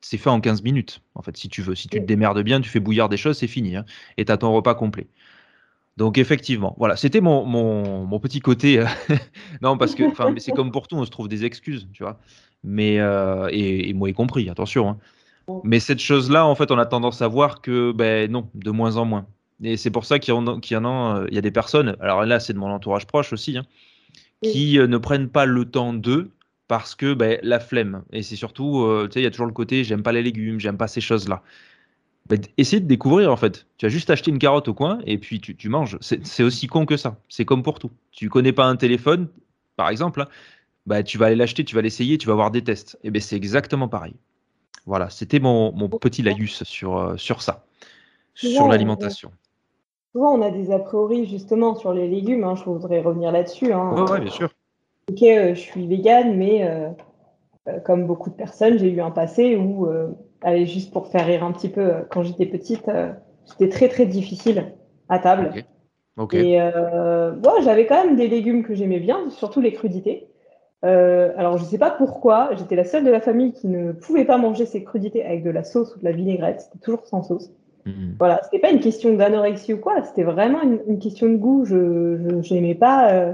c'est 0.00 0.18
fait 0.18 0.30
en 0.30 0.40
15 0.40 0.62
minutes. 0.62 1.02
En 1.14 1.22
fait, 1.22 1.36
si 1.36 1.48
tu 1.48 1.62
veux, 1.62 1.74
si 1.74 1.88
tu 1.88 1.98
te 1.98 2.04
démerdes 2.04 2.42
bien, 2.42 2.60
tu 2.60 2.68
fais 2.68 2.80
bouillir 2.80 3.08
des 3.08 3.16
choses, 3.16 3.38
c'est 3.38 3.46
fini, 3.46 3.76
hein, 3.76 3.84
et 4.16 4.24
tu 4.24 4.32
as 4.32 4.36
ton 4.38 4.52
repas 4.52 4.74
complet. 4.74 5.06
Donc 5.96 6.16
effectivement, 6.16 6.74
voilà, 6.78 6.96
c'était 6.96 7.20
mon, 7.20 7.44
mon, 7.44 8.20
petit 8.20 8.40
côté. 8.40 8.80
Euh, 8.80 8.86
non, 9.62 9.76
parce 9.76 9.94
que 9.94 10.04
c'est 10.38 10.52
comme 10.52 10.72
pour 10.72 10.88
tout, 10.88 10.96
on 10.96 11.04
se 11.04 11.10
trouve 11.10 11.28
des 11.28 11.44
excuses, 11.44 11.86
tu 11.92 12.02
vois. 12.02 12.18
Mais 12.64 12.98
euh, 13.00 13.48
et, 13.52 13.92
moi 13.92 14.08
y 14.08 14.14
compris, 14.14 14.48
attention. 14.48 14.90
Hein. 14.90 14.98
Mais 15.64 15.80
cette 15.80 15.98
chose-là, 15.98 16.46
en 16.46 16.54
fait, 16.54 16.70
on 16.70 16.78
a 16.78 16.86
tendance 16.86 17.20
à 17.20 17.28
voir 17.28 17.60
que 17.60 17.92
ben 17.92 18.30
non, 18.30 18.48
de 18.54 18.70
moins 18.70 18.96
en 18.96 19.04
moins. 19.04 19.26
Et 19.62 19.76
c'est 19.76 19.90
pour 19.90 20.04
ça 20.04 20.18
qu'il 20.18 20.32
y, 20.32 20.36
en 20.36 20.46
a, 20.46 21.18
euh, 21.18 21.26
il 21.28 21.34
y 21.34 21.38
a 21.38 21.40
des 21.40 21.50
personnes, 21.50 21.96
alors 22.00 22.24
là 22.24 22.40
c'est 22.40 22.52
de 22.52 22.58
mon 22.58 22.70
entourage 22.70 23.06
proche 23.06 23.32
aussi, 23.32 23.56
hein, 23.56 23.64
qui 24.42 24.76
ne 24.76 24.98
prennent 24.98 25.28
pas 25.28 25.46
le 25.46 25.64
temps 25.66 25.92
d'eux 25.92 26.30
parce 26.66 26.96
que 26.96 27.14
ben, 27.14 27.38
la 27.44 27.60
flemme. 27.60 28.02
Et 28.12 28.22
c'est 28.22 28.34
surtout, 28.34 28.88
tu 29.04 29.12
sais, 29.12 29.20
il 29.20 29.24
y 29.24 29.26
a 29.26 29.30
toujours 29.30 29.46
le 29.46 29.52
côté 29.52 29.84
j'aime 29.84 30.02
pas 30.02 30.12
les 30.12 30.22
légumes, 30.22 30.58
j'aime 30.58 30.78
pas 30.78 30.88
ces 30.88 31.00
choses-là. 31.00 31.42
Bah, 32.28 32.36
essayer 32.56 32.80
de 32.80 32.86
découvrir 32.86 33.32
en 33.32 33.36
fait. 33.36 33.66
Tu 33.78 33.86
as 33.86 33.88
juste 33.88 34.10
acheté 34.10 34.30
une 34.30 34.38
carotte 34.38 34.68
au 34.68 34.74
coin 34.74 35.00
et 35.06 35.18
puis 35.18 35.40
tu, 35.40 35.68
manges. 35.68 35.98
C'est 36.00 36.42
aussi 36.42 36.66
con 36.66 36.86
que 36.86 36.96
ça. 36.96 37.16
C'est 37.28 37.44
comme 37.44 37.62
pour 37.62 37.78
tout. 37.78 37.90
Tu 38.10 38.28
connais 38.28 38.52
pas 38.52 38.64
un 38.64 38.76
téléphone, 38.76 39.28
par 39.76 39.88
exemple, 39.88 40.22
hein, 40.22 40.28
bah, 40.86 41.02
tu 41.02 41.18
vas 41.18 41.26
aller 41.26 41.36
l'acheter, 41.36 41.64
tu 41.64 41.74
vas 41.74 41.82
l'essayer, 41.82 42.18
tu 42.18 42.26
vas 42.26 42.32
avoir 42.32 42.50
des 42.50 42.62
tests. 42.62 42.94
Et 43.02 43.08
eh 43.08 43.10
bien, 43.10 43.20
c'est 43.20 43.36
exactement 43.36 43.88
pareil. 43.88 44.14
Voilà, 44.86 45.10
c'était 45.10 45.40
mon, 45.40 45.72
mon, 45.72 45.88
petit 45.88 46.22
laïus 46.22 46.64
sur, 46.64 46.98
euh, 46.98 47.16
sur 47.16 47.42
ça, 47.42 47.64
sur 48.34 48.66
l'alimentation. 48.68 49.30
Souvent, 50.12 50.34
on 50.34 50.42
a 50.42 50.50
des 50.50 50.72
a 50.72 50.78
priori 50.78 51.26
justement 51.26 51.74
sur 51.74 51.92
les 51.92 52.08
légumes. 52.08 52.44
Hein, 52.44 52.56
je 52.56 52.64
voudrais 52.64 53.00
revenir 53.00 53.32
là-dessus. 53.32 53.72
Hein. 53.72 54.06
Oui, 54.10 54.20
bien 54.20 54.30
sûr. 54.30 54.50
Ok, 55.10 55.22
euh, 55.22 55.54
je 55.54 55.60
suis 55.60 55.86
végane, 55.86 56.36
mais 56.36 56.68
comme 57.84 58.06
beaucoup 58.06 58.30
de 58.30 58.34
personnes, 58.34 58.78
j'ai 58.78 58.90
eu 58.90 59.00
un 59.00 59.12
passé 59.12 59.56
où, 59.56 59.88
allez, 60.42 60.66
juste 60.66 60.92
pour 60.92 61.08
faire 61.08 61.26
rire 61.26 61.44
un 61.44 61.52
petit 61.52 61.68
peu, 61.68 61.92
quand 62.10 62.22
j'étais 62.22 62.46
petite, 62.46 62.90
c'était 63.44 63.68
très 63.68 63.88
très 63.88 64.06
difficile 64.06 64.72
à 65.08 65.18
table. 65.18 65.52
Et 66.32 66.60
euh, 66.60 67.32
j'avais 67.62 67.86
quand 67.86 68.04
même 68.04 68.16
des 68.16 68.28
légumes 68.28 68.64
que 68.64 68.74
j'aimais 68.74 69.00
bien, 69.00 69.30
surtout 69.30 69.60
les 69.60 69.72
crudités. 69.72 70.28
Euh, 70.84 71.32
alors, 71.36 71.58
je 71.58 71.62
ne 71.62 71.68
sais 71.68 71.78
pas 71.78 71.90
pourquoi, 71.90 72.50
j'étais 72.56 72.76
la 72.76 72.84
seule 72.84 73.04
de 73.04 73.10
la 73.10 73.20
famille 73.20 73.52
qui 73.52 73.68
ne 73.68 73.92
pouvait 73.92 74.24
pas 74.24 74.36
manger 74.36 74.66
ces 74.66 74.82
crudités 74.82 75.24
avec 75.24 75.42
de 75.42 75.50
la 75.50 75.64
sauce 75.64 75.94
ou 75.94 76.00
de 76.00 76.04
la 76.04 76.12
vinaigrette. 76.12 76.60
C'était 76.60 76.78
toujours 76.78 77.06
sans 77.06 77.22
sauce. 77.22 77.50
Mmh. 77.86 78.14
Voilà, 78.18 78.40
c'était 78.44 78.58
pas 78.58 78.70
une 78.70 78.80
question 78.80 79.14
d'anorexie 79.14 79.74
ou 79.74 79.78
quoi, 79.78 80.02
c'était 80.02 80.22
vraiment 80.22 80.60
une, 80.62 80.98
question 80.98 81.28
de 81.28 81.36
goût. 81.36 81.64
Je 81.64 82.54
n'aimais 82.54 82.74
pas 82.74 83.12
euh, 83.12 83.32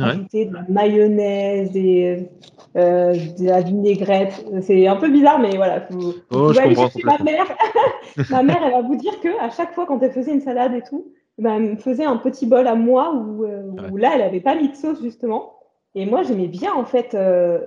ajouter 0.00 0.46
de 0.46 0.54
la 0.54 0.64
mayonnaise, 0.68 1.76
et 1.76 2.28
euh, 2.76 3.12
de 3.38 3.44
la 3.46 3.60
vinaigrette. 3.60 4.44
C'est 4.62 4.86
un 4.86 4.96
peu 4.96 5.08
bizarre, 5.08 5.38
mais 5.38 5.56
voilà. 5.56 5.80
Faut, 5.82 6.14
oh, 6.30 6.52
je 6.52 6.74
comprends 6.74 6.90
ma 7.04 7.24
mère. 7.24 7.46
ma 8.30 8.42
mère, 8.42 8.62
elle 8.64 8.72
va 8.72 8.82
vous 8.82 8.96
dire 8.96 9.20
que 9.20 9.28
à 9.40 9.50
chaque 9.50 9.72
fois 9.74 9.86
quand 9.86 10.02
elle 10.02 10.12
faisait 10.12 10.32
une 10.32 10.40
salade 10.40 10.74
et 10.74 10.82
tout, 10.82 11.06
ben, 11.38 11.56
elle 11.56 11.70
me 11.72 11.76
faisait 11.76 12.04
un 12.04 12.16
petit 12.16 12.46
bol 12.46 12.66
à 12.66 12.74
moi 12.74 13.12
où, 13.14 13.44
euh, 13.44 13.62
là, 13.96 14.12
elle 14.14 14.20
n'avait 14.20 14.40
pas 14.40 14.54
mis 14.54 14.68
de 14.68 14.74
sauce 14.74 15.02
justement. 15.02 15.54
Et 15.94 16.06
moi, 16.06 16.22
j'aimais 16.22 16.48
bien 16.48 16.74
en 16.74 16.84
fait 16.84 17.14
euh, 17.14 17.58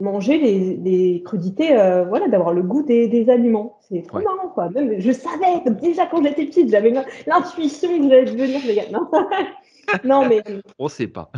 manger 0.00 0.38
les, 0.38 1.22
crudités, 1.24 1.76
euh, 1.76 2.04
voilà, 2.04 2.28
d'avoir 2.28 2.52
le 2.52 2.62
goût 2.62 2.82
des, 2.82 3.30
aliments. 3.30 3.78
C'est 3.80 4.02
trop 4.06 4.20
marrant, 4.20 4.48
quoi. 4.48 4.70
Même, 4.70 5.00
je 5.00 5.12
savais, 5.12 5.70
déjà 5.80 6.06
quand 6.06 6.22
j'étais 6.22 6.46
petite, 6.46 6.70
j'avais 6.70 6.92
l'intuition 7.26 7.88
que 7.98 8.08
j'allais 8.08 8.24
devenir 8.24 8.60
végane. 8.60 8.98
Non, 10.04 10.26
mais. 10.28 10.42
On 10.78 10.88
sait 10.88 11.08
pas. 11.08 11.30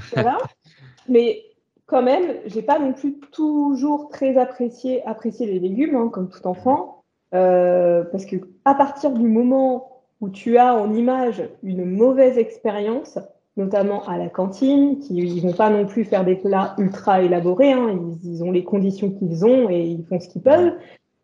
Mais 1.08 1.42
quand 1.86 2.02
même, 2.02 2.36
j'ai 2.46 2.62
pas 2.62 2.78
non 2.78 2.92
plus 2.92 3.18
toujours 3.32 4.08
très 4.08 4.36
apprécié, 4.36 5.04
apprécié 5.06 5.46
les 5.46 5.58
légumes, 5.58 5.94
hein, 5.94 6.08
comme 6.12 6.28
tout 6.28 6.46
enfant, 6.46 7.04
parce 7.30 8.26
que 8.26 8.36
à 8.64 8.74
partir 8.74 9.10
du 9.10 9.26
moment 9.26 9.96
où 10.20 10.28
tu 10.28 10.58
as 10.58 10.74
en 10.74 10.92
image 10.94 11.42
une 11.62 11.84
mauvaise 11.84 12.38
expérience, 12.38 13.18
notamment 13.56 14.06
à 14.06 14.18
la 14.18 14.28
cantine, 14.28 14.98
qui 14.98 15.16
ils 15.16 15.42
vont 15.42 15.52
pas 15.52 15.70
non 15.70 15.86
plus 15.86 16.04
faire 16.04 16.24
des 16.24 16.36
plats 16.36 16.74
ultra 16.78 17.22
élaborés, 17.22 17.72
hein. 17.72 17.98
ils, 18.24 18.44
ont 18.44 18.50
les 18.50 18.64
conditions 18.64 19.10
qu'ils 19.10 19.44
ont 19.44 19.70
et 19.70 19.82
ils 19.82 20.04
font 20.04 20.20
ce 20.20 20.28
qu'ils 20.28 20.42
peuvent, 20.42 20.74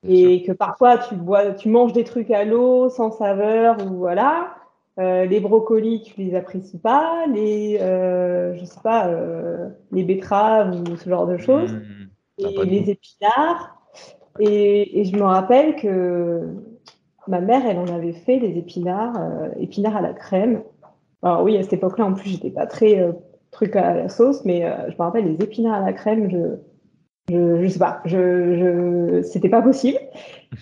et 0.06 0.42
que 0.42 0.52
parfois 0.52 0.98
tu 0.98 1.14
bois, 1.14 1.52
tu 1.52 1.68
manges 1.68 1.92
des 1.92 2.04
trucs 2.04 2.30
à 2.30 2.44
l'eau 2.44 2.88
sans 2.88 3.10
saveur 3.10 3.76
ou 3.86 3.96
voilà. 3.96 4.54
Euh, 4.98 5.24
les 5.24 5.40
brocolis, 5.40 6.02
tu 6.02 6.20
les 6.20 6.34
apprécies 6.34 6.78
pas, 6.78 7.24
les, 7.26 7.78
euh, 7.80 8.54
je 8.56 8.64
sais 8.64 8.80
pas, 8.82 9.08
euh, 9.08 9.68
les 9.90 10.04
betteraves 10.04 10.82
ou 10.82 10.96
ce 10.96 11.08
genre 11.08 11.26
de 11.26 11.38
choses, 11.38 11.72
mmh, 11.72 12.08
et 12.38 12.64
les 12.66 12.90
épinards. 12.90 13.78
Et, 14.38 15.00
et, 15.00 15.04
je 15.04 15.16
me 15.16 15.22
rappelle 15.22 15.76
que 15.76 16.42
ma 17.26 17.40
mère, 17.40 17.64
elle 17.66 17.78
en 17.78 17.86
avait 17.86 18.12
fait 18.12 18.38
des 18.38 18.58
épinards, 18.58 19.14
épinards 19.58 19.96
à 19.96 20.00
la 20.02 20.12
crème. 20.12 20.62
Alors 21.22 21.42
oui, 21.42 21.56
à 21.56 21.62
cette 21.62 21.74
époque-là, 21.74 22.06
en 22.06 22.14
plus, 22.14 22.30
j'étais 22.30 22.50
pas 22.50 22.66
très 22.66 23.00
euh, 23.00 23.12
truc 23.52 23.76
à 23.76 23.94
la 23.94 24.08
sauce, 24.08 24.44
mais 24.44 24.64
euh, 24.64 24.90
je 24.90 24.94
me 24.94 25.02
rappelle 25.02 25.24
les 25.24 25.44
épinards 25.44 25.82
à 25.82 25.86
la 25.86 25.92
crème, 25.92 26.28
je, 26.30 26.56
je, 27.32 27.62
je 27.62 27.68
sais 27.68 27.78
pas, 27.78 28.02
je, 28.04 28.56
je 28.56 29.22
c'était 29.22 29.48
pas 29.48 29.62
possible. 29.62 29.98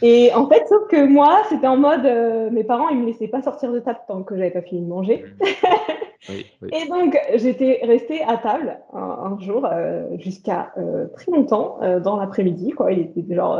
Et 0.02 0.32
en 0.34 0.48
fait, 0.48 0.66
sauf 0.68 0.88
que 0.88 1.06
moi, 1.06 1.42
c'était 1.48 1.66
en 1.66 1.76
mode, 1.76 2.06
euh, 2.06 2.50
mes 2.50 2.64
parents, 2.64 2.88
ils 2.88 2.98
me 2.98 3.06
laissaient 3.06 3.28
pas 3.28 3.42
sortir 3.42 3.72
de 3.72 3.80
table 3.80 4.00
tant 4.06 4.22
que 4.22 4.36
j'avais 4.36 4.50
pas 4.50 4.62
fini 4.62 4.82
de 4.82 4.88
manger. 4.88 5.24
Et 6.72 6.88
donc, 6.88 7.18
j'étais 7.36 7.80
restée 7.82 8.22
à 8.22 8.36
table 8.36 8.78
un, 8.92 9.38
jour 9.40 9.66
jusqu'à 10.18 10.72
très 11.14 11.32
longtemps 11.32 11.78
dans 12.04 12.16
l'après-midi, 12.16 12.72
quoi. 12.72 12.92
Il 12.92 13.00
était 13.00 13.34
genre 13.34 13.58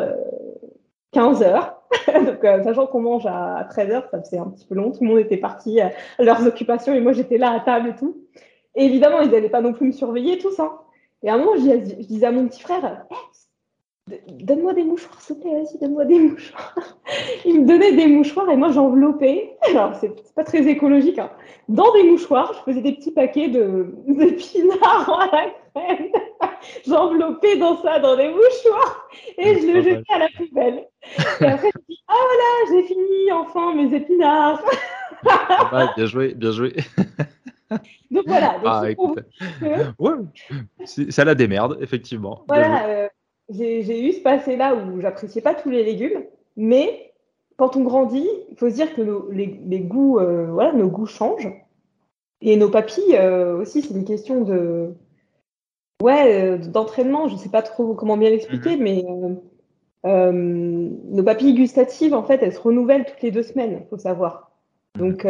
15 1.13 1.43
heures. 1.43 1.83
Donc, 2.15 2.45
euh, 2.45 2.63
sachant 2.63 2.87
qu'on 2.87 3.01
mange 3.01 3.27
à 3.27 3.67
13 3.69 3.91
heures, 3.91 4.09
ça 4.11 4.23
faisait 4.23 4.39
un 4.39 4.49
petit 4.49 4.67
peu 4.67 4.75
long. 4.75 4.93
Tout 4.93 5.03
le 5.03 5.09
monde 5.09 5.19
était 5.19 5.37
parti 5.37 5.81
à 5.81 5.91
leurs 6.19 6.47
occupations 6.47 6.95
et 6.95 7.01
moi, 7.01 7.13
j'étais 7.13 7.39
là 7.39 7.51
à 7.51 7.61
table 7.61 7.91
et 7.91 7.97
tout. 7.97 8.17
Et 8.77 8.85
évidemment, 8.85 9.21
ils 9.21 9.31
n'allaient 9.31 9.49
pas 9.49 9.61
non 9.61 9.73
plus 9.73 9.87
me 9.87 9.93
surveiller, 9.93 10.39
tout 10.39 10.53
ça. 10.53 10.83
Et 11.23 11.29
à 11.29 11.35
un 11.35 11.39
moment, 11.39 11.57
je, 11.57 12.05
disais 12.05 12.27
à 12.27 12.33
mon 12.33 12.47
petit 12.47 12.63
frère, 12.63 13.05
donne-moi 14.29 14.75
des 14.75 14.85
mouchoirs, 14.85 15.21
s'il 15.21 15.37
te 15.37 15.43
plaît, 15.43 15.53
vas-y, 15.53 15.79
donne-moi 15.79 16.05
des 16.05 16.19
mouchoirs. 16.29 16.75
Il 17.45 17.63
me 17.63 17.67
donnait 17.67 17.93
des 17.93 18.07
mouchoirs 18.07 18.51
et 18.51 18.57
moi 18.57 18.71
j'enveloppais, 18.71 19.57
alors 19.69 19.95
c'est 19.97 20.13
pas 20.35 20.45
très 20.45 20.67
écologique, 20.67 21.19
hein. 21.19 21.31
dans 21.69 21.93
des 21.93 22.05
mouchoirs, 22.05 22.53
je 22.55 22.73
faisais 22.73 22.83
des 22.83 22.93
petits 22.93 23.13
paquets 23.13 23.49
de 23.49 23.95
d'épinards 24.07 25.21
à 25.21 25.27
la 25.27 25.47
crème. 25.75 26.09
J'enveloppais 26.87 27.57
dans 27.57 27.81
ça, 27.83 27.99
dans 28.01 28.17
des 28.17 28.29
mouchoirs, 28.29 29.09
et 29.39 29.61
je 29.61 29.67
le 29.67 29.83
jetais 29.83 30.13
à 30.13 30.19
la 30.19 30.29
poubelle. 30.37 30.87
Et 31.41 31.47
après, 31.47 31.71
je 31.75 31.81
dis, 31.89 31.99
ah 32.07 32.15
voilà, 32.15 32.83
j'ai 32.83 32.87
fini 32.87 33.33
enfin 33.33 33.75
mes 33.75 33.95
épinards. 33.95 34.63
Ah, 35.27 35.93
bien 35.97 36.07
joué, 36.07 36.35
bien 36.35 36.51
joué. 36.51 36.75
Donc 38.11 38.25
voilà. 38.27 38.55
Donc 38.55 38.63
ah, 38.67 38.91
écoute. 38.91 39.21
Ouais, 39.99 40.13
ça 40.85 41.25
la 41.25 41.35
démerde, 41.35 41.79
effectivement. 41.81 42.45
Voilà, 42.49 43.09
j'ai 43.51 44.09
eu 44.09 44.13
ce 44.13 44.23
passé-là 44.23 44.75
où 44.75 45.01
j'appréciais 45.01 45.43
pas 45.43 45.55
tous 45.55 45.71
les 45.71 45.85
légumes, 45.85 46.25
mais 46.57 47.11
quand 47.57 47.77
on 47.77 47.83
grandit, 47.83 48.27
il 48.51 48.57
faut 48.57 48.71
se 48.71 48.75
dire 48.75 48.95
que 48.95 49.03
les, 49.33 49.81
goûts, 49.81 50.19
euh, 50.19 50.47
voilà, 50.51 50.73
nos 50.73 50.89
goûts 50.89 51.05
changent. 51.05 51.53
Et 52.41 52.57
nos 52.57 52.71
papilles 52.71 53.17
euh, 53.17 53.59
aussi, 53.59 53.83
c'est 53.83 53.93
une 53.93 54.07
question 54.07 54.41
de, 54.41 54.95
ouais, 56.03 56.43
euh, 56.43 56.57
d'entraînement. 56.57 57.29
Je 57.29 57.37
sais 57.37 57.51
pas 57.51 57.61
trop 57.61 57.93
comment 57.95 58.17
bien 58.17 58.31
l'expliquer, 58.31 58.77
mhm. 58.77 58.83
mais 58.83 59.05
nos 60.05 61.23
papilles 61.23 61.53
gustatives, 61.53 62.15
en 62.15 62.23
fait, 62.23 62.43
elles 62.43 62.55
se 62.55 62.61
renouvellent 62.61 63.05
toutes 63.05 63.21
les 63.21 63.31
deux 63.31 63.43
semaines, 63.43 63.83
faut 63.91 63.99
savoir. 63.99 64.53
Mhm. 64.97 65.03
Donc, 65.03 65.27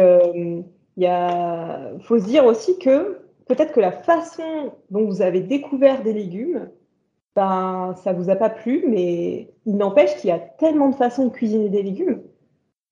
il 0.95 2.01
faut 2.03 2.17
se 2.17 2.25
dire 2.25 2.45
aussi 2.45 2.79
que 2.79 3.17
peut-être 3.45 3.73
que 3.73 3.81
la 3.81 3.91
façon 3.91 4.71
dont 4.89 5.05
vous 5.05 5.21
avez 5.21 5.41
découvert 5.41 6.01
des 6.01 6.13
légumes 6.13 6.69
ben, 7.35 7.95
ça 8.03 8.13
vous 8.13 8.29
a 8.29 8.35
pas 8.35 8.49
plu, 8.49 8.83
mais 8.87 9.49
il 9.65 9.77
n'empêche 9.77 10.15
qu'il 10.17 10.29
y 10.29 10.33
a 10.33 10.39
tellement 10.39 10.89
de 10.89 10.95
façons 10.95 11.25
de 11.25 11.31
cuisiner 11.31 11.69
des 11.69 11.83
légumes. 11.83 12.21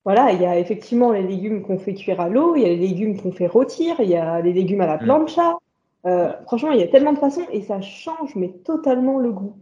Voilà, 0.04 0.32
il 0.32 0.40
y 0.40 0.46
a 0.46 0.58
effectivement 0.58 1.12
les 1.12 1.22
légumes 1.22 1.62
qu'on 1.62 1.78
fait 1.78 1.94
cuire 1.94 2.20
à 2.20 2.28
l'eau, 2.28 2.56
il 2.56 2.62
y 2.62 2.64
a 2.64 2.68
les 2.68 2.76
légumes 2.76 3.20
qu'on 3.20 3.32
fait 3.32 3.46
rôtir, 3.46 3.96
il 4.00 4.08
y 4.08 4.16
a 4.16 4.40
les 4.40 4.52
légumes 4.52 4.80
à 4.80 4.86
la 4.86 4.96
mm. 4.96 5.00
plancha. 5.00 5.58
Euh, 6.06 6.32
franchement, 6.46 6.70
il 6.70 6.80
y 6.80 6.82
a 6.82 6.88
tellement 6.88 7.12
de 7.12 7.18
façons 7.18 7.46
et 7.52 7.60
ça 7.60 7.82
change 7.82 8.34
mais 8.34 8.48
totalement 8.64 9.18
le 9.18 9.32
goût. 9.32 9.54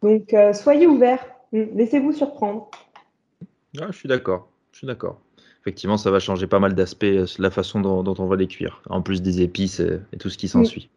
Donc, 0.00 0.32
euh, 0.32 0.54
soyez 0.54 0.86
ouverts, 0.86 1.24
mm, 1.52 1.64
laissez-vous 1.74 2.12
surprendre. 2.12 2.70
Ah, 3.78 3.88
je 3.90 3.96
suis 3.96 4.08
d'accord, 4.08 4.48
je 4.72 4.78
suis 4.78 4.86
d'accord. 4.86 5.20
Effectivement, 5.60 5.98
ça 5.98 6.10
va 6.10 6.18
changer 6.18 6.46
pas 6.46 6.58
mal 6.58 6.74
d'aspects, 6.74 7.04
euh, 7.04 7.26
la 7.38 7.50
façon 7.50 7.80
dont, 7.80 8.14
on 8.18 8.26
va 8.26 8.36
les 8.36 8.48
cuire, 8.48 8.82
en 8.88 9.02
plus 9.02 9.20
des 9.20 9.42
épices 9.42 9.80
et, 9.80 10.16
tout 10.18 10.30
ce 10.30 10.38
qui 10.38 10.48
s'ensuit. 10.48 10.88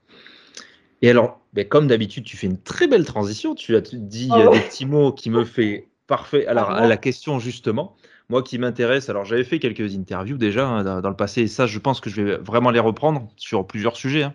Et 1.02 1.10
alors, 1.10 1.40
ben, 1.54 1.68
comme 1.68 1.88
d'habitude, 1.88 2.24
tu 2.24 2.38
fais 2.38 2.48
une 2.48 2.60
très 2.60 2.88
belle 2.88 3.06
transition. 3.06 3.56
Tu 3.56 3.76
as 3.76 3.82
dit 3.82 4.30
oh. 4.32 4.52
des 4.52 4.60
petits 4.60 4.86
mots 4.86 5.12
qui 5.12 5.30
me 5.30 5.44
fait 5.44 5.88
parfait. 6.08 6.46
Alors, 6.48 6.72
à 6.72 6.88
la 6.88 6.98
question 6.98 7.40
justement, 7.40 7.96
moi 8.30 8.44
qui 8.44 8.58
m'intéresse, 8.58 9.10
alors 9.10 9.26
j'avais 9.26 9.44
fait 9.44 9.60
quelques 9.60 9.96
interviews 9.96 10.38
déjà 10.38 10.68
hein, 10.68 11.02
dans, 11.02 11.10
le 11.10 11.16
passé, 11.16 11.42
et 11.42 11.48
ça, 11.48 11.68
je 11.68 11.80
pense 11.80 12.00
que 12.00 12.10
je 12.10 12.22
vais 12.22 12.38
vraiment 12.38 12.72
les 12.72 12.80
reprendre 12.80 13.28
sur 13.36 13.66
plusieurs 13.66 13.96
sujets. 13.96 14.24
Hein. 14.24 14.34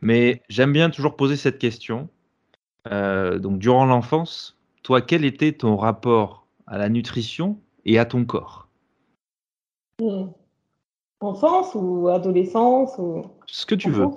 Mais 0.00 0.42
j'aime 0.48 0.72
bien 0.72 0.90
toujours 0.90 1.16
poser 1.16 1.36
cette 1.36 1.58
question. 1.58 2.08
Euh, 2.90 3.38
donc, 3.38 3.58
durant 3.58 3.86
l'enfance, 3.86 4.58
toi, 4.82 5.00
quel 5.00 5.24
était 5.24 5.52
ton 5.52 5.76
rapport 5.76 6.46
à 6.66 6.78
la 6.78 6.88
nutrition 6.88 7.58
et 7.84 7.98
à 7.98 8.04
ton 8.04 8.24
corps? 8.24 8.68
Enfance 11.20 11.74
ou 11.74 12.08
adolescence 12.08 12.98
ou... 12.98 13.22
Ce 13.46 13.64
que 13.64 13.74
tu 13.74 13.90
veux. 13.90 14.08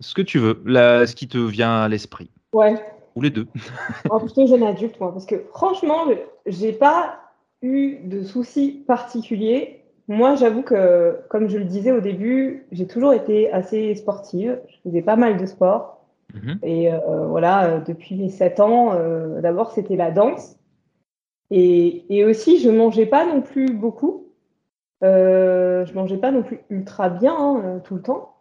Ce 0.00 0.14
que 0.14 0.22
tu 0.22 0.38
veux, 0.38 0.60
ce 0.66 1.14
qui 1.14 1.28
te 1.28 1.38
vient 1.38 1.82
à 1.82 1.88
l'esprit. 1.88 2.30
Ouais. 2.52 2.74
Ou 3.16 3.22
les 3.22 3.30
deux. 3.30 3.46
en 4.10 4.18
plutôt 4.18 4.46
jeune 4.46 4.62
adulte, 4.62 4.98
moi, 5.00 5.12
parce 5.12 5.26
que 5.26 5.44
franchement, 5.50 6.04
j'ai 6.46 6.72
pas 6.72 7.20
eu 7.62 7.98
de 8.04 8.22
soucis 8.22 8.84
particuliers. 8.86 9.80
Moi, 10.08 10.34
j'avoue 10.34 10.62
que, 10.62 11.18
comme 11.30 11.48
je 11.48 11.56
le 11.56 11.64
disais 11.64 11.92
au 11.92 12.00
début, 12.00 12.66
j'ai 12.72 12.86
toujours 12.86 13.14
été 13.14 13.50
assez 13.52 13.94
sportive. 13.94 14.60
Je 14.68 14.76
faisais 14.88 15.02
pas 15.02 15.16
mal 15.16 15.36
de 15.36 15.46
sport. 15.46 15.94
Mhm. 16.34 16.58
Et 16.62 16.92
euh, 16.92 17.26
voilà, 17.26 17.64
euh, 17.64 17.80
depuis 17.80 18.16
mes 18.16 18.28
7 18.28 18.60
ans, 18.60 18.94
euh, 18.94 19.40
d'abord, 19.40 19.72
c'était 19.72 19.96
la 19.96 20.10
danse. 20.10 20.56
Et, 21.50 22.04
et, 22.14 22.24
aussi, 22.24 22.58
je 22.58 22.70
mangeais 22.70 23.06
pas 23.06 23.26
non 23.26 23.40
plus 23.40 23.72
beaucoup. 23.72 24.26
je 25.02 25.94
mangeais 25.94 26.16
pas 26.16 26.32
non 26.32 26.42
plus 26.42 26.60
ultra 26.70 27.08
bien 27.08 27.36
hein, 27.36 27.80
tout 27.84 27.96
le 27.96 28.02
temps. 28.02 28.33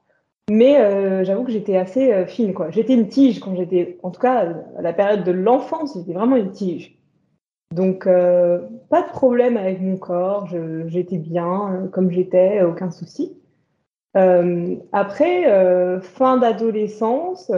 Mais 0.49 0.77
euh, 0.79 1.23
j'avoue 1.23 1.45
que 1.45 1.51
j'étais 1.51 1.77
assez 1.77 2.11
euh, 2.11 2.25
fine, 2.25 2.53
quoi. 2.53 2.69
J'étais 2.69 2.93
une 2.93 3.07
tige 3.07 3.39
quand 3.39 3.55
j'étais, 3.55 3.97
en 4.03 4.11
tout 4.11 4.19
cas, 4.19 4.53
à 4.77 4.81
la 4.81 4.93
période 4.93 5.23
de 5.23 5.31
l'enfance, 5.31 5.93
j'étais 5.95 6.13
vraiment 6.13 6.35
une 6.35 6.51
tige. 6.51 6.99
Donc, 7.73 8.07
euh, 8.07 8.59
pas 8.89 9.03
de 9.03 9.09
problème 9.09 9.57
avec 9.57 9.81
mon 9.81 9.97
corps, 9.97 10.47
j'étais 10.87 11.17
bien 11.17 11.89
comme 11.91 12.11
j'étais, 12.11 12.61
aucun 12.61 12.91
souci. 12.91 13.37
après, 14.13 15.99
fin 16.01 16.37
d'adolescence, 16.37 17.51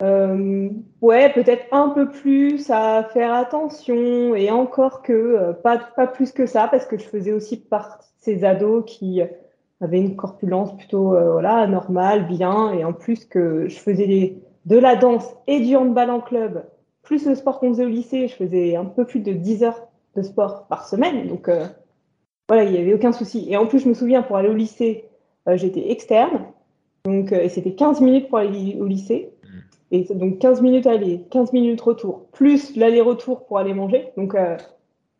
ouais, 0.00 1.32
peut-être 1.34 1.66
un 1.72 1.90
peu 1.90 2.08
plus 2.08 2.70
à 2.70 3.04
faire 3.12 3.34
attention, 3.34 4.34
et 4.34 4.50
encore 4.50 5.02
que, 5.02 5.52
pas, 5.62 5.76
pas 5.78 6.06
plus 6.06 6.32
que 6.32 6.46
ça, 6.46 6.68
parce 6.68 6.86
que 6.86 6.96
je 6.96 7.04
faisais 7.04 7.32
aussi 7.32 7.58
partie 7.58 8.08
de 8.08 8.22
ces 8.22 8.44
ados 8.44 8.84
qui 8.86 9.20
avait 9.80 9.98
une 9.98 10.16
corpulence 10.16 10.74
plutôt 10.76 11.14
euh, 11.14 11.32
voilà, 11.32 11.66
normale, 11.66 12.26
bien, 12.26 12.72
et 12.72 12.84
en 12.84 12.92
plus 12.92 13.24
que 13.24 13.68
je 13.68 13.78
faisais 13.78 14.36
de 14.64 14.78
la 14.78 14.96
danse 14.96 15.26
et 15.46 15.60
du 15.60 15.76
handball 15.76 16.10
en 16.10 16.20
club, 16.20 16.64
plus 17.02 17.26
le 17.26 17.34
sport 17.34 17.60
qu'on 17.60 17.70
faisait 17.70 17.84
au 17.84 17.88
lycée, 17.88 18.28
je 18.28 18.34
faisais 18.34 18.76
un 18.76 18.84
peu 18.84 19.04
plus 19.04 19.20
de 19.20 19.32
10 19.32 19.64
heures 19.64 19.88
de 20.16 20.22
sport 20.22 20.66
par 20.66 20.86
semaine, 20.88 21.28
donc 21.28 21.48
euh, 21.48 21.66
voilà, 22.48 22.64
il 22.64 22.72
n'y 22.72 22.78
avait 22.78 22.94
aucun 22.94 23.12
souci. 23.12 23.46
Et 23.50 23.56
en 23.56 23.66
plus, 23.66 23.80
je 23.80 23.88
me 23.88 23.94
souviens, 23.94 24.22
pour 24.22 24.36
aller 24.36 24.48
au 24.48 24.54
lycée, 24.54 25.04
euh, 25.48 25.56
j'étais 25.56 25.90
externe, 25.90 26.46
donc, 27.04 27.32
et 27.32 27.48
c'était 27.48 27.74
15 27.74 28.00
minutes 28.00 28.28
pour 28.28 28.38
aller 28.38 28.78
au 28.80 28.86
lycée, 28.86 29.30
et 29.92 30.02
donc 30.14 30.38
15 30.38 30.62
minutes 30.62 30.86
aller, 30.86 31.22
15 31.30 31.52
minutes 31.52 31.80
retour, 31.80 32.26
plus 32.32 32.74
l'aller-retour 32.76 33.46
pour 33.46 33.58
aller 33.58 33.74
manger, 33.74 34.08
donc 34.16 34.34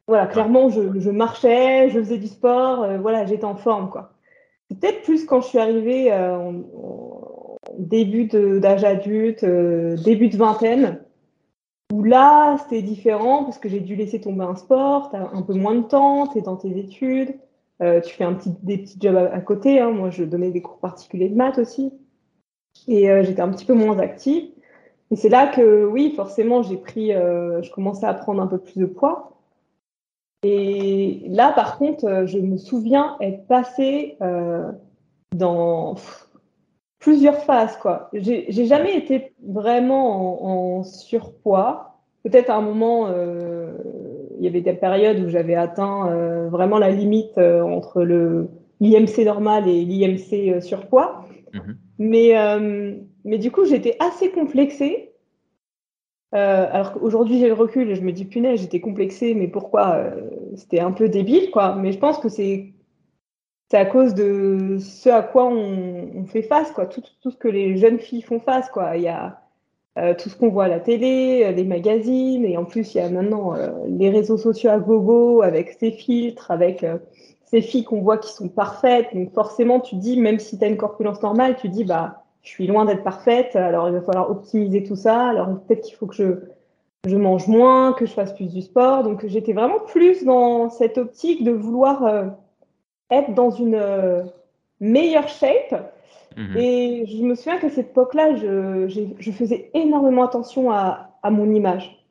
voilà, 0.09 0.26
clairement, 0.26 0.70
je, 0.70 0.98
je, 0.98 1.11
marchais, 1.11 1.88
je 1.90 2.00
faisais 2.00 2.18
du 2.18 2.26
sport, 2.26 2.84
voilà, 3.00 3.26
j'étais 3.26 3.44
en 3.44 3.54
forme, 3.54 3.90
quoi. 3.90 4.15
Peut-être 4.68 5.02
plus 5.02 5.24
quand 5.24 5.40
je 5.40 5.48
suis 5.48 5.58
arrivée 5.58 6.12
euh, 6.12 6.36
en, 6.36 7.56
début 7.78 8.24
d'âge 8.24 8.84
adulte, 8.84 9.44
euh, 9.44 9.96
début 9.96 10.28
de 10.28 10.36
vingtaine, 10.36 11.00
où 11.92 12.02
là, 12.02 12.56
c'était 12.58 12.82
différent 12.82 13.44
parce 13.44 13.58
que 13.58 13.68
j'ai 13.68 13.80
dû 13.80 13.94
laisser 13.94 14.20
tomber 14.20 14.44
un 14.44 14.56
sport, 14.56 15.10
tu 15.10 15.16
as 15.16 15.30
un 15.32 15.42
peu 15.42 15.54
moins 15.54 15.74
de 15.74 15.82
temps, 15.82 16.26
tu 16.26 16.38
es 16.38 16.42
dans 16.42 16.56
tes 16.56 16.78
études, 16.78 17.34
euh, 17.82 18.00
tu 18.00 18.14
fais 18.14 18.24
un 18.24 18.34
petit, 18.34 18.50
des 18.62 18.78
petits 18.78 18.98
jobs 19.00 19.16
à, 19.16 19.40
côté. 19.40 19.78
Hein. 19.78 19.90
Moi, 19.90 20.10
je 20.10 20.24
donnais 20.24 20.50
des 20.50 20.62
cours 20.62 20.78
particuliers 20.78 21.28
de 21.28 21.36
maths 21.36 21.58
aussi. 21.58 21.92
Et 22.88 23.08
j'étais 23.24 23.40
un 23.40 23.48
petit 23.48 23.64
peu 23.64 23.72
moins 23.72 23.98
active. 23.98 24.50
Et 25.10 25.16
c'est 25.16 25.30
là 25.30 25.46
que, 25.46 25.86
oui, 25.86 26.12
forcément, 26.14 26.62
j'ai 26.62 26.76
pris, 26.76 27.12
je 27.12 27.70
commençais 27.72 28.04
à 28.04 28.12
prendre 28.12 28.42
un 28.42 28.46
peu 28.46 28.58
plus 28.58 28.78
de 28.78 28.84
poids. 28.84 29.36
Et 30.49 31.22
là, 31.26 31.51
par 31.51 31.76
contre, 31.76 32.05
euh, 32.05 32.26
je 32.26 32.38
me 32.38 32.57
souviens 32.57 33.16
être 33.20 33.49
passée 33.49 34.16
euh, 34.22 34.70
dans 35.34 35.97
plusieurs 37.01 37.38
phases. 37.38 37.76
quoi. 37.78 38.11
J'ai 38.12 38.64
jamais 38.64 38.97
été 38.97 39.32
vraiment 39.44 40.78
en, 40.78 40.84
surpoids. 40.84 41.99
Peut-être 42.22 42.51
à 42.51 42.57
un 42.57 42.61
moment, 42.61 43.09
euh, 43.09 43.72
il 44.38 44.44
y 44.44 44.49
avait 44.49 44.61
des 44.61 44.72
périodes 44.72 45.18
où 45.18 45.28
j'avais 45.28 45.57
atteint 45.57 46.11
vraiment 46.49 46.78
la 46.78 46.90
limite 46.90 47.38
entre 47.38 48.03
le 48.03 48.49
l'IMC 48.80 49.24
normal 49.24 49.68
et 49.68 49.84
l'IMC 49.84 50.61
surpoids. 50.61 51.24
Mhm. 51.55 51.76
Mais, 51.99 52.34
mais 53.24 53.38
du 53.38 53.51
coup, 53.51 53.64
j'étais 53.64 53.97
assez 54.01 54.30
complexée 54.30 55.12
euh, 56.34 56.66
alors 56.72 56.92
qu'aujourd'hui 56.92 57.38
j'ai 57.38 57.46
le 57.46 57.54
recul 57.54 57.88
et 57.88 57.94
je 57.94 58.02
me 58.02 58.10
dis 58.10 58.24
punaise 58.24 58.60
j'étais 58.60 58.80
complexée 58.80 59.32
mais 59.34 59.46
pourquoi 59.46 59.94
euh, 59.94 60.28
c'était 60.56 60.80
un 60.80 60.90
peu 60.90 61.08
débile 61.08 61.50
quoi. 61.50 61.76
Mais 61.76 61.92
je 61.92 61.98
pense 61.98 62.18
que 62.18 62.28
c'est 62.28 62.72
à 63.72 63.84
cause 63.84 64.14
de 64.14 64.78
ce 64.80 65.08
à 65.08 65.22
quoi 65.22 65.46
on, 65.46 66.24
fait 66.26 66.42
face 66.42 66.72
quoi. 66.72 66.86
Tout, 66.86 67.02
tout, 67.22 67.30
ce 67.30 67.36
que 67.36 67.48
les 67.48 67.76
jeunes 67.76 68.00
filles 68.00 68.22
font 68.22 68.40
face 68.40 68.68
quoi. 68.70 68.96
Il 68.96 69.04
y 69.04 69.08
a 69.08 69.40
euh, 69.98 70.14
tout 70.14 70.28
ce 70.28 70.36
qu'on 70.36 70.48
voit 70.48 70.64
à 70.64 70.68
la 70.68 70.80
télé 70.80 71.52
les 71.52 71.64
magazines 71.64 72.44
et 72.44 72.56
en 72.56 72.64
plus 72.64 72.94
il 72.94 72.98
y 72.98 73.00
a 73.00 73.08
maintenant 73.08 73.54
les 73.86 74.10
réseaux 74.10 74.36
sociaux 74.36 74.70
à 74.70 74.78
gogo 74.78 75.42
avec 75.42 75.76
ces 75.78 75.92
filtres 75.92 76.50
avec 76.50 76.84
ces 77.44 77.62
filles 77.62 77.84
qu'on 77.84 78.00
voit 78.02 78.18
qui 78.18 78.32
sont 78.32 78.48
parfaites. 78.48 79.14
Donc 79.14 79.32
forcément 79.32 79.78
tu 79.78 79.94
dis 79.94 80.18
même 80.20 80.40
si 80.40 80.58
tu 80.58 80.64
as 80.64 80.68
une 80.68 80.76
corpulence 80.76 81.22
normale 81.22 81.56
tu 81.56 81.68
dis 81.68 81.84
bah 81.84 82.25
je 82.47 82.53
suis 82.53 82.68
loin 82.68 82.84
d'être 82.84 83.03
parfaite, 83.03 83.57
alors 83.57 83.88
il 83.88 83.94
va 83.94 84.01
falloir 84.03 84.30
optimiser 84.30 84.84
tout 84.84 84.94
ça. 84.94 85.30
Alors 85.30 85.49
peut-être 85.66 85.82
qu'il 85.82 85.97
faut 85.97 86.07
que 86.07 86.14
je, 86.14 86.24
je 87.05 87.16
mange 87.16 87.49
moins, 87.49 87.92
que 87.92 88.07
je 88.07 88.12
fasse 88.12 88.32
plus 88.32 88.55
du 88.55 88.62
sport. 88.62 89.03
Donc 89.03 89.26
j'étais 89.26 89.53
vraiment 89.53 89.80
plus 89.80 90.24
dans 90.24 90.70
cette 90.70 90.97
optique 90.97 91.42
de 91.42 91.51
vouloir 91.51 92.05
euh, 92.05 92.26
être 93.11 93.34
dans 93.34 93.51
une 93.51 93.74
euh, 93.74 94.22
meilleure 94.78 95.26
shape. 95.26 95.92
Mhm. 96.36 96.57
Et 96.57 97.07
je 97.09 97.24
me 97.24 97.34
souviens 97.34 97.59
qu'à 97.59 97.68
cette 97.68 97.90
époque-là, 97.90 98.36
je, 98.36 98.86
je, 99.18 99.30
faisais 99.32 99.68
énormément 99.74 100.24
attention 100.24 100.70
à, 100.70 101.18
à 101.24 101.30
mon 101.32 101.53
image, 101.53 102.07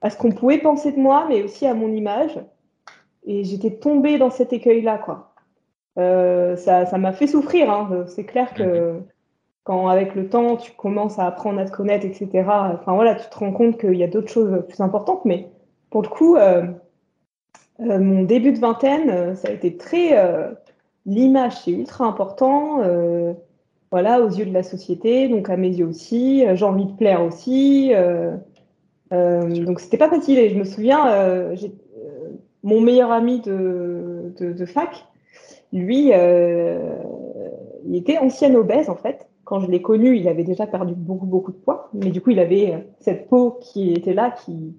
à 0.00 0.10
ce 0.10 0.16
qu'on 0.16 0.30
pouvait 0.30 0.58
penser 0.58 0.92
de 0.92 1.00
moi, 1.00 1.26
mais 1.28 1.42
aussi 1.42 1.66
à 1.66 1.74
mon 1.74 1.92
image. 1.92 2.38
Et 3.26 3.42
j'étais 3.42 3.72
tombée 3.72 4.16
dans 4.16 4.30
cet 4.30 4.52
écueil-là, 4.52 4.98
quoi. 4.98 5.34
Euh, 5.98 6.54
ça 6.54 6.86
m'a 6.98 7.12
fait 7.12 7.26
souffrir. 7.26 7.68
Hein. 7.68 8.04
C'est 8.06 8.24
clair 8.24 8.54
que 8.54 8.92
mhm 8.92 9.02
quand 9.64 9.88
avec 9.88 10.14
le 10.14 10.28
temps 10.28 10.56
tu 10.56 10.72
commences 10.72 11.18
à 11.18 11.26
apprendre 11.26 11.60
à 11.60 11.64
te 11.64 11.70
connaître, 11.70 12.04
etc. 12.06 12.28
Enfin 12.46 12.94
voilà, 12.94 13.14
tu 13.14 13.28
te 13.28 13.38
rends 13.38 13.52
compte 13.52 13.78
qu'il 13.78 13.94
y 13.94 14.02
a 14.02 14.08
d'autres 14.08 14.30
choses 14.30 14.64
plus 14.68 14.80
importantes. 14.80 15.24
Mais 15.24 15.48
pour 15.90 16.02
le 16.02 16.08
coup, 16.08 16.36
euh, 16.36 16.66
euh, 17.80 17.98
mon 18.00 18.22
début 18.24 18.52
de 18.52 18.58
vingtaine, 18.58 19.10
euh, 19.10 19.34
ça 19.34 19.48
a 19.48 19.52
été 19.52 19.76
très 19.76 20.16
l'image, 21.06 21.60
c'est 21.64 21.72
ultra 21.72 22.04
important. 22.06 22.80
voilà, 23.90 24.22
aux 24.22 24.28
yeux 24.30 24.46
de 24.46 24.54
la 24.54 24.62
société, 24.62 25.28
donc 25.28 25.50
à 25.50 25.56
mes 25.56 25.68
yeux 25.68 25.86
aussi. 25.86 26.44
J'ai 26.54 26.64
envie 26.64 26.86
de 26.86 26.92
plaire 26.92 27.22
aussi. 27.22 27.92
donc 29.10 29.80
c'était 29.80 29.98
pas 29.98 30.08
facile. 30.08 30.38
Et 30.38 30.50
je 30.50 30.58
me 30.58 30.64
souviens, 30.64 31.52
mon 32.62 32.80
meilleur 32.80 33.12
ami 33.12 33.40
de, 33.40 34.32
de, 34.38 34.66
fac, 34.66 35.06
lui, 35.72 36.12
il 37.84 37.96
était 37.96 38.18
ancien 38.18 38.54
obèse 38.54 38.88
en 38.88 38.96
fait 38.96 39.28
quand 39.52 39.60
je 39.60 39.70
l'ai 39.70 39.82
connu, 39.82 40.16
il 40.16 40.28
avait 40.28 40.44
déjà 40.44 40.66
perdu 40.66 40.94
beaucoup, 40.96 41.26
beaucoup 41.26 41.52
de 41.52 41.58
poids. 41.58 41.90
Mais 41.92 42.08
du 42.08 42.22
coup, 42.22 42.30
il 42.30 42.38
avait 42.38 42.72
euh, 42.72 42.78
cette 43.00 43.28
peau 43.28 43.58
qui 43.60 43.92
était 43.92 44.14
là, 44.14 44.30
qui, 44.30 44.74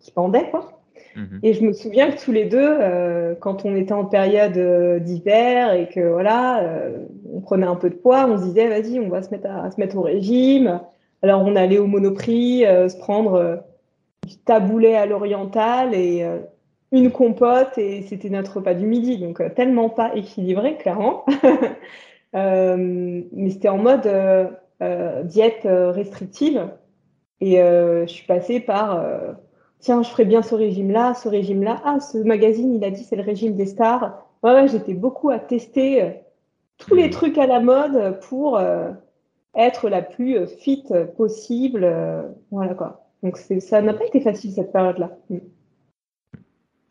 qui, 0.00 0.10
pendait, 0.10 0.50
quoi. 0.50 0.80
Mhm. 1.14 1.38
Et 1.44 1.52
je 1.52 1.62
me 1.62 1.72
souviens 1.72 2.10
que 2.10 2.20
tous 2.20 2.32
les 2.32 2.46
deux, 2.46 2.58
euh, 2.60 3.36
quand 3.38 3.64
on 3.64 3.76
était 3.76 3.92
en 3.92 4.04
période 4.04 4.56
euh, 4.56 4.98
d'hiver 4.98 5.74
et 5.74 5.88
que 5.88 6.00
voilà, 6.00 6.60
on 7.32 7.40
prenait 7.40 7.68
un 7.68 7.76
peu 7.76 7.88
de 7.88 7.94
poids, 7.94 8.26
on 8.28 8.36
se 8.36 8.42
disait 8.42 8.66
vas-y, 8.66 8.98
on 8.98 9.10
va 9.10 9.22
se 9.22 9.30
mettre 9.30 9.48
à, 9.48 9.70
se 9.70 9.78
mettre 9.78 9.96
au 9.96 10.02
régime. 10.02 10.80
Alors 11.22 11.42
on 11.42 11.54
allait 11.54 11.78
au 11.78 11.86
Monoprix 11.86 12.62
se 12.62 12.98
prendre 12.98 13.62
du 14.26 14.36
taboulet 14.38 14.96
à 14.96 15.06
l'oriental 15.06 15.94
et 15.94 16.26
une 16.90 17.12
compote 17.12 17.78
et 17.78 18.02
c'était 18.02 18.28
notre 18.28 18.56
repas 18.56 18.74
du 18.74 18.86
midi. 18.86 19.18
Donc 19.18 19.40
tellement 19.54 19.88
pas 19.88 20.16
équilibré, 20.16 20.76
clairement. 20.78 21.24
Euh, 22.36 23.22
mais 23.32 23.50
c'était 23.50 23.68
en 23.68 23.78
mode 23.78 24.06
euh, 24.06 24.48
euh, 24.82 25.22
diète 25.22 25.62
restrictive. 25.64 26.68
Et 27.40 27.56
je 27.56 28.06
suis 28.06 28.26
passée 28.26 28.60
par 28.60 29.04
tiens, 29.78 30.02
je 30.02 30.08
ferais 30.08 30.24
bien 30.24 30.40
ce 30.40 30.54
régime-là, 30.54 31.12
ce 31.12 31.28
régime-là. 31.28 31.82
Ah, 31.84 32.00
ce 32.00 32.16
magazine, 32.18 32.74
il 32.74 32.82
a 32.82 32.90
dit 32.90 33.04
c'est 33.04 33.16
le 33.16 33.22
régime 33.22 33.54
des 33.54 33.66
stars. 33.66 34.26
Ouais, 34.42 34.66
j'étais 34.68 34.94
beaucoup 34.94 35.28
à 35.28 35.38
tester 35.38 36.14
tous 36.78 36.94
les 36.94 37.08
hmm. 37.08 37.10
trucs 37.10 37.36
à 37.36 37.46
la 37.46 37.60
mode 37.60 38.20
pour 38.20 38.58
être 39.54 39.88
la 39.90 40.00
plus 40.00 40.46
fit 40.46 40.84
possible. 41.18 41.86
voilà 42.50 42.72
quoi. 42.72 43.06
Donc 43.22 43.36
ça 43.36 43.82
n'a 43.82 43.92
pas 43.92 44.06
été 44.06 44.20
facile 44.20 44.52
cette 44.52 44.72
période-là. 44.72 45.18
Hmm. 45.28 45.38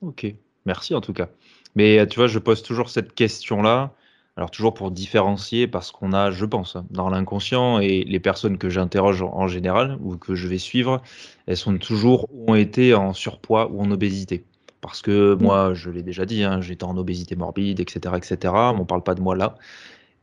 Ok, 0.02 0.28
merci 0.68 0.94
en 0.94 1.02
tout 1.02 1.14
cas. 1.14 1.30
Mais 1.76 2.06
tu 2.06 2.20
vois, 2.20 2.28
je 2.28 2.38
pose 2.38 2.62
toujours 2.62 2.90
cette 2.90 3.16
question-là. 3.16 3.96
Alors 4.38 4.52
toujours 4.52 4.74
pour 4.74 4.92
différencier, 4.92 5.66
parce 5.66 5.92
qu'on 5.92 6.12
a, 6.12 6.30
je 6.30 6.46
pense, 6.46 6.76
dans 6.90 7.10
l'inconscient 7.10 7.80
et 7.80 8.04
les 8.04 8.20
personnes 8.20 8.58
que 8.58 8.70
j'interroge 8.70 9.22
en 9.22 9.48
général 9.48 9.98
ou 10.02 10.18
que 10.18 10.36
je 10.36 10.48
vais 10.50 10.58
suivre, 10.58 11.02
elles 11.46 11.56
sont 11.56 11.78
toujours 11.78 12.28
ont 12.46 12.56
été 12.56 12.94
en 12.94 13.14
surpoids 13.14 13.72
ou 13.72 13.82
en 13.82 13.90
obésité. 13.92 14.44
Parce 14.82 15.02
que 15.02 15.36
mmh. 15.36 15.42
moi, 15.42 15.74
je 15.74 15.90
l'ai 15.90 16.04
déjà 16.04 16.26
dit, 16.26 16.44
hein, 16.44 16.60
j'étais 16.60 16.84
en 16.84 16.98
obésité 16.98 17.36
morbide, 17.36 17.80
etc., 17.80 18.16
etc. 18.18 18.54
On 18.54 18.80
ne 18.80 18.84
parle 18.84 19.04
pas 19.04 19.16
de 19.16 19.22
moi 19.22 19.38
là. 19.38 19.56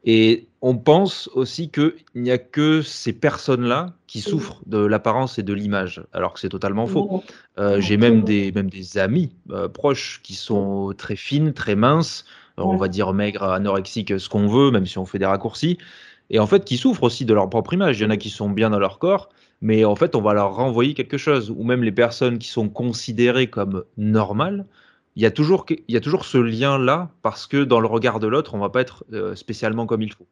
Et 0.04 0.46
on 0.60 0.76
pense 0.76 1.28
aussi 1.32 1.70
qu'il 1.70 1.94
n'y 2.14 2.30
a 2.30 2.38
que 2.38 2.82
ces 2.82 3.12
personnes-là 3.12 3.94
qui 4.06 4.18
mmh. 4.18 4.22
souffrent 4.22 4.60
de 4.66 4.78
l'apparence 4.78 5.38
et 5.38 5.42
de 5.42 5.54
l'image, 5.54 6.02
alors 6.12 6.34
que 6.34 6.40
c'est 6.40 6.50
totalement 6.50 6.86
faux. 6.86 7.24
Euh, 7.58 7.80
j'ai 7.80 7.96
même 7.96 8.22
des, 8.22 8.52
même 8.52 8.68
des 8.68 8.98
amis 8.98 9.30
euh, 9.50 9.68
proches 9.68 10.20
qui 10.22 10.34
sont 10.34 10.92
très 10.98 11.16
fines, 11.16 11.54
très 11.54 11.76
minces, 11.76 12.24
on 12.56 12.76
va 12.76 12.88
dire 12.88 13.12
maigre, 13.12 13.42
anorexique, 13.44 14.18
ce 14.18 14.28
qu'on 14.28 14.46
veut, 14.46 14.70
même 14.70 14.86
si 14.86 14.98
on 14.98 15.06
fait 15.06 15.18
des 15.18 15.26
raccourcis, 15.26 15.78
et 16.30 16.38
en 16.38 16.46
fait 16.46 16.64
qui 16.64 16.76
souffrent 16.76 17.02
aussi 17.04 17.24
de 17.24 17.34
leur 17.34 17.48
propre 17.50 17.74
image. 17.74 17.98
Il 17.98 18.02
y 18.02 18.06
en 18.06 18.10
a 18.10 18.16
qui 18.16 18.30
sont 18.30 18.50
bien 18.50 18.70
dans 18.70 18.78
leur 18.78 18.98
corps, 18.98 19.28
mais 19.60 19.84
en 19.84 19.96
fait 19.96 20.14
on 20.14 20.22
va 20.22 20.34
leur 20.34 20.54
renvoyer 20.54 20.94
quelque 20.94 21.18
chose, 21.18 21.50
ou 21.50 21.62
même 21.64 21.82
les 21.82 21.92
personnes 21.92 22.38
qui 22.38 22.48
sont 22.48 22.68
considérées 22.68 23.48
comme 23.48 23.84
normales, 23.96 24.66
il 25.14 25.22
y 25.22 25.26
a 25.26 25.30
toujours, 25.30 25.66
il 25.68 25.94
y 25.94 25.96
a 25.96 26.00
toujours 26.00 26.24
ce 26.24 26.38
lien-là, 26.38 27.10
parce 27.22 27.46
que 27.46 27.64
dans 27.64 27.80
le 27.80 27.86
regard 27.86 28.18
de 28.18 28.26
l'autre, 28.26 28.54
on 28.54 28.58
va 28.58 28.70
pas 28.70 28.80
être 28.80 29.04
euh, 29.12 29.34
spécialement 29.34 29.86
comme 29.86 30.02
il 30.02 30.12
faut. 30.12 30.26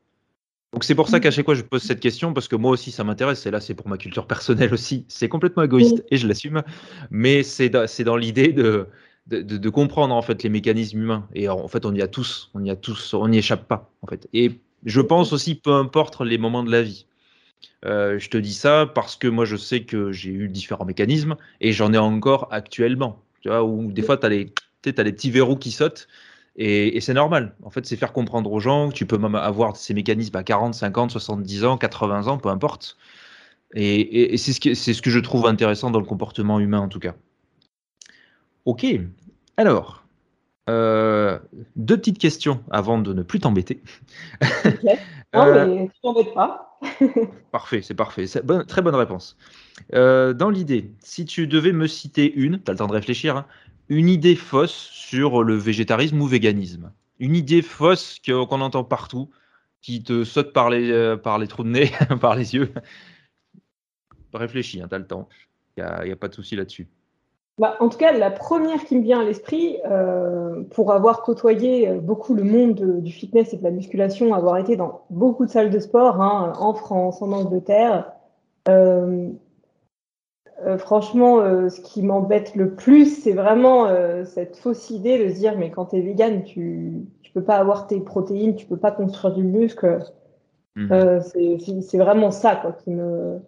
Donc 0.73 0.85
c'est 0.85 0.95
pour 0.95 1.09
ça 1.09 1.19
qu'à 1.19 1.33
chaque 1.33 1.45
fois 1.45 1.57
je 1.57 1.63
pose 1.63 1.83
cette 1.83 1.99
question 1.99 2.33
parce 2.33 2.47
que 2.47 2.55
moi 2.55 2.71
aussi 2.71 2.93
ça 2.93 3.03
m'intéresse. 3.03 3.45
Et 3.45 3.51
là 3.51 3.61
c'est 3.61 3.75
pour 3.75 3.89
ma 3.89 3.99
culture 3.99 4.27
personnelle 4.27 4.73
aussi. 4.73 5.05
C'est 5.09 5.29
complètement 5.29 5.65
égoïste 5.65 6.05
et 6.11 6.17
je 6.17 6.29
l'assume, 6.29 6.63
mais 7.11 7.43
c'est 7.43 7.69
dans, 7.69 8.17
l'idée 8.17 8.53
de, 8.53 8.87
de, 9.27 9.69
comprendre 9.69 10.15
en 10.15 10.23
fait 10.23 10.43
les 10.43 10.49
mécanismes 10.49 11.03
humains 11.03 11.29
et 11.35 11.49
en 11.49 11.69
fait 11.69 11.87
on 11.87 11.95
y 11.95 12.03
a 12.03 12.09
tous, 12.09 12.51
on 12.55 12.65
y 12.65 12.71
a 12.71 12.77
tous, 12.77 13.15
on 13.15 13.29
n'y 13.29 13.39
échappe 13.39 13.69
pas 13.69 13.91
en 14.03 14.07
fait. 14.07 14.29
Et 14.33 14.61
je 14.85 15.01
pense 15.01 15.33
aussi 15.33 15.55
peu 15.55 15.73
importe 15.73 16.21
les 16.21 16.39
moments 16.39 16.65
de 16.65 16.71
la 16.71 16.83
vie. 16.83 17.07
Euh, 17.85 18.19
je 18.19 18.29
te 18.29 18.39
dis 18.39 18.55
ça 18.55 18.91
parce 18.93 19.17
que 19.17 19.29
moi 19.29 19.45
je 19.45 19.57
sais 19.57 19.85
que 19.85 20.13
j'ai 20.13 20.31
eu 20.31 20.49
différents 20.49 20.85
mécanismes 20.85 21.37
et 21.61 21.73
j'en 21.73 21.93
ai 21.93 21.99
encore 21.99 22.49
actuellement. 22.51 23.23
Tu 23.43 23.49
vois, 23.49 23.65
où 23.65 23.93
des 23.93 24.03
fois 24.03 24.17
tu 24.17 24.27
as, 24.27 24.31
les, 24.31 24.53
as 24.87 25.05
des 25.05 25.13
petits 25.13 25.31
verrous 25.31 25.57
qui 25.57 25.71
sautent 25.71 26.09
et, 26.57 27.01
c'est 27.01 27.15
normal. 27.15 27.55
En 27.63 27.71
fait, 27.71 27.87
c'est 27.87 27.97
faire 27.97 28.13
comprendre 28.13 28.53
aux 28.53 28.61
gens 28.61 28.91
que 28.91 28.95
tu 28.95 29.07
peux 29.07 29.17
même 29.19 29.35
avoir 29.35 29.77
ces 29.77 29.95
mécanismes 29.95 30.37
à 30.37 30.43
40, 30.43 30.75
50, 30.75 31.11
70 31.11 31.65
ans, 31.65 31.79
80 31.79 32.27
ans, 32.27 32.39
peu 32.39 32.51
importe. 32.51 32.99
Et, 33.75 34.37
c'est 34.37 34.53
ce, 34.53 34.93
ce, 34.93 35.03
que 35.03 35.11
je 35.11 35.21
trouve 35.21 35.47
intéressant 35.47 35.91
dans 35.91 36.01
le 36.01 36.07
comportement 36.07 36.61
humain, 36.61 36.81
en 36.81 36.89
tout 36.89 36.99
cas. 36.99 37.15
Ok. 38.71 38.87
Alors, 39.57 40.05
euh, 40.69 41.41
deux 41.75 41.97
petites 41.97 42.19
questions 42.19 42.63
avant 42.71 43.01
de 43.01 43.13
ne 43.13 43.25
plus 43.25 43.41
t'embêter. 43.41 43.83
Non, 45.33 45.47
euh, 45.47 45.67
mais 45.67 45.87
tu 45.87 46.01
t'embêtes 46.03 46.35
pas. 46.35 46.79
parfait, 47.53 47.83
c'est 47.83 47.95
parfait. 47.95 48.27
très 48.67 48.83
bonne 48.83 48.97
réponse. 48.97 49.37
Euh, 49.95 50.33
dans 50.33 50.51
l'idée, 50.51 50.93
si 50.99 51.25
tu 51.25 51.47
devais 51.47 51.71
me 51.71 51.87
citer 51.87 52.33
une, 52.33 52.61
tu 52.61 52.69
as 52.69 52.75
le 52.75 52.79
temps 52.79 52.89
de 52.89 52.93
réfléchir, 52.93 53.37
hein, 53.37 53.47
une 53.89 54.09
idée 54.09 54.35
fausse 54.35 54.89
sur 54.93 55.45
le 55.45 55.55
végétarisme 55.55 56.21
ou 56.21 56.27
véganisme? 56.27 56.93
Une 57.21 57.37
idée 57.37 57.63
fausse 57.63 58.19
qu'on 58.25 58.61
entend 58.61 58.83
partout, 58.83 59.31
qui 59.83 60.03
te 60.03 60.25
saute 60.25 60.53
par 60.53 60.69
les, 60.69 61.17
par 61.23 61.39
les 61.39 61.47
trous 61.47 61.63
de 61.63 61.71
nez, 61.71 61.93
par 62.21 62.35
les 62.35 62.55
yeux? 62.55 62.73
Réfléchis, 64.35 64.81
hein, 64.81 64.87
tu 64.89 64.95
as 64.97 64.99
le 64.99 65.07
temps. 65.07 65.29
Il 65.77 65.85
n'y 66.05 66.13
a, 66.13 66.17
pas 66.17 66.29
de 66.29 66.35
souci 66.35 66.57
là-dessus. 66.57 66.89
Bah, 67.59 67.77
en 67.81 67.89
tout 67.89 67.99
cas, 67.99 68.13
la 68.13 68.31
première 68.31 68.85
qui 68.85 68.97
me 68.97 69.03
vient 69.03 69.21
à 69.21 69.25
l'esprit, 69.25 69.77
euh, 69.85 70.63
pour 70.71 70.93
avoir 70.93 71.23
côtoyé 71.23 71.89
euh, 71.89 71.99
beaucoup 71.99 72.35
le 72.35 72.43
monde 72.43 73.01
du 73.01 73.13
fitness 73.13 73.53
et 73.53 73.59
de 73.59 73.63
la 73.63 73.71
musculation, 73.71 74.33
avoir 74.33 74.57
été 74.57 74.77
dans 74.77 75.03
beaucoup 75.11 75.45
de 75.45 75.51
salles 75.51 75.71
de 75.71 75.79
sport, 75.79 76.23
hein, 76.23 76.55
en 76.59 76.73
France, 76.73 77.21
en 77.21 77.33
Angleterre, 77.33 78.13
euh, 80.67 80.77
franchement, 80.77 81.41
euh, 81.41 81.69
ce 81.71 81.81
qui 81.81 82.03
m'embête 82.03 82.55
le 82.55 82.75
plus, 82.75 83.23
c'est 83.23 83.33
vraiment 83.33 83.87
euh, 83.87 84.25
cette 84.25 84.57
fausse 84.57 84.91
idée 84.91 85.23
de 85.23 85.31
se 85.31 85.39
dire, 85.39 85.57
mais 85.57 85.71
quand 85.71 85.87
tu 85.87 85.97
es 85.97 86.01
vegan, 86.01 86.43
tu 86.45 86.61
ne 86.61 87.31
peux 87.33 87.43
pas 87.43 87.57
avoir 87.57 87.87
tes 87.87 88.01
protéines, 88.01 88.57
tu 88.57 88.67
peux 88.67 88.77
pas 88.77 88.93
construire 88.93 89.35
du 89.35 89.45
muscle. 89.45 90.01
Mhm. 90.77 91.21
c'est 91.83 91.99
vraiment 91.99 92.31
ça 92.31 92.55
quoi, 92.55 92.73
qui 92.73 92.91
me 92.91 93.41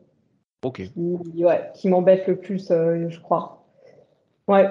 qui, 1.75 1.89
m'embête 1.89 2.27
le 2.27 2.37
plus, 2.37 2.69
je 2.69 3.21
crois. 3.21 3.62
Ouais. 4.49 4.68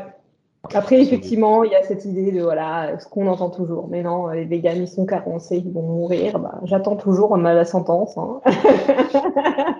Après, 0.74 1.02
effectivement, 1.02 1.64
il 1.64 1.72
y 1.72 1.76
a 1.76 1.84
cette 1.84 2.06
idée 2.06 2.32
de 2.32 2.42
voilà, 2.42 3.00
ce 3.00 3.08
qu'on 3.08 3.28
entend 3.28 3.50
toujours. 3.50 3.88
Mais 3.90 4.04
non, 4.04 4.28
les 4.28 4.46
végans, 4.46 4.74
ils 4.76 4.88
sont 4.88 5.06
carencés, 5.06 5.58
ils 5.58 5.72
vont 5.72 5.82
mourir. 5.82 6.38
Bah, 6.40 6.60
J'attends 6.64 6.96
toujours 6.96 7.36
la 7.38 7.66
sentence. 7.66 8.18
Hein. 8.18 8.42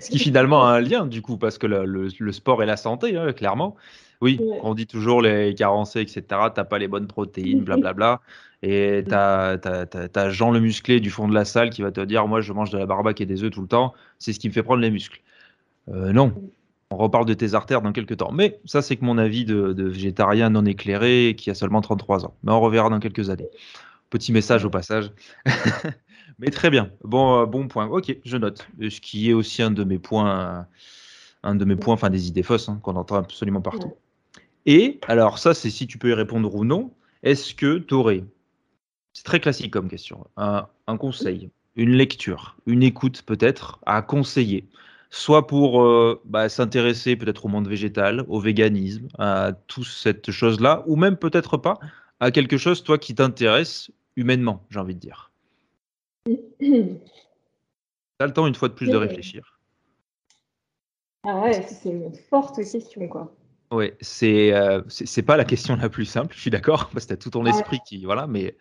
Ce 0.00 0.10
qui 0.10 0.18
finalement 0.18 0.64
a 0.64 0.72
un 0.72 0.80
lien, 0.80 1.06
du 1.06 1.22
coup, 1.22 1.36
parce 1.36 1.58
que 1.58 1.66
le, 1.66 2.32
sport 2.32 2.62
et 2.62 2.66
la 2.66 2.76
santé, 2.76 3.16
hein, 3.16 3.32
clairement. 3.32 3.76
Oui, 4.20 4.40
on 4.62 4.74
dit 4.74 4.86
toujours 4.86 5.20
les 5.20 5.54
carencés, 5.54 6.00
etc. 6.00 6.22
T'as 6.54 6.64
pas 6.64 6.78
les 6.78 6.88
bonnes 6.88 7.06
protéines, 7.06 7.60
blablabla. 7.64 8.20
Et 8.62 9.04
t'as 9.06 9.58
as, 9.58 10.30
Jean 10.30 10.50
le 10.50 10.60
musclé 10.60 11.00
du 11.00 11.10
fond 11.10 11.28
de 11.28 11.34
la 11.34 11.44
salle 11.44 11.70
qui 11.70 11.82
va 11.82 11.92
te 11.92 12.00
dire 12.00 12.26
Moi, 12.26 12.40
je 12.40 12.52
mange 12.52 12.70
de 12.70 12.78
la 12.78 12.86
barbaque 12.86 13.20
et 13.20 13.26
des 13.26 13.44
œufs 13.44 13.50
tout 13.50 13.60
le 13.60 13.68
temps, 13.68 13.92
c'est 14.18 14.32
ce 14.32 14.40
qui 14.40 14.48
me 14.48 14.54
fait 14.54 14.62
prendre 14.62 14.80
les 14.80 14.90
muscles. 14.90 15.20
Euh, 15.88 16.12
non, 16.12 16.32
on 16.94 16.96
reparle 16.96 17.26
de 17.26 17.34
tes 17.34 17.54
artères 17.54 17.82
dans 17.82 17.92
quelques 17.92 18.16
temps. 18.16 18.32
Mais 18.32 18.60
ça, 18.64 18.82
c'est 18.82 18.96
que 18.96 19.04
mon 19.04 19.18
avis 19.18 19.44
de, 19.44 19.72
de, 19.72 19.84
végétarien 19.84 20.50
non 20.50 20.64
éclairé 20.64 21.34
qui 21.36 21.50
a 21.50 21.54
seulement 21.54 21.80
33 21.80 22.24
ans. 22.24 22.34
Mais 22.42 22.52
on 22.52 22.60
reverra 22.60 22.88
dans 22.88 23.00
quelques 23.00 23.30
années. 23.30 23.48
Petit 24.10 24.32
message 24.32 24.64
au 24.64 24.70
passage. 24.70 25.10
Mais 26.38 26.50
très 26.50 26.70
bien. 26.70 26.90
Bon, 27.02 27.42
euh, 27.42 27.46
bon 27.46 27.68
point. 27.68 27.86
Ok, 27.86 28.16
je 28.24 28.36
note. 28.36 28.66
Ce 28.80 29.00
qui 29.00 29.30
est 29.30 29.32
aussi 29.32 29.62
un 29.62 29.70
de 29.70 29.84
mes 29.84 29.98
points, 29.98 30.66
un 31.42 31.54
de 31.54 31.64
mes 31.64 31.76
points, 31.76 31.94
enfin 31.94 32.10
des 32.10 32.28
idées 32.28 32.42
fausses 32.42 32.68
hein, 32.68 32.78
qu'on 32.82 32.96
entend 32.96 33.16
absolument 33.16 33.60
partout. 33.60 33.94
Et 34.66 34.98
alors 35.06 35.38
ça, 35.38 35.54
c'est 35.54 35.70
si 35.70 35.86
tu 35.86 35.98
peux 35.98 36.10
y 36.10 36.14
répondre 36.14 36.54
ou 36.54 36.64
non. 36.64 36.90
Est-ce 37.22 37.54
que 37.54 37.78
tu 37.78 37.94
aurais, 37.94 38.24
c'est 39.12 39.24
très 39.24 39.40
classique 39.40 39.72
comme 39.72 39.88
question, 39.88 40.26
un, 40.36 40.66
conseil, 40.98 41.50
une 41.74 41.92
lecture, 41.92 42.56
une 42.66 42.82
écoute 42.82 43.22
peut-être 43.22 43.80
à 43.86 44.02
conseiller, 44.02 44.68
soit 45.14 45.46
pour 45.46 45.80
euh, 45.82 46.20
bah, 46.24 46.48
s'intéresser 46.48 47.14
peut-être 47.14 47.44
au 47.44 47.48
monde 47.48 47.68
végétal, 47.68 48.24
au 48.26 48.40
véganisme, 48.40 49.06
à 49.16 49.52
toute 49.68 49.86
cette 49.86 50.32
chose-là, 50.32 50.82
ou 50.86 50.96
même 50.96 51.16
peut-être 51.16 51.56
pas 51.56 51.78
à 52.18 52.32
quelque 52.32 52.58
chose 52.58 52.82
toi 52.82 52.98
qui 52.98 53.14
t'intéresse 53.14 53.92
humainement, 54.16 54.66
j'ai 54.70 54.80
envie 54.80 54.96
de 54.96 55.00
dire. 55.00 55.30
T'as 58.18 58.26
le 58.26 58.32
temps 58.32 58.48
une 58.48 58.56
fois 58.56 58.68
de 58.68 58.74
plus 58.74 58.88
de 58.88 58.96
réfléchir. 58.96 59.60
Ah 61.22 61.40
ouais, 61.42 61.62
c'est 61.62 61.90
une 61.90 62.12
forte 62.14 62.56
question, 62.56 63.06
quoi. 63.08 63.32
Ouais, 63.70 63.96
c'est 64.00 64.52
euh, 64.52 64.82
c'est 64.88 65.22
pas 65.22 65.36
la 65.36 65.44
question 65.44 65.76
la 65.76 65.88
plus 65.88 66.04
simple, 66.06 66.34
je 66.34 66.40
suis 66.40 66.50
d'accord, 66.50 66.90
parce 66.92 67.06
que 67.06 67.10
t'as 67.10 67.16
tout 67.16 67.30
ton 67.30 67.46
esprit 67.46 67.78
qui. 67.86 68.04
Voilà, 68.04 68.26
mais, 68.26 68.56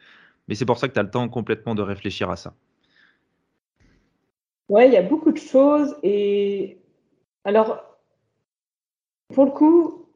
mais 0.47 0.55
c'est 0.55 0.65
pour 0.65 0.77
ça 0.77 0.87
que 0.87 0.93
tu 0.93 0.99
as 0.99 1.03
le 1.03 1.09
temps 1.09 1.27
complètement 1.29 1.73
de 1.73 1.81
réfléchir 1.81 2.29
à 2.29 2.35
ça. 2.35 2.53
Ouais, 4.69 4.87
il 4.87 4.93
y 4.93 4.97
a 4.97 5.03
beaucoup 5.03 5.31
de 5.31 5.37
choses. 5.37 5.95
Et 6.03 6.79
alors, 7.43 7.83
pour 9.33 9.45
le 9.45 9.51
coup, 9.51 10.07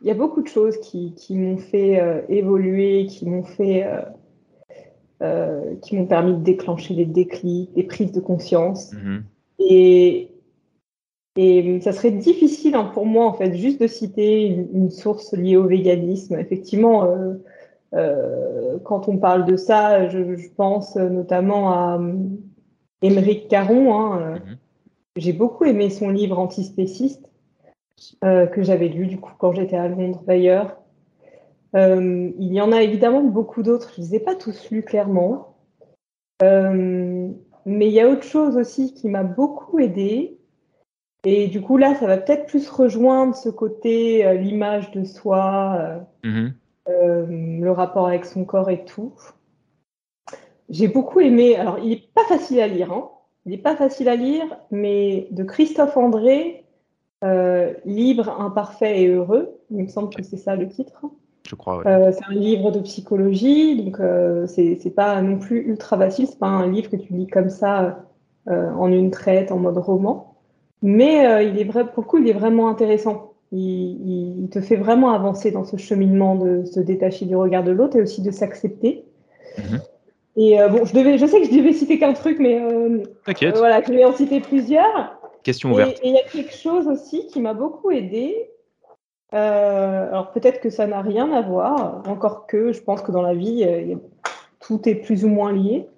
il 0.00 0.06
y 0.06 0.10
a 0.10 0.14
beaucoup 0.14 0.42
de 0.42 0.48
choses 0.48 0.78
qui, 0.78 1.14
qui 1.14 1.36
m'ont 1.36 1.58
fait 1.58 2.00
euh, 2.00 2.22
évoluer, 2.28 3.06
qui 3.06 3.28
m'ont 3.28 3.44
fait. 3.44 3.84
Euh, 3.84 4.02
euh, 5.22 5.76
qui 5.80 5.96
m'ont 5.96 6.06
permis 6.06 6.34
de 6.34 6.42
déclencher 6.42 6.92
des 6.92 7.06
déclics, 7.06 7.72
des 7.74 7.84
prises 7.84 8.10
de 8.10 8.20
conscience. 8.20 8.92
Mhm. 8.92 9.22
Et, 9.60 10.32
et 11.36 11.80
ça 11.80 11.92
serait 11.92 12.10
difficile 12.10 12.74
hein, 12.74 12.90
pour 12.92 13.06
moi, 13.06 13.24
en 13.26 13.32
fait, 13.32 13.54
juste 13.54 13.80
de 13.80 13.86
citer 13.86 14.46
une, 14.48 14.90
source 14.90 15.32
liée 15.32 15.56
au 15.56 15.68
véganisme. 15.68 16.36
Effectivement, 16.38 17.04
euh, 17.04 17.34
euh, 17.94 18.78
quand 18.84 19.08
on 19.08 19.16
parle 19.16 19.46
de 19.46 19.56
ça, 19.56 20.08
je, 20.08 20.48
pense 20.56 20.96
notamment 20.96 21.70
à 21.70 22.00
Émeric 23.02 23.48
Caron. 23.48 23.94
Hein, 23.94 24.34
mhm. 24.34 24.58
J'ai 25.16 25.32
beaucoup 25.32 25.64
aimé 25.64 25.90
son 25.90 26.10
livre 26.10 26.38
Antispéciste, 26.38 27.28
que 28.22 28.62
j'avais 28.62 28.88
lu 28.88 29.06
du 29.06 29.20
coup 29.20 29.32
quand 29.38 29.52
j'étais 29.52 29.76
à 29.76 29.86
Londres 29.86 30.24
d'ailleurs. 30.26 30.76
Euh, 31.74 32.30
il 32.38 32.52
y 32.52 32.60
en 32.60 32.72
a 32.72 32.82
évidemment 32.82 33.22
beaucoup 33.22 33.62
d'autres, 33.62 33.92
je 33.96 34.00
ne 34.00 34.06
les 34.06 34.14
ai 34.16 34.20
pas 34.20 34.34
tous 34.34 34.70
lus 34.70 34.82
clairement. 34.82 35.56
Euh, 36.42 37.28
mais 37.66 37.86
il 37.86 37.92
y 37.92 38.00
a 38.00 38.08
autre 38.08 38.22
chose 38.22 38.56
aussi 38.56 38.94
qui 38.94 39.08
m'a 39.08 39.24
beaucoup 39.24 39.78
aidé. 39.78 40.38
Et 41.24 41.48
du 41.48 41.62
coup, 41.62 41.78
là, 41.78 41.94
ça 41.94 42.06
va 42.06 42.18
peut-être 42.18 42.46
plus 42.46 42.68
rejoindre 42.68 43.34
ce 43.34 43.48
côté, 43.48 44.26
euh, 44.26 44.34
l'image 44.34 44.90
de 44.90 45.04
soi, 45.04 46.06
mhm. 46.22 46.54
le 46.86 47.70
rapport 47.70 48.06
avec 48.06 48.24
son 48.24 48.44
corps 48.44 48.70
et 48.70 48.84
tout. 48.84 49.14
J'ai 50.70 50.88
beaucoup 50.88 51.20
aimé, 51.20 51.56
alors 51.56 51.78
il 51.78 51.90
n'est 51.90 52.04
pas 52.14 52.24
facile 52.24 52.60
à 52.60 52.66
lire, 52.66 52.92
hein. 52.92 53.10
il 53.46 53.52
n'est 53.52 53.58
pas 53.58 53.76
facile 53.76 54.08
à 54.08 54.16
lire, 54.16 54.44
mais 54.70 55.28
de 55.30 55.44
Christophe 55.44 55.96
André, 55.96 56.64
Libre, 57.86 58.38
imparfait 58.38 59.02
et 59.02 59.08
heureux, 59.08 59.58
il 59.70 59.84
me 59.84 59.88
semble 59.88 60.14
que 60.14 60.22
c'est 60.22 60.36
ça 60.36 60.56
le 60.56 60.68
titre 60.68 61.06
je 61.46 61.54
crois. 61.54 61.82
Euh, 61.86 62.10
c'est 62.12 62.24
un 62.24 62.34
livre 62.34 62.70
de 62.70 62.80
psychologie, 62.80 63.82
donc 63.82 64.00
euh, 64.00 64.46
c'est 64.46 64.94
pas 64.94 65.20
non 65.20 65.38
plus 65.38 65.60
ultra 65.60 65.98
facile. 65.98 66.26
C'est 66.26 66.38
pas 66.38 66.46
un 66.46 66.70
livre 66.70 66.90
que 66.90 66.96
tu 66.96 67.12
lis 67.12 67.26
comme 67.26 67.50
ça 67.50 68.06
euh, 68.48 68.70
en 68.72 68.90
une 68.90 69.10
traite, 69.10 69.52
en 69.52 69.58
mode 69.58 69.76
roman. 69.76 70.36
Mais 70.82 71.46
il 71.46 71.58
est 71.58 71.64
vrai, 71.64 71.90
pour 71.90 72.02
le 72.02 72.08
coup, 72.08 72.18
il 72.18 72.28
est 72.28 72.34
vraiment 72.34 72.68
intéressant. 72.68 73.32
Il, 73.52 74.48
te 74.50 74.60
fait 74.60 74.76
vraiment 74.76 75.12
avancer 75.12 75.50
dans 75.50 75.64
ce 75.64 75.76
cheminement 75.76 76.36
de 76.36 76.64
se 76.64 76.80
détacher 76.80 77.24
du 77.24 77.36
regard 77.36 77.64
de 77.64 77.70
l'autre 77.70 77.96
et 77.96 78.02
aussi 78.02 78.22
de 78.22 78.30
s'accepter. 78.30 79.04
Mhm. 79.58 79.80
Et 80.36 80.58
bon, 80.68 80.84
je, 80.84 80.94
devais, 80.94 81.16
je 81.16 81.26
sais 81.26 81.40
que 81.40 81.46
je 81.46 81.56
devais 81.56 81.72
citer 81.72 81.98
qu'un 81.98 82.12
truc, 82.12 82.38
mais 82.40 82.60
voilà, 83.54 83.82
je 83.82 83.92
vais 83.92 84.04
en 84.04 84.12
citer 84.12 84.40
plusieurs. 84.40 85.18
Question 85.44 85.72
ouverte. 85.72 86.00
Et 86.02 86.08
il 86.08 86.14
y 86.14 86.18
a 86.18 86.22
quelque 86.22 86.54
chose 86.54 86.88
aussi 86.88 87.26
qui 87.26 87.40
m'a 87.40 87.54
beaucoup 87.54 87.90
aidé, 87.90 88.50
euh, 89.34 90.08
alors 90.08 90.30
peut-être 90.30 90.60
que 90.60 90.70
ça 90.70 90.86
n'a 90.86 91.02
rien 91.02 91.32
à 91.32 91.42
voir, 91.42 92.02
encore 92.06 92.46
que 92.46 92.72
je 92.72 92.80
pense 92.80 93.02
que 93.02 93.10
dans 93.10 93.22
la 93.22 93.34
vie, 93.34 93.64
euh, 93.66 93.96
tout 94.60 94.88
est 94.88 94.94
plus 94.94 95.24
ou 95.24 95.28
moins 95.28 95.52
lié. 95.52 95.88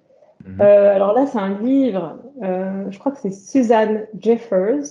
Mhm. 0.45 0.61
Euh, 0.61 0.95
alors 0.95 1.13
là, 1.13 1.27
c'est 1.27 1.37
un 1.37 1.59
livre, 1.59 2.17
je 2.41 2.97
crois 2.99 3.11
que 3.11 3.19
c'est 3.19 3.31
Suzanne 3.31 4.07
Jeffers. 4.19 4.83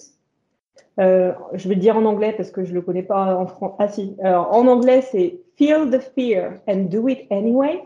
je 0.99 1.69
vais 1.69 1.75
le 1.75 1.81
dire 1.81 1.97
en 1.97 2.05
anglais 2.05 2.35
parce 2.37 2.51
que 2.51 2.65
je 2.65 2.71
ne 2.71 2.77
le 2.77 2.83
connais 2.83 3.03
pas 3.03 3.37
en 3.37 3.47
français. 3.47 3.77
Ah 3.79 3.89
si, 3.89 4.17
en 4.23 4.67
anglais, 4.69 5.03
c'est 5.03 5.41
Feel 5.57 5.91
the 5.91 6.01
fear 6.01 6.53
and 6.69 6.89
do 6.91 7.09
it 7.09 7.27
anyway. 7.31 7.83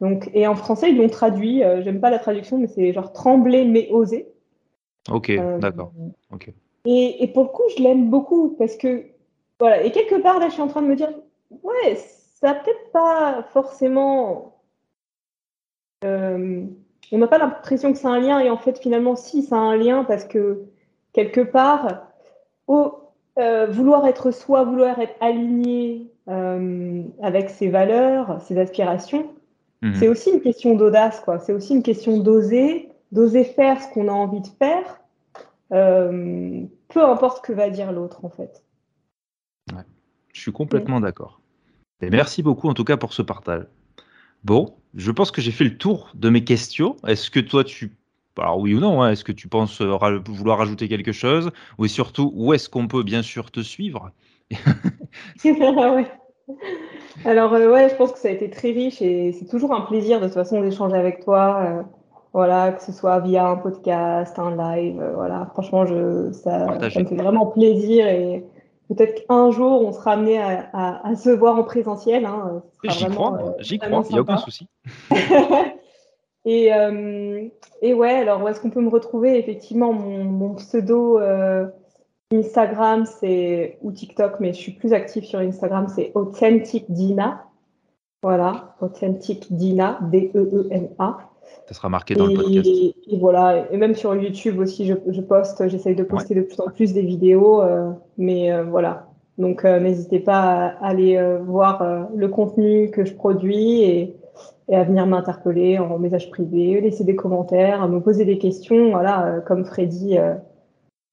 Donc, 0.00 0.30
et 0.32 0.46
en 0.46 0.54
français, 0.54 0.90
ils 0.90 0.96
l'ont 0.96 1.08
traduit. 1.08 1.62
J'aime 1.82 2.00
pas 2.00 2.10
la 2.10 2.18
traduction, 2.18 2.58
mais 2.58 2.68
c'est 2.68 2.92
genre 2.92 3.12
trembler 3.12 3.64
mais 3.64 3.88
oser. 3.90 4.28
Ok, 5.10 5.32
d'accord. 5.58 5.92
Ok. 6.32 6.52
Et, 6.86 7.22
et, 7.22 7.28
pour 7.28 7.44
le 7.44 7.48
coup, 7.50 7.62
je 7.76 7.82
l'aime 7.82 8.08
beaucoup 8.08 8.56
parce 8.58 8.76
que 8.76 9.04
voilà. 9.58 9.82
Et 9.82 9.92
quelque 9.92 10.20
part, 10.20 10.38
là, 10.38 10.48
je 10.48 10.54
suis 10.54 10.62
en 10.62 10.68
train 10.68 10.82
de 10.82 10.86
me 10.86 10.96
dire, 10.96 11.12
ouais, 11.62 11.96
ça 12.40 12.54
peut-être 12.54 12.90
pas 12.92 13.42
forcément. 13.52 14.56
Euh, 16.04 16.64
on 17.12 17.18
n'a 17.18 17.26
pas 17.26 17.38
l'impression 17.38 17.92
que 17.92 17.98
c'est 17.98 18.06
un 18.06 18.18
lien, 18.18 18.38
et 18.40 18.50
en 18.50 18.56
fait, 18.56 18.78
finalement, 18.78 19.16
si, 19.16 19.42
ça 19.42 19.56
a 19.56 19.58
un 19.58 19.76
lien 19.76 20.04
parce 20.04 20.24
que 20.24 20.64
quelque 21.12 21.40
part, 21.40 22.06
au, 22.66 22.94
euh, 23.38 23.66
vouloir 23.66 24.06
être 24.06 24.30
soi, 24.30 24.64
vouloir 24.64 24.98
être 24.98 25.14
aligné 25.20 26.10
euh, 26.28 27.02
avec 27.22 27.50
ses 27.50 27.68
valeurs, 27.68 28.40
ses 28.42 28.58
aspirations, 28.58 29.28
mhm. 29.82 29.94
c'est 29.94 30.08
aussi 30.08 30.30
une 30.30 30.40
question 30.40 30.74
d'audace, 30.74 31.20
quoi. 31.20 31.38
C'est 31.38 31.52
aussi 31.52 31.74
une 31.74 31.82
question 31.82 32.18
d'oser, 32.18 32.88
d'oser 33.12 33.44
faire 33.44 33.80
ce 33.80 33.88
qu'on 33.92 34.08
a 34.08 34.12
envie 34.12 34.40
de 34.40 34.48
faire, 34.58 35.00
peu 35.70 37.04
importe 37.04 37.38
ce 37.38 37.42
que 37.42 37.52
va 37.52 37.70
dire 37.70 37.92
l'autre, 37.92 38.24
en 38.24 38.30
fait. 38.30 38.64
Je 40.32 40.40
suis 40.40 40.52
complètement 40.52 41.00
d'accord. 41.00 41.40
merci 42.00 42.42
beaucoup 42.42 42.68
en 42.68 42.74
tout 42.74 42.84
cas 42.84 42.96
pour 42.96 43.12
ce 43.12 43.22
partage. 43.22 43.66
Bon, 44.44 44.74
je 44.94 45.10
pense 45.10 45.30
que 45.30 45.40
j'ai 45.42 45.50
fait 45.50 45.64
le 45.64 45.76
tour 45.76 46.10
de 46.14 46.30
mes 46.30 46.44
questions. 46.44 46.96
Est-ce 47.06 47.30
que 47.30 47.40
toi, 47.40 47.64
tu... 47.64 47.92
Alors 48.38 48.58
oui 48.58 48.74
ou 48.74 48.80
non, 48.80 49.02
hein, 49.02 49.10
est-ce 49.10 49.22
que 49.22 49.32
tu 49.32 49.48
penses 49.48 49.82
euh, 49.82 49.98
vouloir 50.26 50.58
rajouter 50.58 50.88
quelque 50.88 51.12
chose? 51.12 51.50
Ou 51.76 51.86
surtout, 51.88 52.32
où 52.34 52.54
est-ce 52.54 52.70
qu'on 52.70 52.88
peut 52.88 53.02
bien 53.02 53.22
sûr 53.22 53.50
te 53.50 53.60
suivre? 53.60 54.12
Alors 57.24 57.52
euh, 57.54 57.70
ouais, 57.70 57.88
je 57.88 57.94
pense 57.96 58.12
que 58.12 58.18
ça 58.18 58.28
a 58.28 58.30
été 58.30 58.50
très 58.50 58.70
riche 58.70 59.02
et 59.02 59.32
c'est 59.32 59.46
toujours 59.46 59.74
un 59.74 59.82
plaisir 59.82 60.20
de 60.20 60.26
toute 60.26 60.34
façon 60.34 60.60
d'échanger 60.60 60.96
avec 60.96 61.24
toi. 61.24 61.62
Euh, 61.62 61.82
voilà, 62.32 62.72
que 62.72 62.82
ce 62.82 62.92
soit 62.92 63.18
via 63.20 63.48
un 63.48 63.56
podcast, 63.56 64.38
un 64.38 64.56
live, 64.56 65.02
voilà. 65.16 65.48
Franchement, 65.52 65.84
je, 65.84 66.30
ça, 66.30 66.78
ça, 66.78 67.00
me 67.00 67.04
fait 67.04 67.16
vraiment 67.16 67.46
plaisir 67.46 68.06
et 68.06 68.44
peut-être 68.90 69.26
qu'un 69.26 69.50
jour, 69.50 69.82
on 69.82 69.92
sera 69.92 70.12
amené 70.12 70.38
à, 70.38 71.14
se 71.16 71.30
voir 71.30 71.56
en 71.56 71.64
présentiel. 71.64 72.24
Hein. 72.24 72.62
J'y 72.84 73.06
crois, 73.06 73.38
euh, 73.40 73.52
j'y 73.60 73.78
crois, 73.78 74.02
il 74.08 74.12
n'y 74.12 74.18
a 74.18 74.22
aucun 74.22 74.36
souci. 74.36 74.68
et, 76.44 76.74
euh, 76.74 77.48
et, 77.82 77.94
ouais, 77.94 78.14
alors 78.14 78.42
où 78.42 78.48
est-ce 78.48 78.60
qu'on 78.60 78.70
peut 78.70 78.80
me 78.80 78.90
retrouver? 78.90 79.38
Effectivement, 79.38 79.92
mon, 79.92 80.54
pseudo 80.54 81.18
euh, 81.18 81.66
Instagram, 82.32 83.06
c'est 83.06 83.78
ou 83.82 83.90
TikTok, 83.90 84.38
mais 84.38 84.52
je 84.52 84.58
suis 84.58 84.72
plus 84.72 84.92
active 84.92 85.24
sur 85.24 85.40
Instagram, 85.40 85.88
c'est 85.88 86.12
Authentic 86.14 86.84
Dina. 86.88 87.44
Voilà, 88.22 88.76
Authentic 88.80 89.52
Dina, 89.52 89.98
D-E-E-N-A. 90.12 91.18
Ça 91.66 91.74
sera 91.74 91.88
marqué 91.88 92.14
dans 92.14 92.26
le 92.26 92.34
podcast. 92.34 92.68
Et 92.68 93.18
voilà, 93.18 93.66
et 93.72 93.76
même 93.76 93.94
sur 93.94 94.14
YouTube 94.14 94.60
aussi, 94.60 94.86
je, 94.86 95.20
poste, 95.20 95.66
j'essaye 95.68 95.96
de 95.96 96.04
poster 96.04 96.34
de 96.34 96.42
plus 96.42 96.60
en 96.60 96.68
plus 96.68 96.92
des 96.92 97.02
vidéos, 97.02 97.62
euh, 97.62 97.90
mais 98.16 98.52
euh, 98.52 98.62
voilà. 98.64 99.08
Donc 99.38 99.64
euh, 99.64 99.80
n'hésitez 99.80 100.20
pas 100.20 100.66
à 100.80 100.86
aller 100.86 101.20
voir 101.44 102.08
le 102.14 102.28
contenu 102.28 102.90
que 102.90 103.04
je 103.04 103.14
produis 103.14 103.82
et, 103.82 104.16
à 104.72 104.84
venir 104.84 105.04
m'interpeller 105.04 105.80
en 105.80 105.98
message 105.98 106.30
privé, 106.30 106.80
laisser 106.80 107.02
des 107.02 107.16
commentaires, 107.16 107.88
me 107.88 108.00
poser 108.00 108.24
des 108.24 108.38
questions. 108.38 108.90
Voilà, 108.90 109.40
comme 109.44 109.64
Freddy, 109.64 110.16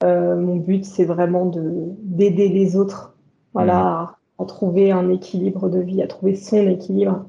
mon 0.03 0.57
but 0.57 0.85
c'est 0.85 1.05
vraiment 1.05 1.51
d'aider 2.03 2.49
les 2.49 2.75
autres, 2.75 3.15
voilà, 3.53 4.15
mmh. 4.39 4.43
à, 4.43 4.45
trouver 4.45 4.91
un 4.91 5.09
équilibre 5.09 5.69
de 5.69 5.79
vie, 5.79 6.01
à 6.01 6.07
trouver 6.07 6.35
son 6.35 6.67
équilibre. 6.67 7.25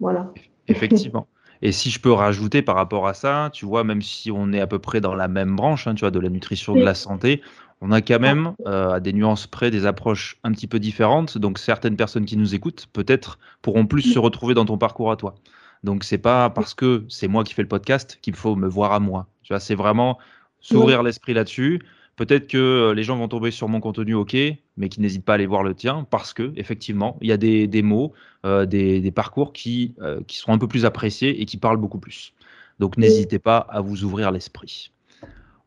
voilà. 0.00 0.32
Effectivement. 0.68 1.26
Et 1.62 1.72
si 1.72 1.90
je 1.90 2.00
peux 2.00 2.12
rajouter 2.12 2.62
par 2.62 2.76
rapport 2.76 3.06
à 3.06 3.14
ça, 3.14 3.50
tu 3.52 3.64
vois, 3.64 3.84
même 3.84 4.02
si 4.02 4.30
on 4.30 4.52
est 4.52 4.60
à 4.60 4.66
peu 4.66 4.78
près 4.78 5.00
dans 5.00 5.14
la 5.14 5.28
même 5.28 5.56
branche, 5.56 5.86
hein, 5.86 5.94
tu 5.94 6.00
vois, 6.00 6.10
de 6.10 6.20
la 6.20 6.28
nutrition, 6.28 6.74
de 6.74 6.82
la 6.82 6.94
santé, 6.94 7.40
on 7.80 7.92
a 7.92 8.00
quand 8.00 8.20
même, 8.20 8.52
euh, 8.66 8.92
à 8.92 9.00
des 9.00 9.12
nuances 9.12 9.46
près, 9.46 9.70
des 9.70 9.86
approches 9.86 10.38
un 10.44 10.52
petit 10.52 10.66
peu 10.66 10.78
différentes. 10.78 11.38
Donc, 11.38 11.58
certaines 11.58 11.96
personnes 11.96 12.24
qui 12.24 12.36
nous 12.36 12.54
écoutent, 12.54 12.86
peut-être, 12.92 13.38
pourront 13.62 13.86
plus 13.86 14.02
se 14.02 14.18
retrouver 14.18 14.54
dans 14.54 14.64
ton 14.64 14.78
parcours 14.78 15.10
à 15.10 15.16
toi. 15.16 15.34
Donc, 15.82 16.04
c'est 16.04 16.18
pas 16.18 16.50
parce 16.50 16.74
que 16.74 17.04
c'est 17.08 17.28
moi 17.28 17.44
qui 17.44 17.54
fais 17.54 17.62
le 17.62 17.68
podcast 17.68 18.18
qu'il 18.22 18.34
faut 18.34 18.56
me 18.56 18.66
voir 18.66 18.92
à 18.92 19.00
moi. 19.00 19.26
Tu 19.42 19.52
vois, 19.52 19.60
c'est 19.60 19.74
vraiment 19.74 20.18
s'ouvrir 20.60 21.02
l'esprit 21.02 21.34
là-dessus. 21.34 21.80
Peut-être 22.16 22.46
que 22.46 22.56
euh, 22.56 22.94
les 22.94 23.02
gens 23.02 23.16
vont 23.16 23.28
tomber 23.28 23.50
sur 23.50 23.68
mon 23.68 23.78
contenu, 23.80 24.14
ok, 24.14 24.34
mais 24.78 24.88
qu'ils 24.88 25.02
n'hésitent 25.02 25.24
pas 25.24 25.32
à 25.32 25.34
aller 25.34 25.46
voir 25.46 25.62
le 25.62 25.74
tien 25.74 26.06
parce 26.10 26.32
que 26.32 26.50
effectivement, 26.56 27.18
il 27.20 27.28
y 27.28 27.32
a 27.32 27.36
des, 27.36 27.66
des 27.66 27.82
mots, 27.82 28.14
euh, 28.46 28.64
des, 28.64 29.00
des, 29.00 29.10
parcours 29.10 29.52
qui, 29.52 29.94
euh, 30.00 30.20
qui 30.26 30.38
sont 30.38 30.50
un 30.50 30.58
peu 30.58 30.66
plus 30.66 30.86
appréciés 30.86 31.42
et 31.42 31.44
qui 31.44 31.58
parlent 31.58 31.76
beaucoup 31.76 31.98
plus. 31.98 32.32
Donc 32.78 32.96
n'hésitez 32.96 33.38
pas 33.38 33.58
à 33.58 33.82
vous 33.82 34.04
ouvrir 34.04 34.32
l'esprit. 34.32 34.92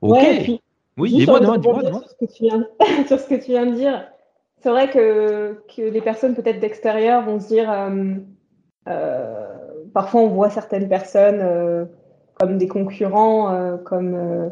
Ok. 0.02 0.18
oui, 0.98 1.14
dis-moi, 1.14 1.40
dis-moi, 1.40 1.58
dis-moi. 1.60 2.04
Sur, 2.28 2.52
sur, 3.08 3.20
ce 3.20 3.28
que 3.28 3.36
tu 3.36 3.52
viens 3.52 3.68
de 3.68 3.76
dire, 3.76 4.08
c'est 4.62 4.70
vrai 4.70 4.90
que, 4.90 5.62
que 5.76 5.84
les 5.84 6.02
personnes 6.02 6.34
peut-être 6.36 6.60
d'extérieur 6.60 7.24
vont 7.24 7.40
se 7.40 7.48
dire, 7.48 7.70
parfois 9.94 10.22
on 10.22 10.30
voit 10.30 10.50
certaines 10.50 10.90
personnes 10.90 11.88
comme 12.34 12.58
des 12.58 12.68
concurrents, 12.68 13.78
comme 13.86 14.52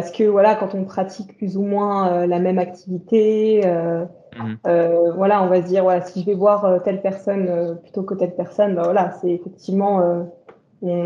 parce 0.00 0.10
que 0.10 0.24
voilà, 0.24 0.54
quand 0.54 0.74
on 0.74 0.84
pratique 0.84 1.36
plus 1.36 1.56
ou 1.56 1.62
moins 1.62 2.12
euh, 2.12 2.26
la 2.26 2.38
même 2.38 2.58
activité, 2.58 3.62
euh, 3.64 4.04
mhm. 4.36 4.58
euh, 4.66 5.12
voilà, 5.16 5.42
on 5.42 5.48
va 5.48 5.62
se 5.62 5.68
dire 5.68 5.84
voilà, 5.84 6.02
si 6.02 6.20
je 6.20 6.26
vais 6.26 6.34
voir 6.34 6.82
telle 6.82 7.00
personne 7.00 7.78
plutôt 7.82 8.02
que 8.02 8.14
telle 8.14 8.34
personne, 8.34 8.74
bah, 8.74 8.82
voilà, 8.84 9.12
c'est 9.20 9.30
effectivement 9.30 10.26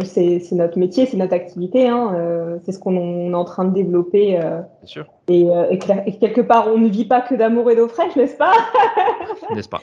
c'est 0.05 0.41
notre 0.53 0.77
métier, 0.77 1.07
c'est 1.07 1.17
notre 1.17 1.35
activité, 1.35 1.87
hein, 1.87 2.59
c'est 2.65 2.73
ce 2.73 2.81
qu'on 2.81 2.97
est 2.97 3.35
en 3.35 3.45
train 3.45 3.65
de 3.65 3.73
développer. 3.73 4.41
sûr. 4.83 5.07
Et, 5.29 5.47
et, 5.71 5.79
quelque 6.19 6.41
part, 6.41 6.67
on 6.67 6.79
ne 6.79 6.89
vit 6.89 7.05
pas 7.05 7.21
que 7.21 7.37
d'amour 7.37 7.71
et 7.71 7.77
d'eau 7.77 7.87
fraîche, 7.87 8.17
n'est-ce 8.17 8.37
pas? 8.37 8.55
N'est-ce 9.55 9.69
pas? 9.69 9.81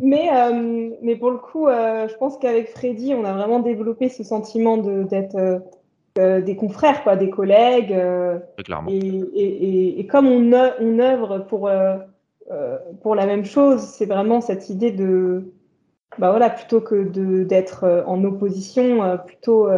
Mais, 0.00 0.28
mais 1.00 1.16
pour 1.16 1.30
le 1.30 1.38
coup, 1.38 1.66
je 1.66 2.14
pense 2.18 2.36
qu'avec 2.36 2.68
Freddy, 2.68 3.14
on 3.14 3.24
a 3.24 3.32
vraiment 3.32 3.60
développé 3.60 4.10
ce 4.10 4.22
sentiment 4.22 4.76
d'être 4.76 5.62
euh, 6.18 6.42
des 6.42 6.56
confrères, 6.56 7.02
quoi, 7.02 7.16
des 7.16 7.30
collègues. 7.30 7.92
Euh, 7.92 8.38
et, 8.86 10.00
et, 10.00 10.06
comme 10.06 10.26
on, 10.26 10.52
on 10.52 10.98
œuvre 10.98 11.38
pour, 11.38 11.68
euh, 11.68 11.96
pour 13.00 13.14
la 13.14 13.24
même 13.24 13.46
chose, 13.46 13.80
c'est 13.80 14.04
vraiment 14.04 14.42
cette 14.42 14.68
idée 14.68 14.90
de, 14.90 15.52
bah 16.18 16.30
voilà, 16.30 16.50
plutôt 16.50 16.82
que 16.82 17.04
d'être 17.44 18.04
en 18.06 18.22
opposition, 18.24 19.18
plutôt 19.26 19.68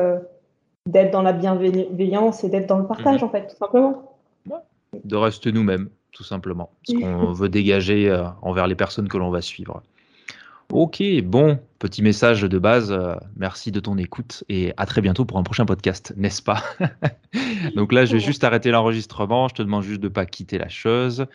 d'être 0.87 1.12
dans 1.12 1.22
la 1.22 1.32
bienveillance 1.32 2.43
et 2.43 2.49
d'être 2.49 2.66
dans 2.66 2.78
le 2.78 2.87
partage, 2.87 3.20
mhm. 3.20 3.28
en 3.28 3.30
fait, 3.30 3.47
tout 3.47 3.57
simplement. 3.57 4.18
De 5.05 5.16
rester 5.16 5.53
nous-mêmes, 5.53 5.89
tout 6.11 6.24
simplement. 6.24 6.70
Ce 6.82 6.95
qu'on 7.01 7.32
veut 7.32 7.49
dégager 7.49 8.12
envers 8.43 8.66
les 8.66 8.74
personnes 8.74 9.09
que 9.09 9.18
l'on 9.18 9.30
va 9.30 9.41
suivre. 9.41 9.85
Ok, 10.72 11.02
bon, 11.22 11.58
petit 11.78 12.02
message 12.02 12.42
de 12.42 12.58
base. 12.58 12.90
Euh, 12.90 13.14
merci 13.36 13.70
de 13.70 13.80
ton 13.80 13.96
écoute 13.98 14.44
et 14.48 14.72
à 14.76 14.86
très 14.86 15.00
bientôt 15.00 15.24
pour 15.24 15.38
un 15.38 15.42
prochain 15.42 15.66
podcast, 15.66 16.12
n'est-ce 16.16 16.42
pas? 16.42 16.62
Donc 17.76 17.92
là, 17.92 18.04
je 18.04 18.14
vais 18.14 18.20
juste 18.20 18.42
arrêter 18.44 18.70
l'enregistrement. 18.70 19.48
Je 19.48 19.54
te 19.54 19.62
demande 19.62 19.82
juste 19.82 20.00
de 20.00 20.08
ne 20.08 20.12
pas 20.12 20.26
quitter 20.26 20.58
la 20.58 20.68
chose. 20.68 21.26